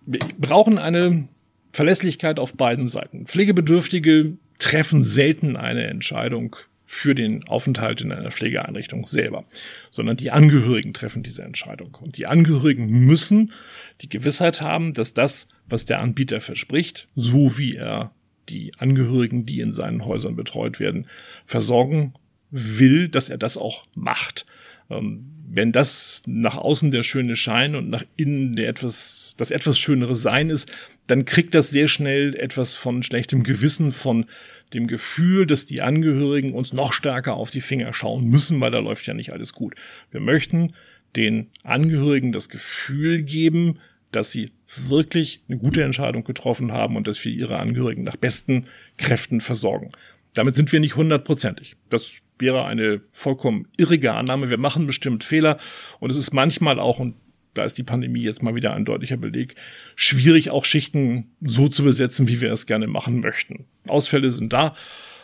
Wir 0.06 0.20
brauchen 0.38 0.78
eine 0.78 1.26
Verlässlichkeit 1.72 2.38
auf 2.38 2.54
beiden 2.54 2.86
Seiten. 2.86 3.26
Pflegebedürftige 3.26 4.36
treffen 4.58 5.02
selten 5.02 5.56
eine 5.56 5.88
Entscheidung 5.88 6.56
für 6.86 7.14
den 7.16 7.46
Aufenthalt 7.48 8.00
in 8.00 8.12
einer 8.12 8.30
Pflegeeinrichtung 8.30 9.06
selber, 9.06 9.44
sondern 9.90 10.16
die 10.16 10.30
Angehörigen 10.30 10.94
treffen 10.94 11.24
diese 11.24 11.42
Entscheidung. 11.42 11.98
Und 12.00 12.16
die 12.16 12.26
Angehörigen 12.26 12.86
müssen 12.86 13.52
die 14.00 14.08
Gewissheit 14.08 14.60
haben, 14.60 14.94
dass 14.94 15.12
das, 15.12 15.48
was 15.68 15.84
der 15.84 16.00
Anbieter 16.00 16.40
verspricht, 16.40 17.08
so 17.16 17.58
wie 17.58 17.74
er 17.74 18.12
die 18.48 18.72
Angehörigen, 18.78 19.44
die 19.44 19.60
in 19.60 19.72
seinen 19.72 20.04
Häusern 20.04 20.36
betreut 20.36 20.78
werden, 20.78 21.08
versorgen 21.44 22.14
will, 22.52 23.08
dass 23.08 23.28
er 23.28 23.38
das 23.38 23.56
auch 23.56 23.84
macht. 23.94 24.46
Ähm, 24.90 25.32
wenn 25.48 25.72
das 25.72 26.22
nach 26.26 26.56
außen 26.56 26.90
der 26.90 27.02
schöne 27.02 27.36
Schein 27.36 27.76
und 27.76 27.88
nach 27.88 28.04
innen 28.16 28.56
der 28.56 28.68
etwas, 28.68 29.34
das 29.38 29.50
etwas 29.50 29.78
schönere 29.78 30.16
Sein 30.16 30.50
ist, 30.50 30.72
dann 31.06 31.24
kriegt 31.24 31.54
das 31.54 31.70
sehr 31.70 31.88
schnell 31.88 32.34
etwas 32.34 32.74
von 32.74 33.02
schlechtem 33.02 33.42
Gewissen, 33.42 33.92
von 33.92 34.26
dem 34.74 34.88
Gefühl, 34.88 35.46
dass 35.46 35.66
die 35.66 35.82
Angehörigen 35.82 36.52
uns 36.52 36.72
noch 36.72 36.92
stärker 36.92 37.34
auf 37.34 37.50
die 37.50 37.60
Finger 37.60 37.92
schauen 37.94 38.28
müssen, 38.28 38.60
weil 38.60 38.72
da 38.72 38.80
läuft 38.80 39.06
ja 39.06 39.14
nicht 39.14 39.32
alles 39.32 39.52
gut. 39.52 39.74
Wir 40.10 40.20
möchten 40.20 40.72
den 41.14 41.46
Angehörigen 41.62 42.32
das 42.32 42.48
Gefühl 42.48 43.22
geben, 43.22 43.78
dass 44.10 44.32
sie 44.32 44.50
wirklich 44.66 45.42
eine 45.48 45.58
gute 45.58 45.84
Entscheidung 45.84 46.24
getroffen 46.24 46.72
haben 46.72 46.96
und 46.96 47.06
dass 47.06 47.24
wir 47.24 47.32
ihre 47.32 47.58
Angehörigen 47.58 48.04
nach 48.04 48.16
besten 48.16 48.66
Kräften 48.96 49.40
versorgen. 49.40 49.92
Damit 50.34 50.54
sind 50.54 50.72
wir 50.72 50.80
nicht 50.80 50.96
hundertprozentig. 50.96 51.76
Das 51.88 52.12
wäre 52.38 52.64
eine 52.66 53.00
vollkommen 53.12 53.68
irrige 53.76 54.14
Annahme. 54.14 54.50
Wir 54.50 54.58
machen 54.58 54.86
bestimmt 54.86 55.24
Fehler 55.24 55.58
und 56.00 56.10
es 56.10 56.16
ist 56.16 56.32
manchmal 56.32 56.78
auch, 56.78 56.98
und 56.98 57.14
da 57.54 57.64
ist 57.64 57.78
die 57.78 57.82
Pandemie 57.82 58.22
jetzt 58.22 58.42
mal 58.42 58.54
wieder 58.54 58.74
ein 58.74 58.84
deutlicher 58.84 59.16
Beleg, 59.16 59.54
schwierig 59.94 60.50
auch 60.50 60.64
Schichten 60.64 61.30
so 61.40 61.68
zu 61.68 61.84
besetzen, 61.84 62.28
wie 62.28 62.40
wir 62.40 62.52
es 62.52 62.66
gerne 62.66 62.86
machen 62.86 63.20
möchten. 63.20 63.66
Ausfälle 63.86 64.30
sind 64.30 64.52
da, 64.52 64.74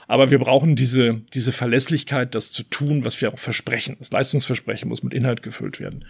aber 0.08 0.30
wir 0.30 0.38
brauchen 0.38 0.76
diese, 0.76 1.22
diese 1.34 1.52
Verlässlichkeit, 1.52 2.34
das 2.34 2.52
zu 2.52 2.64
tun, 2.64 3.04
was 3.04 3.20
wir 3.20 3.32
auch 3.32 3.38
versprechen. 3.38 3.96
Das 3.98 4.10
Leistungsversprechen 4.10 4.88
muss 4.88 5.02
mit 5.02 5.14
Inhalt 5.14 5.42
gefüllt 5.42 5.80
werden. 5.80 6.04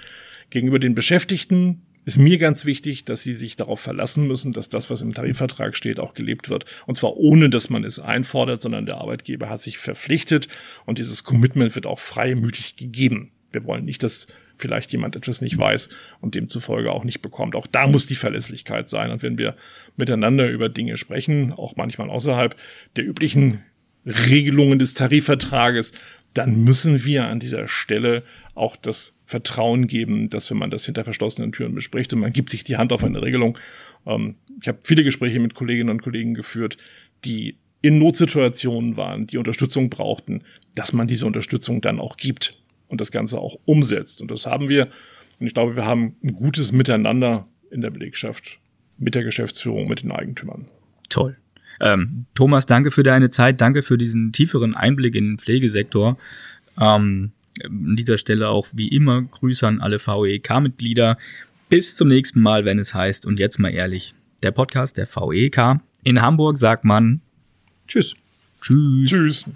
Gegenüber 0.50 0.78
den 0.78 0.94
Beschäftigten 0.94 1.82
ist 2.05 2.18
mir 2.18 2.38
ganz 2.38 2.64
wichtig, 2.64 3.05
dass 3.05 3.22
sie 3.22 3.34
sich 3.34 3.57
darauf 3.57 3.80
verlassen 3.80 4.26
müssen, 4.26 4.53
dass 4.53 4.68
das, 4.68 4.90
was 4.90 5.03
im 5.03 5.14
Tarifvertrag 5.14 5.76
steht, 5.76 6.00
auch 6.00 6.14
gelebt 6.14 6.48
wird. 6.48 6.64
Und 6.86 6.96
zwar 6.96 7.16
ohne, 7.16 7.48
dass 7.48 7.70
man 7.70 7.84
es 7.84 7.98
einfordert, 7.98 8.61
sondern 8.61 8.86
der 8.86 8.98
Arbeitgeber 8.98 9.48
hat 9.48 9.61
sich 9.61 9.78
verpflichtet 9.78 10.48
und 10.84 10.98
dieses 10.98 11.22
Commitment 11.22 11.74
wird 11.74 11.86
auch 11.86 12.00
freimütig 12.00 12.76
gegeben. 12.76 13.30
Wir 13.53 13.64
wollen 13.64 13.84
nicht, 13.84 14.03
dass 14.03 14.26
vielleicht 14.57 14.92
jemand 14.92 15.16
etwas 15.16 15.40
nicht 15.40 15.59
weiß 15.59 15.90
und 16.20 16.34
demzufolge 16.34 16.90
auch 16.90 17.05
nicht 17.05 17.20
bekommt. 17.20 17.55
Auch 17.55 17.66
da 17.66 17.86
muss 17.86 18.07
die 18.07 18.14
Verlässlichkeit 18.14 18.88
sein. 18.88 19.11
Und 19.11 19.22
wenn 19.22 19.38
wir 19.38 19.57
miteinander 19.96 20.48
über 20.48 20.68
Dinge 20.68 20.96
sprechen, 20.96 21.53
auch 21.53 21.76
manchmal 21.76 22.11
außerhalb 22.11 22.57
der 22.96 23.07
üblichen 23.07 23.62
Regelungen 24.07 24.78
des 24.78 24.94
Tarifvertrages, 24.94 25.92
dann 26.34 26.64
müssen 26.64 27.05
wir 27.05 27.26
an 27.26 27.40
dieser 27.40 27.68
Stelle 27.68 28.22
auch 28.55 28.76
das 28.76 29.16
Vertrauen 29.33 29.87
geben, 29.87 30.28
dass 30.28 30.51
wenn 30.51 30.59
man 30.59 30.70
das 30.70 30.85
hinter 30.85 31.05
verschlossenen 31.05 31.53
Türen 31.53 31.74
bespricht 31.74 32.12
und 32.12 32.20
man 32.20 32.35
gibt 32.35 32.51
sich 32.51 32.64
die 32.64 32.76
Hand 32.76 32.93
auf 32.93 33.03
eine 33.03 33.22
Regelung. 33.22 33.59
Ähm, 34.07 34.37
ich 34.61 34.68
habe 34.68 34.78
viele 34.85 35.03
Gespräche 35.03 35.41
mit 35.41 35.55
Kolleginnen 35.55 35.89
und 35.89 36.03
Kollegen 36.03 36.35
geführt, 36.35 36.76
die 37.24 37.57
in 37.80 37.99
Notsituationen 37.99 38.97
waren, 38.99 39.26
die 39.26 39.39
Unterstützung 39.39 39.89
brauchten, 39.89 40.43
dass 40.74 40.93
man 40.93 41.09
diese 41.09 41.26
Unterstützung 41.26 41.80
dann 41.80 41.99
auch 41.99 42.18
gibt 42.18 42.57
und 42.89 43.01
das 43.01 43.11
Ganze 43.11 43.39
auch 43.39 43.59
umsetzt. 43.64 44.20
Und 44.20 44.30
das 44.30 44.45
haben 44.45 44.68
wir. 44.68 44.89
Und 45.41 45.47
ich 45.47 45.55
glaube, 45.55 45.76
wir 45.76 45.87
haben 45.87 46.14
ein 46.22 46.35
gutes 46.35 46.72
Miteinander 46.72 47.49
in 47.70 47.80
der 47.80 47.91
Belegschaft 47.91 48.59
mit 48.99 49.14
der 49.14 49.24
Geschäftsführung, 49.24 49.89
mit 49.89 50.03
den 50.03 50.12
Eigentümern. 50.12 50.66
Toll. 51.09 51.39
Ähm, 51.80 52.26
Thomas, 52.35 52.66
danke 52.66 52.91
für 52.91 53.03
deine 53.03 53.30
Zeit, 53.30 53.62
danke 53.62 53.83
für 53.83 53.97
diesen 53.97 54.30
tieferen 54.33 54.76
Einblick 54.76 55.14
in 55.14 55.30
den 55.30 55.39
Pflegesektor. 55.39 56.18
Ähm, 56.78 57.33
an 57.64 57.96
dieser 57.96 58.18
Stelle 58.18 58.48
auch 58.48 58.68
wie 58.72 58.88
immer 58.88 59.22
Grüße 59.22 59.66
an 59.66 59.80
alle 59.80 59.98
VEK-Mitglieder. 59.98 61.18
Bis 61.68 61.96
zum 61.96 62.09
nächsten 62.09 62.40
Mal, 62.40 62.64
wenn 62.64 62.78
es 62.78 62.94
heißt, 62.94 63.26
und 63.26 63.38
jetzt 63.38 63.59
mal 63.59 63.70
ehrlich, 63.70 64.14
der 64.42 64.50
Podcast 64.50 64.96
der 64.96 65.07
VEK. 65.07 65.80
In 66.03 66.20
Hamburg 66.20 66.59
sagt 66.59 66.84
man 66.84 67.20
Tschüss. 67.86 68.14
Tschüss. 68.61 69.11
Tschüss. 69.11 69.46